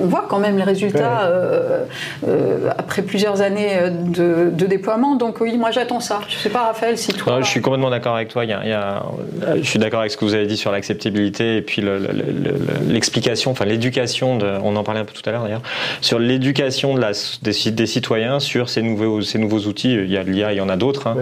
on 0.00 0.06
voit 0.06 0.26
quand 0.28 0.38
même 0.38 0.56
les 0.56 0.62
résultats 0.62 1.30
après 2.78 3.02
plusieurs 3.02 3.40
années 3.40 3.78
de, 3.90 4.50
déploiement. 4.66 5.16
Donc 5.16 5.40
oui, 5.40 5.56
moi 5.58 5.70
j'attends 5.70 6.00
ça. 6.00 6.20
Je 6.28 6.36
ne 6.36 6.40
sais 6.40 6.48
pas 6.48 6.62
Raphaël 6.64 6.96
si 6.96 7.12
toi. 7.12 7.40
je 7.40 7.48
suis 7.48 7.60
complètement 7.60 7.90
d'accord 7.90 8.14
avec 8.14 8.28
toi. 8.28 8.44
Il 8.44 8.50
y 8.50 8.52
a, 8.52 9.02
je 9.56 9.62
suis 9.62 9.78
d'accord 9.78 10.00
avec 10.00 10.12
ce 10.12 10.16
que 10.16 10.24
vous 10.24 10.34
avez 10.34 10.46
dit 10.46 10.56
sur 10.56 10.72
l'acceptabilité 10.72 11.56
et 11.56 11.62
puis 11.62 11.82
l'explication, 12.88 13.50
enfin 13.50 13.64
l'éducation. 13.64 14.36
De, 14.36 14.46
on 14.62 14.76
en 14.76 14.84
parlait 14.84 15.00
un 15.00 15.04
peu 15.04 15.12
tout 15.12 15.28
à 15.28 15.32
l'heure 15.32 15.42
d'ailleurs 15.42 15.62
sur 16.00 16.18
l'éducation 16.18 16.94
de 16.94 17.00
la, 17.00 17.12
des, 17.42 17.70
des, 17.70 17.86
citoyens 17.86 18.40
sur 18.40 18.68
ces 18.68 18.82
nouveaux, 18.82 19.20
ces 19.22 19.38
nouveaux 19.38 19.60
outils 19.60 20.03
il 20.04 20.12
y 20.12 20.16
a 20.16 20.22
l'IA, 20.22 20.52
il 20.52 20.56
y 20.56 20.60
en 20.60 20.68
a 20.68 20.76
d'autres, 20.76 21.06
hein, 21.06 21.16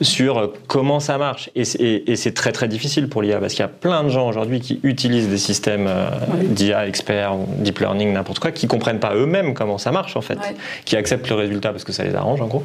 sur 0.00 0.52
comment 0.66 1.00
ça 1.00 1.18
marche. 1.18 1.50
Et, 1.54 1.64
c'est 1.64 2.34
très 2.34 2.52
très 2.52 2.68
difficile 2.68 3.08
pour 3.08 3.22
l'IA 3.22 3.38
parce 3.38 3.54
qu'il 3.54 3.62
y 3.62 3.64
a 3.64 3.68
plein 3.68 4.04
de 4.04 4.08
gens 4.08 4.28
aujourd'hui 4.28 4.60
qui 4.60 4.80
utilisent 4.82 5.28
des 5.28 5.38
systèmes 5.38 5.86
euh, 5.88 6.08
d'IA 6.42 6.86
experts 6.86 7.34
ou 7.34 7.46
deep 7.58 7.78
learning, 7.80 8.12
n'importe 8.12 8.38
quoi, 8.38 8.52
qui 8.52 8.66
comprennent 8.66 9.00
pas 9.00 9.14
eux-mêmes 9.14 9.54
comment 9.54 9.78
ça 9.78 9.90
marche 9.90 10.16
en 10.16 10.20
fait, 10.20 10.38
qui 10.84 10.96
acceptent 10.96 11.28
le 11.28 11.36
résultat 11.36 11.70
parce 11.70 11.84
que 11.84 11.92
ça 11.92 12.04
les 12.04 12.14
arrange 12.14 12.40
en 12.40 12.46
gros, 12.46 12.62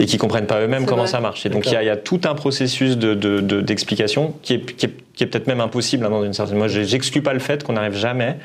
et 0.00 0.06
qui 0.06 0.18
comprennent 0.18 0.46
pas 0.46 0.60
eux-mêmes 0.60 0.86
comment 0.86 1.06
ça 1.06 1.20
marche. 1.20 1.46
Et 1.46 1.48
donc 1.48 1.66
il 1.66 1.72
y, 1.72 1.88
a, 1.88 1.96
tout 1.96 2.20
un 2.24 2.34
processus 2.34 2.96
d'explication 2.96 4.26
de, 4.26 4.32
qui 4.42 4.54
est, 4.54 4.76
qui 4.76 4.86
est 4.86 4.92
qui 5.18 5.24
est 5.24 5.26
peut-être 5.26 5.48
même 5.48 5.60
impossible 5.60 6.06
hein, 6.06 6.10
dans 6.10 6.24
une 6.24 6.32
certaine. 6.32 6.56
Moi, 6.56 6.68
j'exclus 6.68 7.22
pas 7.22 7.32
le 7.32 7.40
fait 7.40 7.64
qu'on 7.64 7.72
n'arrive 7.72 7.96
jamais 7.96 8.36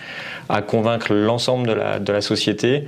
à 0.50 0.64
convaincre 0.64 1.14
l'ensemble 1.14 1.68
de 1.68 1.74
la, 1.74 2.00
de 2.00 2.12
la 2.12 2.20
société 2.20 2.86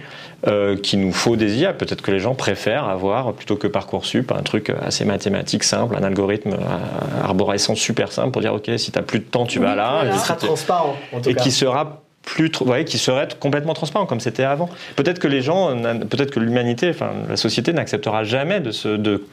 euh, 0.47 0.75
qu'il 0.75 0.99
nous 1.01 1.13
faut 1.13 1.35
des 1.35 1.59
IA. 1.59 1.71
Peut-être 1.71 2.01
que 2.01 2.09
les 2.09 2.17
gens 2.17 2.33
préfèrent 2.33 2.85
avoir, 2.85 3.33
plutôt 3.33 3.57
que 3.57 3.67
Parcoursup, 3.67 4.31
un 4.31 4.41
truc 4.41 4.71
assez 4.71 5.05
mathématique 5.05 5.63
simple, 5.63 5.95
un 5.95 6.03
algorithme 6.03 6.53
euh, 6.53 7.23
arborescent 7.23 7.75
super 7.75 8.11
simple 8.11 8.31
pour 8.31 8.41
dire 8.41 8.55
OK, 8.55 8.71
si 8.77 8.91
tu 8.91 8.97
n'as 8.97 9.05
plus 9.05 9.19
de 9.19 9.25
temps, 9.25 9.45
tu 9.45 9.59
vas 9.59 9.75
là. 9.75 10.01
Qui 10.11 10.19
sera 10.19 10.35
transparent, 10.35 10.95
en 11.13 11.21
tout 11.21 11.29
et 11.29 11.35
qui 11.35 11.51
sera 11.51 12.04
plus 12.25 12.51
voyez, 12.61 12.85
qui 12.85 12.97
serait 12.97 13.27
complètement 13.39 13.73
transparent 13.73 14.05
comme 14.05 14.19
c'était 14.19 14.43
avant. 14.43 14.69
Peut-être 14.95 15.19
que 15.19 15.27
les 15.27 15.41
gens, 15.41 15.75
peut-être 16.09 16.31
que 16.31 16.39
l'humanité, 16.39 16.89
enfin 16.89 17.11
la 17.29 17.37
société 17.37 17.71
n'acceptera 17.71 18.23
jamais 18.23 18.59
de, 18.59 18.71
se, 18.71 18.89
de, 18.89 19.23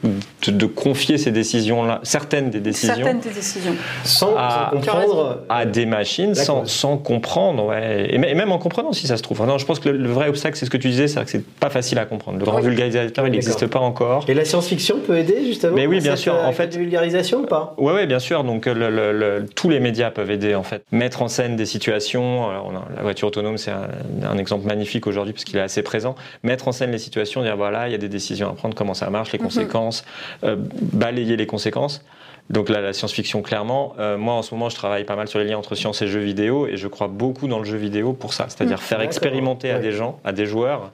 de, 0.47 0.65
confier 0.65 1.17
ces 1.17 1.31
décisions-là, 1.31 1.99
certaines 2.03 2.49
des 2.49 2.59
décisions, 2.59 2.95
certaines 2.95 3.19
des 3.19 3.31
décisions, 3.31 3.75
sans, 4.03 4.35
à, 4.37 4.69
comprendre 4.71 5.41
à 5.49 5.65
des 5.65 5.85
machines, 5.85 6.35
sans, 6.35 6.65
sans, 6.65 6.97
comprendre, 6.97 7.65
ouais. 7.65 8.13
et, 8.13 8.17
même 8.17 8.51
en 8.51 8.59
comprenant 8.59 8.93
si 8.93 9.07
ça 9.07 9.17
se 9.17 9.23
trouve. 9.23 9.45
Non, 9.45 9.57
je 9.57 9.65
pense 9.65 9.79
que 9.79 9.89
le, 9.89 10.09
vrai 10.09 10.29
obstacle, 10.29 10.57
c'est 10.57 10.65
ce 10.65 10.71
que 10.71 10.77
tu 10.77 10.89
disais, 10.89 11.07
c'est 11.07 11.23
que 11.23 11.31
c'est 11.31 11.45
pas 11.45 11.69
facile 11.69 11.97
à 11.99 12.05
comprendre. 12.05 12.37
Le 12.37 12.45
grand 12.45 12.61
vulgarisateur, 12.61 13.27
il 13.27 13.31
n'existe 13.31 13.67
pas 13.67 13.79
encore. 13.79 14.25
Et 14.27 14.33
la 14.33 14.45
science-fiction 14.45 14.99
peut 15.05 15.17
aider 15.17 15.45
justement. 15.45 15.75
Mais 15.75 15.87
oui, 15.87 15.99
bien 15.99 16.15
sûr. 16.15 16.35
Euh, 16.35 16.45
en 16.45 16.51
fait, 16.51 16.75
vulgarisation 16.75 17.41
ou 17.41 17.45
pas? 17.45 17.73
Ouais, 17.77 17.93
ouais, 17.93 18.07
bien 18.07 18.19
sûr. 18.19 18.43
Donc 18.43 18.65
le, 18.65 19.45
tous 19.55 19.69
les 19.69 19.79
médias 19.79 20.11
peuvent 20.11 20.31
aider 20.31 20.55
en 20.55 20.63
fait, 20.63 20.83
mettre 20.91 21.21
en 21.21 21.27
scène 21.27 21.55
des 21.55 21.65
situations. 21.65 22.45
On 22.45 22.75
a 22.75 22.82
la 22.95 23.01
voiture 23.01 23.27
autonome, 23.27 23.57
c'est 23.57 23.71
un, 23.71 24.37
exemple 24.37 24.65
magnifique 24.65 25.07
aujourd'hui 25.07 25.33
parce 25.33 25.43
qu'il 25.43 25.57
est 25.57 25.61
assez 25.61 25.83
présent. 25.83 26.15
Mettre 26.43 26.67
en 26.67 26.71
scène 26.71 26.91
les 26.91 26.97
situations, 26.97 27.41
dire 27.41 27.57
voilà, 27.57 27.87
il 27.87 27.91
y 27.91 27.95
a 27.95 27.99
des 27.99 28.09
décisions 28.09 28.49
à 28.49 28.53
prendre, 28.53 28.75
comment 28.75 28.93
ça 28.93 29.09
marche, 29.09 29.31
les 29.31 29.39
mhm. 29.39 29.45
conséquences, 29.45 30.05
euh, 30.43 30.55
balayer 30.57 31.35
les 31.35 31.47
conséquences. 31.47 32.03
Donc 32.49 32.69
là, 32.69 32.81
la 32.81 32.91
science-fiction, 32.91 33.41
clairement. 33.41 33.95
Euh, 33.99 34.17
moi, 34.17 34.33
en 34.33 34.41
ce 34.41 34.53
moment, 34.53 34.69
je 34.69 34.75
travaille 34.75 35.05
pas 35.05 35.15
mal 35.15 35.27
sur 35.27 35.39
les 35.39 35.45
liens 35.45 35.57
entre 35.57 35.75
science 35.75 36.01
et 36.01 36.07
jeux 36.07 36.19
vidéo, 36.19 36.67
et 36.67 36.75
je 36.75 36.87
crois 36.87 37.07
beaucoup 37.07 37.47
dans 37.47 37.59
le 37.59 37.65
jeu 37.65 37.77
vidéo 37.77 38.13
pour 38.13 38.33
ça, 38.33 38.47
c'est-à-dire 38.49 38.77
mhm. 38.77 38.83
faire 38.83 39.01
expérimenter 39.01 39.71
à 39.71 39.79
des 39.79 39.91
gens, 39.91 40.19
à 40.23 40.33
des 40.33 40.45
joueurs, 40.45 40.91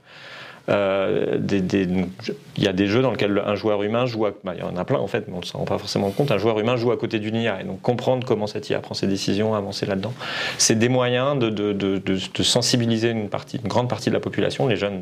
il 0.70 2.64
y 2.64 2.68
a 2.68 2.74
des 2.74 2.88
jeux 2.88 3.02
dans 3.02 3.12
lesquels 3.12 3.42
un 3.46 3.56
joueur 3.56 3.84
humain 3.84 4.06
joue, 4.06 4.28
bah, 4.44 4.54
il 4.56 4.60
y 4.60 4.64
en 4.64 4.78
a 4.78 4.86
plein 4.86 5.00
en 5.00 5.08
fait, 5.08 5.28
mais 5.28 5.34
on 5.36 5.40
ne 5.40 5.46
s'en 5.46 5.60
rend 5.60 5.66
pas 5.66 5.78
forcément 5.78 6.12
compte, 6.12 6.32
un 6.32 6.38
joueur 6.38 6.60
humain 6.60 6.76
joue 6.76 6.92
à 6.92 6.98
côté 6.98 7.20
d'une 7.20 7.36
IA, 7.36 7.62
et 7.62 7.64
donc 7.64 7.82
comprendre 7.82 8.26
comment 8.26 8.48
cette 8.48 8.70
IA 8.70 8.80
prend 8.80 8.94
ses 8.94 9.08
décisions, 9.08 9.56
avancer 9.56 9.86
là-dedans, 9.86 10.14
c'est 10.58 10.78
des 10.78 10.90
moyens 10.90 11.38
de, 11.40 12.44
sensibiliser 12.44 13.10
une, 13.10 13.30
grande 13.66 13.90
partie 13.90 14.10
de 14.10 14.14
la 14.14 14.20
population, 14.20 14.68
les 14.68 14.76
jeunes 14.76 15.02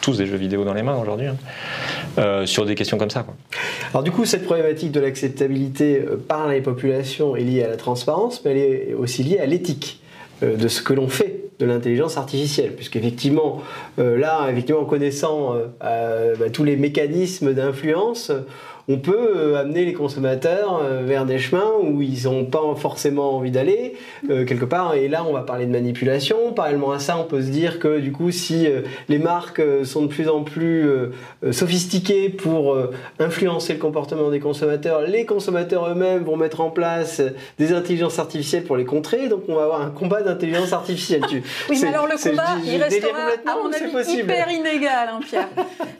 tous 0.00 0.18
des 0.18 0.26
jeux 0.26 0.36
vidéo 0.36 0.64
dans 0.64 0.74
les 0.74 0.82
mains 0.82 0.98
aujourd'hui, 1.00 1.28
hein, 1.28 1.36
euh, 2.18 2.44
sur 2.44 2.66
des 2.66 2.74
questions 2.74 2.98
comme 2.98 3.10
ça. 3.10 3.24
Alors 3.90 4.02
du 4.02 4.10
coup, 4.10 4.26
cette 4.26 4.44
problématique 4.44 4.92
de 4.92 5.00
l'acceptabilité 5.00 6.00
euh, 6.00 6.16
par 6.16 6.48
les 6.48 6.60
populations 6.60 7.36
est 7.36 7.42
liée 7.42 7.62
à 7.62 7.68
la 7.68 7.76
transparence, 7.76 8.44
mais 8.44 8.50
elle 8.50 8.58
est 8.58 8.94
aussi 8.94 9.22
liée 9.22 9.38
à 9.38 9.46
l'éthique 9.46 10.02
euh, 10.42 10.56
de 10.56 10.68
ce 10.68 10.82
que 10.82 10.92
l'on 10.92 11.08
fait 11.08 11.43
de 11.58 11.66
l'intelligence 11.66 12.16
artificielle, 12.16 12.72
puisqu'effectivement, 12.74 13.62
là, 13.98 14.48
effectivement, 14.50 14.82
en 14.82 14.86
connaissant 14.86 15.54
bah, 15.80 16.50
tous 16.52 16.64
les 16.64 16.76
mécanismes 16.76 17.52
d'influence, 17.52 18.32
on 18.88 18.98
peut 18.98 19.32
euh, 19.36 19.60
amener 19.60 19.84
les 19.84 19.94
consommateurs 19.94 20.80
euh, 20.82 21.02
vers 21.04 21.24
des 21.24 21.38
chemins 21.38 21.70
où 21.82 22.02
ils 22.02 22.24
n'ont 22.24 22.44
pas 22.44 22.60
forcément 22.76 23.34
envie 23.36 23.50
d'aller, 23.50 23.94
euh, 24.28 24.44
quelque 24.44 24.66
part. 24.66 24.94
Et 24.94 25.08
là, 25.08 25.24
on 25.26 25.32
va 25.32 25.40
parler 25.40 25.66
de 25.66 25.72
manipulation. 25.72 26.52
Parallèlement 26.52 26.92
à 26.92 26.98
ça, 26.98 27.16
on 27.18 27.24
peut 27.24 27.40
se 27.40 27.48
dire 27.48 27.78
que 27.78 27.98
du 27.98 28.12
coup, 28.12 28.30
si 28.30 28.66
les 29.08 29.18
marques 29.18 29.62
sont 29.84 30.02
de 30.02 30.08
plus 30.08 30.28
en 30.28 30.42
plus 30.42 30.88
sophistiquées 31.52 32.28
pour 32.28 32.76
influencer 33.18 33.74
le 33.74 33.78
comportement 33.78 34.30
des 34.30 34.40
consommateurs, 34.40 35.02
les 35.02 35.26
consommateurs 35.26 35.88
eux-mêmes 35.88 36.24
vont 36.24 36.36
mettre 36.36 36.60
en 36.60 36.70
place 36.70 37.22
des 37.58 37.72
intelligences 37.72 38.18
artificielles 38.18 38.64
pour 38.64 38.76
les 38.76 38.84
contrer. 38.84 39.28
Donc, 39.28 39.42
on 39.48 39.54
va 39.54 39.64
avoir 39.64 39.82
un 39.82 39.90
combat 39.90 40.22
d'intelligence 40.22 40.72
artificielle. 40.72 41.22
oui, 41.68 41.78
mais 41.82 41.88
alors 41.88 42.06
le 42.06 42.16
combat, 42.16 42.56
il 42.64 42.82
restera, 42.82 43.18
à 43.46 43.56
mon 43.62 43.72
avis, 43.72 44.12
hyper 44.12 44.50
inégal, 44.50 45.08
hein, 45.12 45.20
Pierre. 45.26 45.48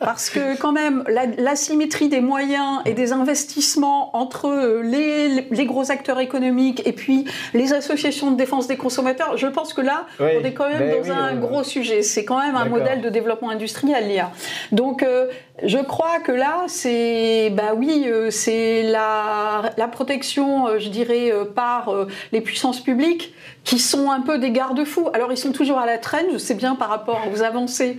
Parce 0.01 0.31
que 0.31 0.59
quand 0.59 0.73
même, 0.73 1.05
l'asymétrie 1.39 2.09
des 2.09 2.21
moyens 2.21 2.81
et 2.85 2.95
des 2.95 3.13
investissements 3.13 4.17
entre 4.17 4.47
euh, 4.49 4.83
les, 4.83 5.67
gros 5.67 5.91
acteurs 5.91 6.21
économiques 6.21 6.83
et 6.87 6.93
puis 6.93 7.25
les 7.55 7.73
associations 7.73 8.31
de 8.31 8.37
défense 8.37 8.67
des 8.67 8.77
consommateurs, 8.77 9.37
je 9.37 9.47
pense 9.47 9.73
que 9.73 9.81
là, 9.81 10.07
on 10.21 10.45
est 10.45 10.53
quand 10.53 10.69
même 10.69 10.79
ben 10.79 11.03
dans 11.03 11.13
un 11.13 11.35
gros 11.35 11.65
sujet. 11.65 12.03
C'est 12.03 12.25
quand 12.25 12.39
même 12.39 12.57
un 12.57 12.67
modèle 12.67 13.01
de 13.01 13.09
développement 13.09 13.51
industriel, 13.51 14.09
l'IA. 14.09 14.31
Donc, 14.73 15.03
euh, 15.03 15.27
je 15.63 15.79
crois 15.79 16.21
que 16.21 16.33
là, 16.33 16.65
c'est, 16.67 17.51
bah 17.51 17.75
oui, 17.77 18.05
euh, 18.07 18.31
c'est 18.31 18.83
la, 18.83 19.71
la, 19.77 19.89
protection, 19.89 20.79
je 20.79 20.89
dirais, 20.89 21.33
par 21.55 21.93
les 22.33 22.41
puissances 22.41 22.81
publiques 22.81 23.35
qui 23.63 23.79
sont 23.79 24.11
un 24.11 24.21
peu 24.21 24.39
des 24.39 24.51
garde-fous. 24.51 25.09
Alors, 25.13 25.33
ils 25.33 25.39
sont 25.39 25.53
toujours 25.53 25.79
à 25.79 25.87
la 25.87 25.99
traîne, 25.99 26.27
je 26.33 26.39
sais 26.39 26.55
bien 26.55 26.75
par 26.75 26.89
rapport 26.89 27.21
aux 27.33 27.43
avancées 27.43 27.99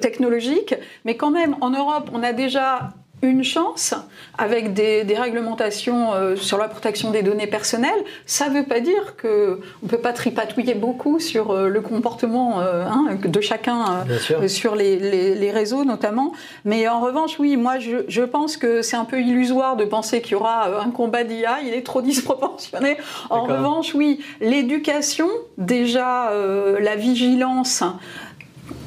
technologiques, 0.00 0.74
mais 1.04 1.16
quand 1.16 1.30
même, 1.30 1.56
en 1.60 1.70
Europe, 1.70 2.10
on 2.12 2.22
a 2.22 2.32
déjà 2.32 2.90
une 3.22 3.42
chance 3.42 3.94
avec 4.38 4.74
des, 4.74 5.04
réglementations 5.16 6.12
euh, 6.12 6.36
sur 6.36 6.58
la 6.58 6.68
protection 6.68 7.10
des 7.10 7.22
données 7.22 7.46
personnelles. 7.46 8.04
Ça 8.26 8.48
ne 8.48 8.58
veut 8.58 8.66
pas 8.66 8.80
dire 8.80 9.16
qu'on 9.20 9.58
ne 9.82 9.88
peut 9.88 9.98
pas 9.98 10.12
tripatouiller 10.12 10.74
beaucoup 10.74 11.18
sur 11.20 11.50
euh, 11.50 11.68
le 11.68 11.80
comportement 11.80 12.60
euh, 12.60 12.84
hein, 12.86 13.16
de 13.24 13.40
chacun 13.40 14.04
sur 14.46 14.74
les, 14.74 15.50
réseaux 15.50 15.84
notamment. 15.84 16.32
Mais 16.64 16.86
en 16.88 17.00
revanche, 17.00 17.38
oui, 17.38 17.56
moi 17.56 17.78
je, 17.78 18.22
pense 18.22 18.56
que 18.56 18.82
c'est 18.82 18.96
un 18.96 19.04
peu 19.04 19.20
illusoire 19.20 19.76
de 19.76 19.84
penser 19.84 20.20
qu'il 20.20 20.32
y 20.32 20.34
aura 20.34 20.82
un 20.82 20.90
combat 20.90 21.24
d'IA. 21.24 21.60
Il 21.62 21.72
est 21.72 21.86
trop 21.86 22.02
disproportionné. 22.12 22.98
En 23.30 23.44
revanche, 23.44 23.94
oui, 23.94 24.20
l'éducation, 24.40 25.28
déjà 25.56 26.30
la 26.78 26.96
vigilance 26.96 27.82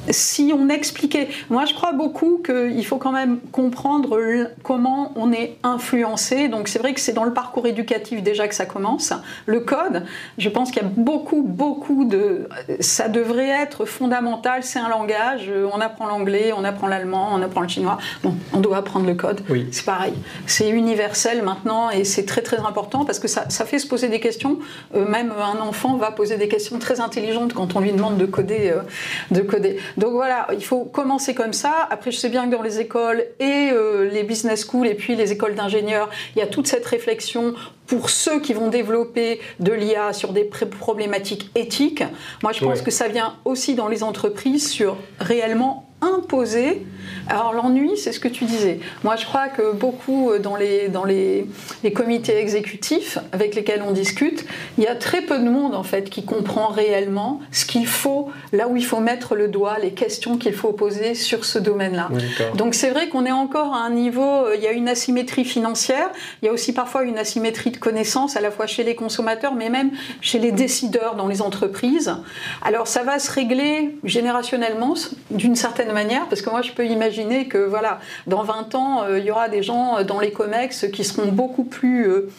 si 0.08 0.52
on 0.56 0.68
expliquait, 0.68 1.28
moi 1.50 1.64
je 1.64 1.74
crois 1.74 1.92
beaucoup 1.92 2.42
qu'il 2.44 2.84
faut 2.86 2.98
quand 2.98 3.12
même 3.12 3.38
comprendre 3.52 4.18
comment 4.62 5.12
on 5.16 5.32
est 5.32 5.56
influencé. 5.62 6.48
Donc 6.48 6.68
c'est 6.68 6.78
vrai 6.78 6.94
que 6.94 7.00
c'est 7.00 7.12
dans 7.12 7.24
le 7.24 7.32
parcours 7.32 7.66
éducatif 7.66 8.22
déjà 8.22 8.48
que 8.48 8.54
ça 8.54 8.66
commence. 8.66 9.12
Le 9.46 9.60
code, 9.60 10.04
je 10.38 10.48
pense 10.48 10.70
qu'il 10.70 10.82
y 10.82 10.84
a 10.84 10.88
beaucoup, 10.88 11.42
beaucoup 11.42 12.04
de... 12.04 12.48
Ça 12.80 13.08
devrait 13.08 13.48
être 13.48 13.84
fondamental, 13.84 14.62
c'est 14.62 14.78
un 14.78 14.88
langage, 14.88 15.50
on 15.72 15.80
apprend 15.80 16.06
l'anglais, 16.06 16.52
on 16.56 16.64
apprend 16.64 16.86
l'allemand, 16.86 17.30
on 17.32 17.42
apprend 17.42 17.60
le 17.60 17.68
chinois. 17.68 17.98
Bon, 18.22 18.34
on 18.52 18.60
doit 18.60 18.78
apprendre 18.78 19.06
le 19.06 19.14
code. 19.14 19.40
Oui. 19.48 19.66
C'est 19.70 19.84
pareil. 19.84 20.14
C'est 20.46 20.70
universel 20.70 21.42
maintenant 21.42 21.90
et 21.90 22.04
c'est 22.04 22.24
très 22.24 22.42
très 22.42 22.58
important 22.58 23.04
parce 23.04 23.18
que 23.18 23.28
ça, 23.28 23.48
ça, 23.48 23.64
fait 23.64 23.78
se 23.78 23.86
poser 23.86 24.08
des 24.08 24.20
questions. 24.20 24.58
Euh, 24.94 25.06
même 25.06 25.32
un 25.32 25.60
enfant 25.60 25.96
va 25.96 26.10
poser 26.10 26.36
des 26.36 26.48
questions 26.48 26.78
très 26.78 27.00
intelligentes 27.00 27.54
quand 27.54 27.76
on 27.76 27.80
lui 27.80 27.92
demande 27.92 28.16
de 28.16 28.26
coder. 28.26 28.72
Euh, 28.74 28.82
de 29.30 29.40
coder. 29.40 29.78
Donc 29.96 30.12
voilà, 30.12 30.46
il 30.52 30.64
faut 30.64 30.84
commencer 30.84 31.34
comme 31.34 31.52
ça. 31.52 31.88
Après, 31.90 32.10
je 32.10 32.18
sais 32.18 32.28
bien 32.28 32.46
que 32.46 32.54
dans 32.54 32.62
les 32.62 32.80
écoles 32.80 33.24
et 33.38 33.70
euh, 33.72 34.08
les 34.10 34.22
business 34.22 34.64
schools 34.64 34.86
et 34.86 34.94
puis 34.94 35.16
les 35.16 35.32
écoles 35.32 35.54
d'ingénieurs, 35.54 36.08
il 36.34 36.38
y 36.38 36.42
a 36.42 36.46
toute 36.46 36.66
cette 36.66 36.86
réflexion 36.86 37.54
pour 37.86 38.10
ceux 38.10 38.40
qui 38.40 38.52
vont 38.52 38.68
développer 38.68 39.40
de 39.58 39.72
l'IA 39.72 40.12
sur 40.12 40.32
des 40.32 40.44
problématiques 40.44 41.50
éthiques. 41.54 42.04
Moi, 42.42 42.52
je 42.52 42.64
pense 42.64 42.82
que 42.82 42.90
ça 42.90 43.08
vient 43.08 43.36
aussi 43.44 43.74
dans 43.74 43.88
les 43.88 44.02
entreprises 44.02 44.70
sur 44.70 44.96
réellement 45.18 45.89
imposer. 46.02 46.86
Alors 47.28 47.52
l'ennui, 47.52 47.96
c'est 47.96 48.12
ce 48.12 48.20
que 48.20 48.28
tu 48.28 48.44
disais. 48.44 48.80
Moi, 49.04 49.16
je 49.16 49.24
crois 49.24 49.48
que 49.48 49.72
beaucoup 49.72 50.30
euh, 50.30 50.38
dans 50.38 50.56
les, 50.56 50.88
dans 50.88 51.04
les, 51.04 51.46
les, 51.84 51.92
comités 51.92 52.36
exécutifs 52.36 53.18
avec 53.32 53.54
lesquels 53.54 53.82
on 53.86 53.92
discute, 53.92 54.44
il 54.78 54.84
y 54.84 54.86
a 54.86 54.94
très 54.94 55.22
peu 55.22 55.38
de 55.38 55.48
monde 55.48 55.74
en 55.74 55.82
fait 55.82 56.10
qui 56.10 56.24
comprend 56.24 56.68
réellement 56.68 57.40
ce 57.52 57.64
qu'il 57.64 57.86
faut, 57.86 58.30
là 58.52 58.68
où 58.68 58.76
il 58.76 58.84
faut 58.84 59.00
mettre 59.00 59.34
le 59.34 59.48
doigt, 59.48 59.78
les 59.78 59.92
questions 59.92 60.38
qu'il 60.38 60.54
faut 60.54 60.72
poser 60.72 61.14
sur 61.14 61.44
ce 61.44 61.58
domaine-là. 61.58 62.10
Donc 62.54 62.74
c'est 62.74 62.90
vrai 62.90 63.08
qu'on 63.08 63.26
est 63.26 63.32
encore 63.32 63.74
à 63.74 63.80
un 63.80 63.90
niveau, 63.90 64.22
euh, 64.22 64.56
il 64.56 64.62
y 64.62 64.66
a 64.66 64.72
une 64.72 64.88
asymétrie 64.88 65.44
financière, 65.44 66.10
il 66.42 66.46
y 66.46 66.48
a 66.48 66.52
aussi 66.52 66.72
parfois 66.72 67.02
une 67.04 67.18
asymétrie 67.18 67.70
de 67.70 67.76
connaissances 67.76 68.36
à 68.36 68.40
la 68.40 68.50
fois 68.50 68.66
chez 68.66 68.84
les 68.84 68.94
consommateurs, 68.94 69.54
mais 69.54 69.68
même 69.68 69.90
chez 70.20 70.38
les 70.38 70.52
décideurs 70.52 71.16
dans 71.16 71.28
les 71.28 71.42
entreprises. 71.42 72.14
Alors 72.62 72.86
ça 72.86 73.02
va 73.02 73.18
se 73.18 73.30
régler 73.30 73.96
générationnellement 74.04 74.94
d'une 75.30 75.56
certaine 75.56 75.89
manière, 75.92 76.26
parce 76.28 76.42
que 76.42 76.50
moi 76.50 76.62
je 76.62 76.72
peux 76.72 76.86
imaginer 76.86 77.48
que 77.48 77.58
voilà, 77.58 78.00
dans 78.26 78.42
20 78.42 78.74
ans, 78.74 79.02
euh, 79.04 79.18
il 79.18 79.24
y 79.24 79.30
aura 79.30 79.48
des 79.48 79.62
gens 79.62 79.98
euh, 79.98 80.04
dans 80.04 80.20
les 80.20 80.32
COMEX 80.32 80.86
qui 80.92 81.04
seront 81.04 81.28
beaucoup 81.28 81.64
plus 81.64 82.08
euh, 82.08 82.30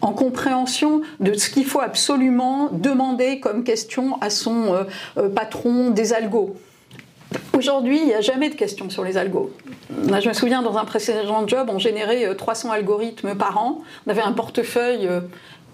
en 0.00 0.12
compréhension 0.12 1.02
de 1.20 1.34
ce 1.34 1.50
qu'il 1.50 1.64
faut 1.64 1.80
absolument 1.80 2.68
demander 2.72 3.40
comme 3.40 3.64
question 3.64 4.20
à 4.20 4.30
son 4.30 4.86
patron 5.34 5.90
des 5.90 6.12
algos. 6.12 6.56
Aujourd'hui, 7.56 7.98
il 7.98 8.06
n'y 8.06 8.14
a 8.14 8.20
jamais 8.20 8.50
de 8.50 8.54
questions 8.54 8.90
sur 8.90 9.02
les 9.02 9.16
algos. 9.16 9.50
Je 9.90 10.28
me 10.28 10.32
souviens, 10.32 10.62
dans 10.62 10.76
un 10.76 10.84
précédent 10.84 11.46
job, 11.48 11.68
on 11.72 11.78
générait 11.78 12.34
300 12.34 12.70
algorithmes 12.70 13.34
par 13.34 13.58
an. 13.58 13.82
On 14.06 14.10
avait 14.10 14.22
un 14.22 14.32
portefeuille. 14.32 15.08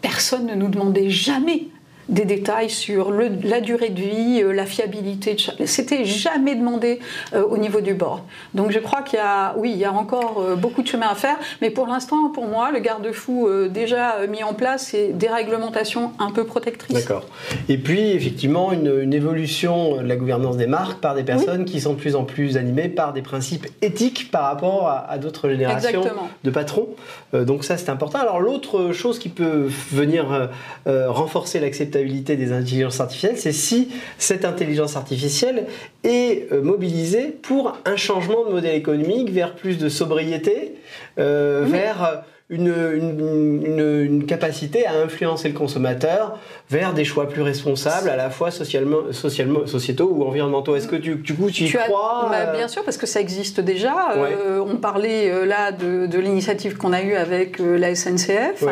Personne 0.01 0.47
ne 0.47 0.55
nous 0.55 0.68
demandait 0.68 1.11
jamais 1.11 1.68
des 2.12 2.26
détails 2.26 2.70
sur 2.70 3.10
la 3.10 3.60
durée 3.60 3.88
de 3.88 4.00
vie, 4.00 4.42
euh, 4.42 4.52
la 4.52 4.66
fiabilité. 4.66 5.36
C'était 5.64 6.04
jamais 6.04 6.54
demandé 6.54 7.00
euh, 7.32 7.42
au 7.42 7.56
niveau 7.56 7.80
du 7.80 7.94
board. 7.94 8.20
Donc 8.54 8.70
je 8.70 8.78
crois 8.78 9.02
qu'il 9.02 9.18
y 9.18 9.22
a, 9.22 9.54
oui, 9.56 9.72
il 9.72 9.78
y 9.78 9.84
a 9.84 9.92
encore 9.92 10.40
euh, 10.40 10.54
beaucoup 10.54 10.82
de 10.82 10.86
chemin 10.86 11.08
à 11.08 11.14
faire. 11.14 11.38
Mais 11.62 11.70
pour 11.70 11.86
l'instant, 11.86 12.28
pour 12.28 12.46
moi, 12.46 12.70
le 12.70 12.80
garde-fou 12.80 13.48
déjà 13.70 14.26
mis 14.26 14.42
en 14.42 14.52
place, 14.52 14.88
c'est 14.90 15.08
des 15.08 15.28
réglementations 15.28 16.12
un 16.18 16.30
peu 16.30 16.44
protectrices. 16.44 16.94
D'accord. 16.94 17.24
Et 17.68 17.78
puis 17.78 18.10
effectivement, 18.10 18.72
une, 18.72 19.12
évolution 19.12 19.96
de 19.96 20.06
la 20.06 20.16
gouvernance 20.16 20.56
des 20.56 20.66
marques 20.66 21.00
par 21.00 21.14
des 21.14 21.22
personnes 21.22 21.64
qui 21.64 21.80
sont 21.80 21.92
de 21.92 21.98
plus 21.98 22.16
en 22.16 22.24
plus 22.24 22.56
animées 22.56 22.88
par 22.88 23.12
des 23.12 23.22
principes 23.22 23.66
éthiques 23.80 24.30
par 24.30 24.44
rapport 24.44 24.88
à, 24.88 25.18
d'autres 25.18 25.48
générations 25.48 26.02
de 26.44 26.50
patrons. 26.50 26.88
donc 27.32 27.64
ça, 27.64 27.76
c'est 27.76 27.90
important. 27.90 28.18
Alors 28.18 28.40
l'autre 28.40 28.92
chose 28.92 29.18
qui 29.18 29.28
peut 29.28 29.68
venir 29.90 30.50
renforcer 30.86 31.60
l'acceptabilité 31.60 32.01
des 32.36 32.53
intelligences 32.53 33.00
artificielles, 33.00 33.36
c'est 33.36 33.53
si 33.53 33.88
cette 34.18 34.44
intelligence 34.44 34.96
artificielle 34.96 35.66
est 36.05 36.53
euh, 36.53 36.62
mobilisée 36.62 37.28
pour 37.42 37.76
un 37.84 37.96
changement 37.96 38.44
de 38.44 38.50
modèle 38.53 38.76
économique 38.76 39.30
vers 39.30 39.55
plus 39.55 39.78
de 39.78 39.88
sobriété, 39.88 40.74
euh, 41.18 41.64
vers 41.66 42.24
une, 42.50 42.66
une, 42.68 44.26
capacité 44.26 44.86
à 44.86 45.00
influencer 45.03 45.48
le 45.48 45.55
consommateur 45.55 46.38
vers 46.72 46.94
des 46.94 47.04
choix 47.04 47.28
plus 47.28 47.42
responsables, 47.42 48.08
à 48.08 48.16
la 48.16 48.30
fois 48.30 48.50
socialement, 48.50 49.12
socialement, 49.12 49.66
sociétaux 49.66 50.10
ou 50.10 50.24
environnementaux. 50.24 50.74
Est-ce 50.74 50.88
que 50.88 50.96
tu, 50.96 51.16
du 51.16 51.34
coup, 51.34 51.50
tu 51.50 51.64
y 51.64 51.70
crois 51.70 52.28
bah, 52.30 52.36
euh 52.48 52.56
Bien 52.56 52.66
sûr, 52.66 52.82
parce 52.82 52.96
que 52.96 53.06
ça 53.06 53.20
existe 53.20 53.60
déjà. 53.60 54.12
Euh, 54.16 54.58
on 54.66 54.76
parlait 54.76 55.30
euh, 55.30 55.44
là 55.44 55.70
de, 55.70 56.06
de 56.06 56.18
l'initiative 56.18 56.78
qu'on 56.78 56.94
a 56.94 57.02
eue 57.02 57.14
avec 57.14 57.58
la 57.58 57.94
SNCF, 57.94 58.64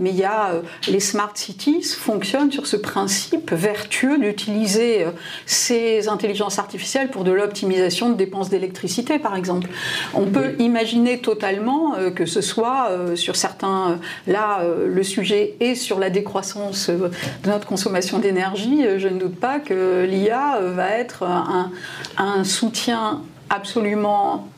mais 0.00 0.10
il 0.10 0.16
y 0.16 0.24
a 0.24 0.50
les 0.88 0.98
smart 0.98 1.30
cities 1.34 1.84
fonctionnent 1.84 2.50
sur 2.50 2.66
ce 2.66 2.76
principe 2.76 3.52
vertueux 3.52 4.18
d'utiliser 4.18 5.06
ces 5.46 6.08
intelligences 6.08 6.58
artificielles 6.58 7.08
pour 7.08 7.22
de 7.22 7.30
l'optimisation 7.30 8.10
de 8.10 8.14
dépenses 8.14 8.50
d'électricité, 8.50 9.20
par 9.20 9.36
exemple. 9.36 9.68
On 10.14 10.26
peut 10.26 10.54
imaginer 10.58 11.20
totalement 11.20 11.94
que 12.16 12.26
ce 12.26 12.40
soit 12.40 12.90
sur 13.14 13.36
certains, 13.36 14.00
là, 14.26 14.64
le 14.86 15.02
sujet 15.04 15.54
est 15.60 15.76
sur 15.76 16.00
la 16.00 16.10
décroissance 16.10 16.90
de 17.44 17.50
notre 17.50 17.66
consommation 17.66 18.18
d'énergie, 18.18 18.84
je 18.98 19.08
ne 19.08 19.18
doute 19.18 19.38
pas 19.38 19.58
que 19.58 20.04
l'IA 20.08 20.58
va 20.60 20.90
être 20.90 21.24
un, 21.24 21.70
un 22.16 22.44
soutien 22.44 23.20
absolument 23.50 24.48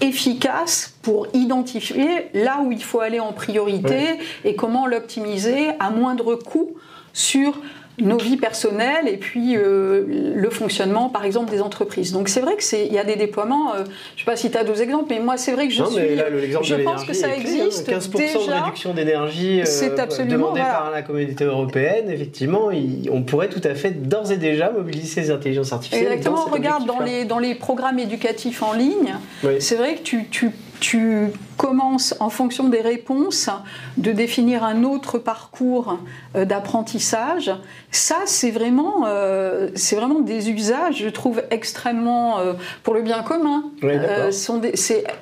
efficace 0.00 0.94
pour 1.02 1.26
identifier 1.34 2.28
là 2.32 2.60
où 2.64 2.72
il 2.72 2.82
faut 2.82 3.00
aller 3.00 3.20
en 3.20 3.32
priorité 3.32 4.18
et 4.44 4.54
comment 4.54 4.86
l'optimiser 4.86 5.68
à 5.78 5.90
moindre 5.90 6.34
coût 6.34 6.76
sur 7.12 7.60
nos 8.02 8.18
vies 8.18 8.36
personnelles 8.36 9.08
et 9.08 9.16
puis 9.16 9.56
euh, 9.56 10.04
le 10.34 10.50
fonctionnement, 10.50 11.08
par 11.08 11.24
exemple, 11.24 11.50
des 11.50 11.60
entreprises. 11.60 12.12
Donc 12.12 12.28
c'est 12.28 12.40
vrai 12.40 12.56
que 12.56 12.62
c'est, 12.62 12.86
il 12.86 12.92
y 12.92 12.98
a 12.98 13.04
des 13.04 13.16
déploiements. 13.16 13.74
Euh, 13.74 13.78
je 13.78 13.82
ne 13.82 14.18
sais 14.18 14.24
pas 14.24 14.36
si 14.36 14.50
tu 14.50 14.56
as 14.58 14.64
d'autres 14.64 14.82
exemples, 14.82 15.06
mais 15.10 15.20
moi 15.20 15.36
c'est 15.36 15.52
vrai 15.52 15.68
que 15.68 15.74
je 15.74 15.82
non, 15.82 15.90
suis. 15.90 16.00
Mais 16.00 16.14
là, 16.16 16.30
l'exemple 16.30 16.64
je 16.66 16.74
pense 16.76 17.04
que 17.04 17.12
ça 17.12 17.28
hein. 17.28 17.32
existe 17.36 17.88
15% 17.88 18.16
déjà. 18.16 18.38
de 18.38 18.62
réduction 18.64 18.94
d'énergie 18.94 19.60
euh, 19.60 20.24
demandée 20.24 20.60
voilà. 20.60 20.74
par 20.74 20.90
la 20.90 21.02
communauté 21.02 21.44
européenne. 21.44 22.10
Effectivement, 22.10 22.70
il- 22.70 23.08
on 23.10 23.22
pourrait 23.22 23.48
tout 23.48 23.60
à 23.64 23.74
fait 23.74 23.90
d'ores 23.90 24.32
et 24.32 24.36
déjà 24.36 24.70
mobiliser 24.70 25.22
ces 25.22 25.30
intelligences 25.30 25.72
artificielles. 25.72 26.04
Exactement, 26.12 26.44
dans 26.46 26.52
regarde 26.52 26.86
dans 26.86 27.00
les, 27.00 27.24
dans 27.24 27.38
les 27.38 27.54
programmes 27.54 27.98
éducatifs 27.98 28.62
en 28.62 28.72
ligne, 28.72 29.14
Oui. 29.44 29.54
c'est 29.60 29.76
vrai 29.76 29.94
que 29.94 30.02
tu, 30.02 30.26
tu, 30.30 30.50
tu 30.80 31.28
commences 31.56 32.14
en 32.20 32.30
fonction 32.30 32.68
des 32.68 32.80
réponses 32.80 33.50
de 33.98 34.12
définir 34.12 34.64
un 34.64 34.82
autre 34.82 35.18
parcours 35.18 35.98
euh, 36.34 36.44
d'apprentissage. 36.44 37.52
Ça, 37.90 38.16
c'est 38.24 38.50
vraiment, 38.50 39.04
euh, 39.06 39.68
c'est 39.74 39.96
vraiment 39.96 40.20
des 40.20 40.50
usages, 40.50 40.96
je 40.96 41.08
trouve, 41.08 41.42
extrêmement 41.50 42.38
euh, 42.38 42.54
pour 42.82 42.94
le 42.94 43.02
bien 43.02 43.22
commun. 43.22 43.64
Oui, 43.82 43.92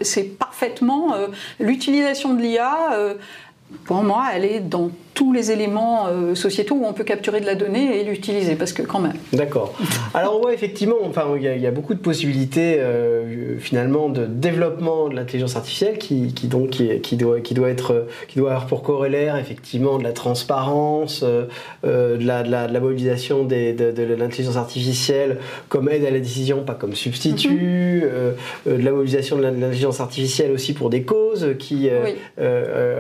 c'est, 0.01 0.23
parfaitement 0.39 1.15
l'utilisation 1.59 2.35
de 2.35 2.43
l'IA. 2.43 3.17
pour 3.85 4.03
moi, 4.03 4.27
elle 4.33 4.45
est 4.45 4.61
dans 4.61 4.91
tous 5.19 5.33
les 5.33 5.51
éléments 5.51 6.07
euh, 6.07 6.37
sociétaux 6.37 6.77
où 6.77 6.85
on 6.87 6.93
peut 6.93 7.03
capturer 7.03 7.41
de 7.41 7.47
la 7.47 7.57
donnée 7.57 7.99
et 7.99 8.05
l'utiliser, 8.05 8.55
parce 8.55 8.73
que 8.73 8.83
quand 8.83 9.01
même. 9.01 9.15
D'accord. 9.33 9.75
Alors 10.15 10.37
on 10.37 10.43
voit 10.43 10.55
effectivement, 10.55 10.95
enfin, 11.05 11.25
il 11.37 11.43
y, 11.43 11.49
a- 11.49 11.57
il 11.57 11.61
y 11.63 11.67
a 11.67 11.73
beaucoup 11.73 11.95
de 11.95 11.99
possibilités 11.99 12.77
euh, 12.79 13.59
finalement 13.59 14.09
de 14.11 14.27
développement 14.27 15.09
de 15.09 15.17
l'intelligence 15.17 15.57
artificielle 15.57 15.99
qui, 15.99 16.33
qui 16.35 16.47
donc 16.47 16.71
qui, 16.71 17.01
qui 17.01 17.17
doit 17.17 17.41
qui 17.41 17.55
doit 17.55 17.69
être 17.71 18.07
qui 18.29 18.39
doit 18.39 18.51
avoir 18.53 18.67
pour 18.67 18.83
corollaire 18.85 19.35
effectivement 19.37 19.99
de 19.99 20.05
la 20.05 20.13
transparence, 20.13 21.25
euh, 21.25 21.47
de, 22.17 22.25
la, 22.25 22.45
de, 22.45 22.51
la, 22.53 22.69
de 22.69 22.73
la 22.73 22.81
mobilisation 22.81 23.43
des- 23.43 23.73
de, 23.73 23.91
de 23.91 24.03
l'intelligence 24.15 24.57
artificielle 24.57 25.39
comme 25.69 25.89
aide 25.89 26.05
à 26.05 26.11
la 26.11 26.21
décision, 26.21 26.63
pas 26.63 26.75
comme 26.75 26.95
substitut, 26.95 28.03
euh, 28.05 28.33
de 28.67 28.85
la 28.85 28.93
mobilisation 28.93 29.37
de 29.37 29.43
l'intelligence 29.43 29.99
artificielle 30.01 30.53
aussi 30.53 30.75
pour 30.75 30.91
des 30.91 31.03
causes 31.03 31.49
qui 31.59 31.89
Oui. 32.05 32.15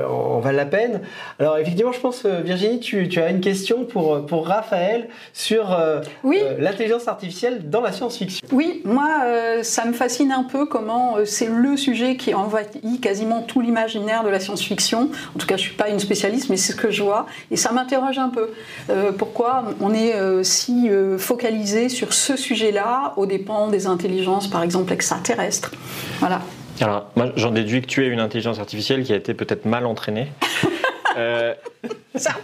en 0.08 0.40
valent 0.40 0.56
la 0.56 0.66
peine. 0.66 1.00
Alors 1.38 1.56
effectivement, 1.58 1.92
je 1.92 2.00
pense 2.00 2.07
euh, 2.24 2.40
Virginie, 2.42 2.80
tu, 2.80 3.09
tu 3.09 3.20
as 3.20 3.30
une 3.30 3.40
question 3.40 3.84
pour 3.84 4.26
pour 4.26 4.46
Raphaël 4.46 5.09
sur 5.32 5.72
euh, 5.72 6.00
Oui. 6.24 6.38
euh, 6.42 6.56
l'intelligence 6.59 7.09
artificielle 7.09 7.68
dans 7.70 7.80
la 7.80 7.92
science-fiction. 7.92 8.46
Oui, 8.52 8.82
moi, 8.84 9.09
euh, 9.24 9.62
ça 9.62 9.84
me 9.84 9.92
fascine 9.92 10.32
un 10.32 10.44
peu 10.44 10.66
comment 10.66 11.16
euh, 11.18 11.24
c'est 11.24 11.46
le 11.48 11.76
sujet 11.76 12.16
qui 12.16 12.34
envahit 12.34 12.68
quasiment 13.00 13.42
tout 13.42 13.61
l'imaginaire 13.61 14.24
de 14.24 14.28
la 14.28 14.40
science-fiction. 14.40 15.11
En 15.34 15.38
tout 15.38 15.46
cas, 15.46 15.56
je 15.56 15.62
suis 15.62 15.74
pas 15.76 15.88
une 15.88 15.98
spécialiste, 15.98 16.48
mais 16.50 16.56
c'est 16.56 16.72
ce 16.72 16.76
que 16.76 16.90
je 16.90 17.02
vois. 17.02 17.26
Et 17.50 17.56
ça 17.56 17.72
m'interroge 17.72 18.18
un 18.18 18.28
peu. 18.30 18.50
Euh, 18.90 19.12
pourquoi 19.12 19.64
on 19.80 19.92
est 19.94 20.14
euh, 20.14 20.42
si 20.42 20.88
euh, 20.90 21.18
focalisé 21.18 21.88
sur 21.88 22.12
ce 22.12 22.36
sujet-là, 22.36 23.14
aux 23.16 23.26
dépens 23.26 23.68
des 23.68 23.86
intelligences, 23.86 24.48
par 24.48 24.62
exemple, 24.62 24.92
extraterrestres 24.92 25.72
Voilà. 26.20 26.40
Alors, 26.80 27.06
moi, 27.16 27.32
j'en 27.34 27.50
déduis 27.50 27.80
que 27.80 27.86
tu 27.86 28.04
es 28.04 28.09
une 28.09 28.20
intelligence 28.20 28.61
artificielle 28.61 29.02
qui 29.02 29.12
a 29.12 29.16
été 29.16 29.34
peut-être 29.34 29.64
mal 29.64 29.84
entraînée. 29.84 30.28
Euh, 31.18 31.54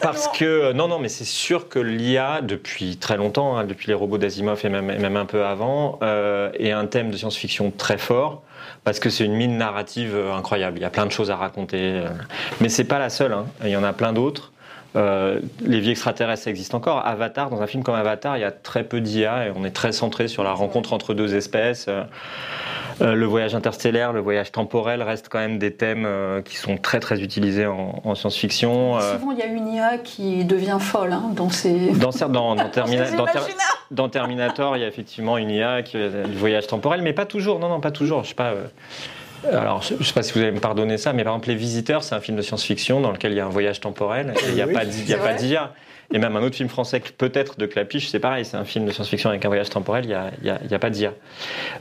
parce 0.01 0.29
que, 0.29 0.73
non, 0.73 0.89
non, 0.89 0.99
mais 0.99 1.09
c'est 1.09 1.25
sûr 1.25 1.69
que 1.69 1.79
l'IA, 1.79 2.41
depuis 2.43 2.97
très 2.97 3.17
longtemps, 3.17 3.57
hein, 3.57 3.65
depuis 3.65 3.89
les 3.89 3.95
robots 3.95 4.19
d'Asimov 4.19 4.61
et 4.65 4.69
même, 4.69 5.17
un 5.17 5.27
peu 5.27 5.45
avant, 5.45 5.99
euh, 6.03 6.51
est 6.59 6.73
un 6.73 6.87
thème 6.87 7.11
de 7.11 7.17
science-fiction 7.17 7.73
très 7.77 7.99
fort. 7.99 8.43
Parce 8.85 8.99
que 9.01 9.11
c'est 9.11 9.25
une 9.25 9.35
mine 9.35 9.57
narrative 9.57 10.15
euh, 10.15 10.35
incroyable. 10.35 10.79
Il 10.79 10.83
y 10.83 10.87
a 10.87 10.91
plein 10.91 11.07
de 11.07 11.13
choses 11.13 11.31
à 11.31 11.37
raconter. 11.37 12.03
Mais 12.61 12.69
c'est 12.69 12.85
pas 12.85 12.99
la 12.99 13.11
seule. 13.11 13.33
hein. 13.33 13.47
Il 13.63 13.71
y 13.71 13.77
en 13.77 13.85
a 13.85 13.93
plein 13.93 14.13
d'autres. 14.13 14.53
Euh, 14.97 15.41
les 15.61 15.81
vies 15.81 15.91
extraterrestres 15.91 16.45
ça 16.45 16.51
existe 16.51 16.75
encore. 16.75 17.05
Avatar, 17.07 17.51
dans 17.51 17.61
un 17.63 17.67
film 17.67 17.83
comme 17.83 17.95
Avatar, 17.97 18.37
il 18.37 18.41
y 18.41 18.45
a 18.45 18.53
très 18.53 18.85
peu 18.85 19.01
d'IA 19.01 19.47
et 19.47 19.53
on 19.55 19.65
est 19.65 19.71
très 19.75 19.93
centré 19.93 20.29
sur 20.29 20.45
la 20.45 20.53
rencontre 20.53 20.93
entre 20.93 21.15
deux 21.15 21.35
espèces. 21.35 21.87
Euh, 21.89 22.03
euh, 23.01 23.15
le 23.15 23.27
voyage 23.27 23.57
interstellaire, 23.57 24.13
le 24.13 24.21
voyage 24.21 24.53
temporel 24.53 25.03
restent 25.03 25.29
quand 25.29 25.41
même 25.41 25.59
des 25.59 25.73
thèmes 25.75 26.05
euh, 26.07 26.43
qui 26.43 26.55
sont 26.57 26.77
très 26.77 27.01
très 27.01 27.21
utilisés 27.23 27.67
en, 27.67 28.01
en 28.05 28.15
science-fiction. 28.15 29.01
Souvent, 29.01 29.33
il 29.33 29.39
y 29.39 29.43
a 29.43 29.47
une 29.47 29.67
IA 29.67 29.99
qui 29.99 30.45
devient 30.45 30.79
folle 30.79 31.13
hein, 31.13 31.25
dans 31.35 31.51
ces. 31.51 31.91
dans, 31.91 32.11
dans, 32.29 32.29
dans, 32.55 32.69
Termina- 32.69 33.07
Ces 33.07 33.17
dans 33.17 33.25
Ter- 33.25 33.35
imaginaires. 33.43 33.87
dans 33.91 34.09
Terminator, 34.09 34.77
il 34.77 34.81
y 34.83 34.85
a 34.85 34.89
effectivement 34.89 35.39
une 35.39 35.51
IA 35.51 35.83
qui 35.83 35.97
le 35.97 36.23
voyage 36.37 36.69
temporel, 36.69 37.03
mais 37.03 37.13
pas 37.13 37.27
toujours. 37.27 37.59
Non, 37.59 37.69
non, 37.69 37.81
pas 37.81 37.91
toujours. 37.91 38.23
Je 38.23 38.29
sais 38.29 38.35
pas. 38.37 38.53
Euh, 39.47 39.61
alors, 39.61 39.83
je 39.83 39.95
ne 39.95 40.03
sais 40.03 40.13
pas 40.13 40.23
si 40.23 40.33
vous 40.33 40.41
allez 40.41 40.53
me 40.53 40.61
pardonner 40.61 40.99
ça, 40.99 41.13
mais 41.13 41.25
par 41.25 41.35
exemple, 41.35 41.49
Les 41.49 41.55
Visiteurs, 41.55 42.03
c'est 42.03 42.15
un 42.15 42.21
film 42.21 42.37
de 42.37 42.43
science-fiction 42.43 43.01
dans 43.01 43.11
lequel 43.13 43.33
il 43.33 43.37
y 43.37 43.41
a 43.41 43.47
un 43.47 43.51
voyage 43.51 43.81
temporel 43.81 44.35
et 44.45 44.49
il 44.49 44.55
n'y 44.55 44.63
a 44.63 44.67
Oui, 44.67 44.73
pas 44.75 44.85
d'IA. 44.85 45.73
Et 46.13 46.19
même 46.19 46.37
un 46.37 46.43
autre 46.43 46.55
film 46.57 46.69
français, 46.69 47.01
peut-être 47.17 47.59
de 47.59 47.67
Clapiche, 47.67 48.09
c'est 48.09 48.19
pareil, 48.21 48.45
c'est 48.45 48.57
un 48.57 48.65
film 48.65 48.85
de 48.87 48.93
science-fiction 48.93 49.31
avec 49.31 49.45
un 49.45 49.49
voyage 49.49 49.71
temporel, 49.71 50.05
il 50.05 50.09
n'y 50.09 50.15
a, 50.15 50.31
y 50.43 50.51
a- 50.51 50.61
y 50.71 50.75
a 50.75 50.79
pas 50.79 50.91
d'IA. 50.91 51.13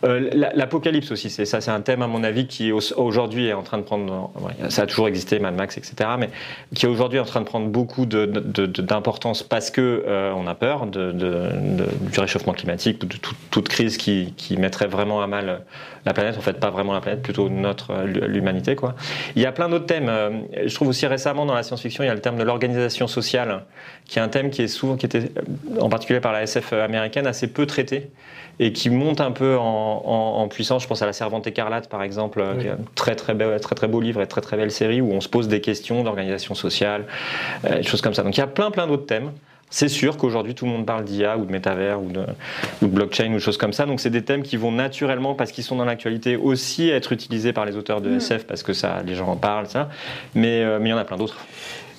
Euh, 0.06 0.30
la- 0.34 0.54
L'apocalypse 0.54 1.12
aussi, 1.12 1.30
c'est 1.30 1.46
ça, 1.46 1.62
c'est 1.62 1.72
un 1.72 1.82
thème 1.82 2.02
à 2.02 2.08
mon 2.08 2.24
avis 2.24 2.48
qui 2.48 2.72
au- 2.72 2.80
aujourd'hui 2.98 3.48
est 3.48 3.54
en 3.54 3.64
train 3.64 3.78
de 3.78 3.84
prendre, 3.84 4.32
ça 4.70 4.84
a 4.84 4.86
toujours 4.86 5.08
existé, 5.08 5.40
Mad 5.40 5.56
Max, 5.56 5.78
etc., 5.78 6.10
mais 6.18 6.30
qui 6.74 6.86
est 6.86 6.90
aujourd'hui 6.90 7.20
en 7.20 7.26
train 7.26 7.42
de 7.42 7.46
prendre 7.46 7.68
beaucoup 7.68 8.06
d'importance 8.06 9.44
parce 9.44 9.72
que 9.72 10.04
euh, 10.08 10.32
on 10.36 10.48
a 10.48 10.56
peur 10.56 10.88
du 10.88 12.20
réchauffement 12.20 12.54
climatique, 12.54 13.00
de, 13.06 13.18
tout- 13.18 13.36
toute 13.52 13.70
crise 13.70 13.98
qui, 13.98 14.34
mettrait 14.58 14.88
vraiment 14.88 15.22
à 15.22 15.28
mal 15.28 15.62
la 16.06 16.14
planète, 16.14 16.38
en 16.38 16.42
fait 16.42 16.60
pas 16.60 16.70
vraiment 16.70 16.94
la 16.94 17.02
planète, 17.02 17.22
plutôt 17.22 17.50
notre 17.50 17.92
euh, 17.92 18.06
l'humanité. 18.06 18.76
Il 19.36 19.42
y 19.42 19.46
a 19.46 19.52
plein 19.52 19.70
d'autres 19.70 19.86
thèmes. 19.86 20.10
euh, 20.10 20.30
Je 20.66 20.74
trouve 20.76 20.90
aussi 20.90 21.08
récemment 21.08 21.46
dans 21.46 21.54
la 21.54 21.64
science-fiction, 21.64 22.04
il 22.04 22.08
y 22.08 22.10
a 22.10 22.14
le 22.14 22.20
terme 22.22 22.38
de 22.38 22.44
l'organisation 22.44 23.08
sociale, 23.08 23.64
est 24.20 24.22
un 24.22 24.28
thème 24.30 24.50
qui 24.50 24.62
est 24.62 24.68
souvent, 24.68 24.96
qui 24.96 25.06
était 25.06 25.20
euh, 25.38 25.80
en 25.82 25.90
particulier 25.90 26.20
par 26.20 26.32
la 26.34 26.44
SF 26.44 26.74
américaine, 26.74 27.28
assez 27.28 27.48
peu 27.48 27.66
traité 27.66 28.10
et 28.60 28.72
qui 28.72 28.90
monte 28.92 29.20
un 29.20 29.32
peu 29.32 29.58
en, 29.58 29.64
en- 30.06 30.42
en 30.42 30.48
puissance. 30.48 30.84
Je 30.84 30.88
pense 30.88 31.02
à 31.02 31.06
La 31.08 31.14
Servante 31.14 31.48
écarlate, 31.48 31.90
par 31.90 32.04
exemple, 32.04 32.40
euh, 32.40 32.54
Oui. 32.56 32.62
qui 32.62 32.68
est 32.68 32.72
un 32.72 32.78
très 32.96 33.16
très, 33.16 33.34
beau, 33.34 33.46
très 33.60 33.74
très 33.76 33.88
beau 33.88 34.00
livre 34.00 34.22
et 34.22 34.28
très 34.28 34.42
très 34.42 34.58
belle 34.58 34.72
série 34.72 35.02
où 35.02 35.12
on 35.12 35.22
se 35.22 35.30
pose 35.30 35.48
des 35.48 35.60
questions 35.62 36.04
d'organisation 36.04 36.54
sociale, 36.54 37.06
euh, 37.66 37.78
des 37.78 37.84
choses 37.84 38.02
comme 38.02 38.14
ça. 38.14 38.22
Donc 38.24 38.38
il 38.38 38.40
y 38.40 38.44
a 38.44 38.48
plein 38.48 38.70
plein 38.72 38.86
d'autres 38.88 39.06
thèmes. 39.08 39.32
C'est 39.72 39.88
sûr 39.88 40.18
qu'aujourd'hui 40.18 40.54
tout 40.54 40.66
le 40.66 40.72
monde 40.72 40.86
parle 40.86 41.04
d'IA 41.04 41.36
ou 41.36 41.46
de 41.46 41.52
métavers 41.52 42.00
ou 42.00 42.10
de, 42.12 42.20
ou 42.84 42.86
de 42.86 42.92
blockchain 42.94 43.32
ou 43.32 43.34
de 43.34 43.40
choses 43.40 43.58
comme 43.58 43.74
ça. 43.74 43.88
Donc 43.88 44.02
c'est 44.02 44.12
des 44.12 44.22
thèmes 44.24 44.44
qui 44.44 44.56
vont 44.56 44.72
naturellement, 44.72 45.34
parce 45.34 45.52
qu'ils 45.52 45.64
sont 45.64 45.76
dans 45.76 45.86
l'actualité, 45.86 46.36
aussi 46.38 46.90
être 46.90 47.12
utilisés 47.12 47.54
par 47.54 47.66
les 47.66 47.76
auteurs 47.76 48.00
de 48.00 48.18
SF 48.18 48.46
parce 48.46 48.62
que 48.62 48.74
ça, 48.74 49.02
les 49.04 49.16
gens 49.16 49.30
en 49.30 49.36
parlent, 49.36 49.66
ça. 49.66 49.90
Mais 50.36 50.62
euh, 50.64 50.78
mais 50.80 50.90
il 50.90 50.92
y 50.92 50.94
en 50.94 51.00
a 51.00 51.06
plein 51.06 51.18
d'autres. 51.18 51.38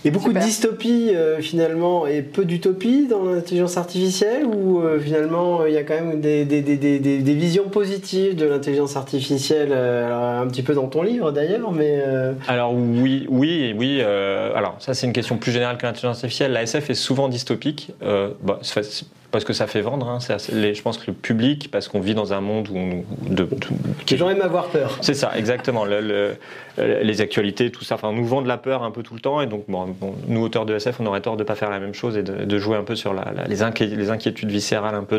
Et 0.06 0.10
beaucoup 0.10 0.26
Super. 0.28 0.42
de 0.42 0.46
dystopie 0.46 1.12
euh, 1.14 1.40
finalement 1.40 2.06
et 2.06 2.20
peu 2.20 2.44
d'utopie 2.44 3.06
dans 3.06 3.24
l'intelligence 3.24 3.76
artificielle 3.78 4.44
ou 4.44 4.80
euh, 4.82 5.00
finalement 5.00 5.62
euh, 5.62 5.68
il 5.70 5.74
y 5.74 5.78
a 5.78 5.82
quand 5.82 5.94
même 5.94 6.20
des, 6.20 6.44
des, 6.44 6.60
des, 6.60 6.76
des, 6.76 6.98
des- 6.98 7.18
des 7.20 7.34
visions 7.34 7.68
positives 7.70 8.36
de 8.36 8.44
l'intelligence 8.44 8.96
artificielle, 8.96 9.70
euh, 9.72 10.06
alors, 10.06 10.42
un 10.42 10.46
petit 10.48 10.62
peu 10.62 10.74
dans 10.74 10.88
ton 10.88 11.02
livre 11.02 11.30
d'ailleurs, 11.32 11.72
mais 11.72 12.02
euh, 12.06 12.34
Alors 12.48 12.74
oui, 12.74 13.26
oui, 13.30 13.74
oui. 13.78 13.98
euh, 14.02 14.52
alors 14.54 14.76
ça 14.78 14.92
c'est 14.92 15.06
une 15.06 15.12
question 15.14 15.38
plus 15.38 15.52
générale 15.52 15.78
que 15.78 15.86
l'intelligence 15.86 16.16
artificielle. 16.18 16.52
La 16.52 16.62
SF 16.62 16.90
est 16.90 16.94
souvent 16.94 17.28
dystopique, 17.28 17.92
euh, 18.02 18.30
bah, 18.42 18.58
parce 19.34 19.44
que 19.44 19.52
ça 19.52 19.66
fait 19.66 19.80
vendre. 19.80 20.08
hein. 20.08 20.20
C'est 20.20 20.32
assez- 20.32 20.54
les- 20.54 20.74
je 20.74 20.80
pense 20.82 20.96
que 20.96 21.08
le 21.08 21.12
public, 21.12 21.68
parce 21.70 21.88
qu'on 21.88 21.98
vit 22.00 22.14
dans 22.14 22.32
un 22.32 22.40
monde 22.40 22.68
où 22.70 22.76
on- 22.78 23.04
de, 23.28 23.42
de- 23.44 23.48
les 24.10 24.16
gens 24.16 24.30
aiment 24.30 24.40
avoir 24.42 24.68
peur. 24.68 24.96
c'est 25.00 25.14
ça, 25.14 25.32
exactement. 25.36 25.84
Le- 25.84 26.00
le- 26.00 26.36
euh, 26.78 27.02
les 27.02 27.20
actualités, 27.20 27.70
tout 27.72 27.82
ça, 27.84 27.96
enfin, 27.96 28.12
nous 28.12 28.24
vend 28.24 28.42
de 28.42 28.48
la 28.48 28.56
peur 28.58 28.84
un 28.84 28.92
peu 28.92 29.02
tout 29.02 29.14
le 29.14 29.20
temps. 29.20 29.40
Et 29.40 29.46
donc, 29.48 29.64
bon, 29.68 29.86
bon, 30.00 30.14
nous, 30.28 30.40
auteurs 30.42 30.66
de 30.66 30.74
SF, 30.76 31.00
on 31.00 31.06
aurait 31.06 31.20
tort 31.20 31.36
de 31.36 31.42
ne 31.42 31.46
pas 31.48 31.56
faire 31.56 31.70
la 31.70 31.80
même 31.80 31.94
chose 31.94 32.16
et 32.16 32.22
de, 32.22 32.44
de 32.44 32.58
jouer 32.58 32.76
un 32.76 32.84
peu 32.84 32.94
sur 32.94 33.12
la- 33.12 33.32
la- 33.36 33.44
les, 33.48 33.62
inquié- 33.62 33.94
les 33.96 34.10
inquiétudes 34.10 34.50
viscérales 34.50 34.94
un 34.94 35.02
peu 35.04 35.18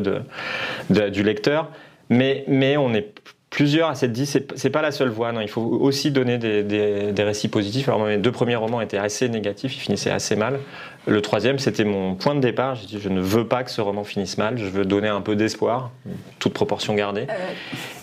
du 0.90 1.24
lecteur. 1.24 1.70
Mais, 2.10 2.46
mais 2.48 2.78
on 2.78 2.94
est 2.94 3.12
plusieurs 3.50 3.90
à 3.90 3.96
s'être 3.96 4.12
dit, 4.12 4.26
c'est 4.26 4.70
pas 4.70 4.82
la 4.82 4.92
seule 4.92 5.10
voie. 5.10 5.32
Non, 5.32 5.40
il 5.42 5.48
faut 5.48 5.62
aussi 5.62 6.12
donner 6.12 6.38
des, 6.38 6.62
des- 6.64 7.12
des 7.14 7.24
récits 7.24 7.48
positifs. 7.48 7.88
Alors, 7.88 8.06
mes 8.06 8.18
deux 8.18 8.32
premiers 8.32 8.56
romans 8.58 8.82
étaient 8.82 8.98
assez 8.98 9.30
négatifs, 9.30 9.76
ils 9.76 9.80
finissaient 9.80 10.12
assez 10.12 10.36
mal. 10.36 10.60
Le 11.08 11.22
troisième, 11.22 11.60
c'était 11.60 11.84
mon 11.84 12.16
point 12.16 12.34
de 12.34 12.40
départ. 12.40 12.76
J'ai 12.76 12.88
dit, 12.88 13.00
je 13.00 13.10
ne 13.10 13.22
veux 13.22 13.48
pas 13.48 13.64
que 13.64 13.70
ce 13.70 13.80
roman 13.80 14.04
finisse 14.04 14.38
mal. 14.38 14.58
Je 14.58 14.66
veux 14.66 14.86
donner 14.86 15.08
un 15.08 15.22
peu 15.22 15.36
d'espoir, 15.36 15.92
toute 16.40 16.54
proportion 16.54 16.96
gardée. 16.96 17.28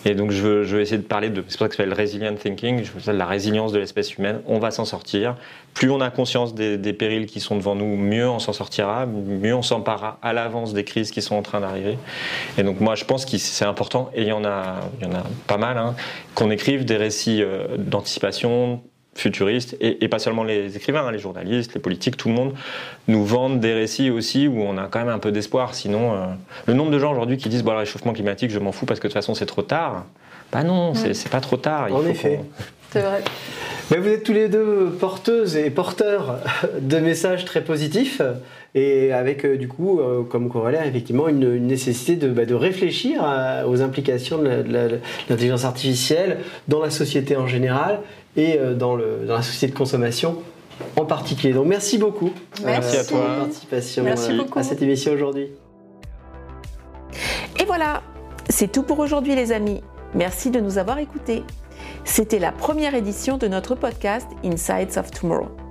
Et 0.05 0.15
donc, 0.15 0.31
je 0.31 0.41
veux, 0.41 0.63
je 0.63 0.77
veux 0.77 0.81
essayer 0.81 0.97
de 0.97 1.03
parler 1.03 1.29
de. 1.29 1.43
C'est 1.47 1.57
pour 1.57 1.65
ça 1.65 1.69
que 1.69 1.75
ça 1.75 1.83
s'appelle 1.83 1.99
resilient 1.99 2.35
thinking. 2.35 2.83
Je 2.83 2.91
veux 2.91 3.17
la 3.17 3.25
résilience 3.25 3.73
de 3.73 3.79
l'espèce 3.79 4.15
humaine. 4.15 4.39
On 4.47 4.59
va 4.59 4.71
s'en 4.71 4.85
sortir. 4.85 5.35
Plus 5.73 5.89
on 5.89 5.99
a 5.99 6.09
conscience 6.11 6.55
des, 6.55 6.77
des 6.77 6.93
périls 6.93 7.25
qui 7.25 7.39
sont 7.39 7.57
devant 7.57 7.75
nous, 7.75 7.97
mieux 7.97 8.29
on 8.29 8.39
s'en 8.39 8.53
sortira, 8.53 9.05
mieux 9.05 9.55
on 9.55 9.63
s'emparera 9.63 10.19
à 10.21 10.31
l'avance 10.31 10.73
des 10.73 10.83
crises 10.83 11.11
qui 11.11 11.21
sont 11.21 11.35
en 11.35 11.41
train 11.41 11.59
d'arriver. 11.59 11.97
Et 12.57 12.63
donc, 12.63 12.79
moi, 12.79 12.95
je 12.95 13.05
pense 13.05 13.25
que 13.25 13.37
c'est 13.37 13.65
important, 13.65 14.11
et 14.13 14.21
il 14.21 14.27
y 14.27 14.31
en 14.31 14.45
a, 14.45 14.81
il 15.01 15.07
y 15.07 15.09
en 15.09 15.15
a 15.15 15.23
pas 15.47 15.57
mal, 15.57 15.77
hein, 15.77 15.95
qu'on 16.35 16.51
écrive 16.51 16.85
des 16.85 16.97
récits 16.97 17.41
euh, 17.41 17.65
d'anticipation, 17.77 18.81
futuristes, 19.15 19.77
et, 19.79 20.07
pas 20.07 20.19
seulement 20.19 20.43
les 20.43 20.75
écrivains, 20.75 21.05
hein, 21.05 21.11
les 21.11 21.19
journalistes, 21.19 21.73
les 21.73 21.79
politiques, 21.79 22.17
tout 22.17 22.29
le 22.29 22.33
monde, 22.33 22.53
nous 23.07 23.23
vendent 23.23 23.59
des 23.59 23.73
récits 23.73 24.09
aussi 24.09 24.47
où 24.47 24.61
on 24.61 24.77
a 24.77 24.87
quand 24.87 24.99
même 24.99 25.09
un 25.09 25.19
peu 25.19 25.31
d'espoir. 25.31 25.75
Sinon, 25.75 26.13
euh, 26.13 26.25
le 26.65 26.73
nombre 26.73 26.91
de 26.91 26.99
gens 26.99 27.11
aujourd'hui 27.11 27.37
qui 27.37 27.49
disent 27.49 27.63
bon, 27.63 27.71
le 27.71 27.79
réchauffement 27.79 28.13
climatique, 28.13 28.51
je 28.51 28.59
m'en 28.59 28.71
fous 28.71 28.85
parce 28.85 28.99
que 28.99 29.07
de 29.07 29.11
toute 29.11 29.19
façon 29.19 29.35
c'est 29.35 29.45
trop 29.45 29.61
tard. 29.61 30.05
Bah 30.51 30.63
non, 30.63 30.93
c'est 30.93 31.29
pas 31.29 31.41
trop 31.41 31.57
tard. 31.57 31.91
en 31.91 32.05
effet. 32.05 32.39
C'est 32.91 33.01
vrai. 33.01 33.23
Mais 33.89 33.97
vous 33.97 34.07
êtes 34.09 34.23
tous 34.23 34.33
les 34.33 34.49
deux 34.49 34.95
porteuses 34.99 35.55
et 35.55 35.69
porteurs 35.69 36.39
de 36.79 36.99
messages 36.99 37.43
très 37.43 37.61
positifs 37.61 38.21
et 38.75 39.11
avec 39.11 39.45
euh, 39.45 39.57
du 39.57 39.67
coup 39.67 39.99
euh, 39.99 40.23
comme 40.23 40.49
corollaire 40.49 40.85
effectivement 40.85 41.27
une, 41.27 41.67
nécessité 41.67 42.15
de, 42.15 42.29
bah, 42.29 42.45
de 42.45 42.55
réfléchir 42.55 43.23
aux 43.67 43.81
implications 43.81 44.39
de 44.39 44.63
l'intelligence 45.29 45.65
artificielle 45.65 46.39
dans 46.67 46.81
la 46.81 46.89
société 46.89 47.35
en 47.35 47.47
général 47.47 48.01
et 48.35 48.57
euh, 48.57 48.73
dans, 48.73 48.95
le, 48.95 49.25
dans 49.27 49.35
la 49.35 49.43
société 49.43 49.71
de 49.73 49.77
consommation 49.77 50.37
en 50.95 51.05
particulier. 51.05 51.53
Donc 51.53 51.67
merci 51.67 51.97
beaucoup 51.97 52.31
merci 52.65 52.97
à 52.97 53.03
toi. 53.03 53.19
pour 53.19 53.27
votre 53.27 53.39
participation 53.41 54.05
à 54.55 54.63
cette 54.63 54.81
émission 54.81 55.13
aujourd'hui. 55.13 55.49
Et 57.59 57.65
voilà, 57.65 58.01
c'est 58.49 58.71
tout 58.71 58.83
pour 58.83 58.99
aujourd'hui 58.99 59.35
les 59.35 59.51
amis. 59.51 59.81
Merci 60.15 60.49
de 60.49 60.59
nous 60.59 60.79
avoir 60.79 60.97
écoutés. 60.97 61.43
C'était 62.05 62.39
la 62.39 62.51
première 62.51 62.95
édition 62.95 63.37
de 63.37 63.47
notre 63.47 63.75
podcast 63.75 64.27
Insights 64.43 64.97
of 64.97 65.11
Tomorrow. 65.11 65.62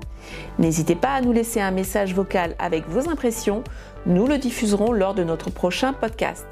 N'hésitez 0.63 0.95
pas 0.95 1.15
à 1.15 1.21
nous 1.21 1.33
laisser 1.33 1.61
un 1.61 1.73
message 1.73 2.15
vocal 2.15 2.55
avec 2.61 2.89
vos 2.89 3.11
impressions, 3.11 3.65
nous 4.07 4.29
le 4.29 4.39
diffuserons 4.39 4.93
lors 4.93 5.13
de 5.13 5.25
notre 5.25 5.51
prochain 5.51 5.93
podcast. 5.93 6.47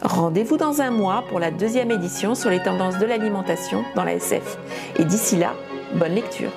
Rendez-vous 0.00 0.56
dans 0.56 0.80
un 0.80 0.92
mois 0.92 1.24
pour 1.28 1.40
la 1.40 1.50
deuxième 1.50 1.90
édition 1.90 2.36
sur 2.36 2.50
les 2.50 2.62
tendances 2.62 3.00
de 3.00 3.06
l'alimentation 3.06 3.82
dans 3.96 4.04
la 4.04 4.14
SF. 4.14 4.58
Et 4.96 5.04
d'ici 5.04 5.36
là, 5.36 5.54
bonne 5.96 6.14
lecture. 6.14 6.52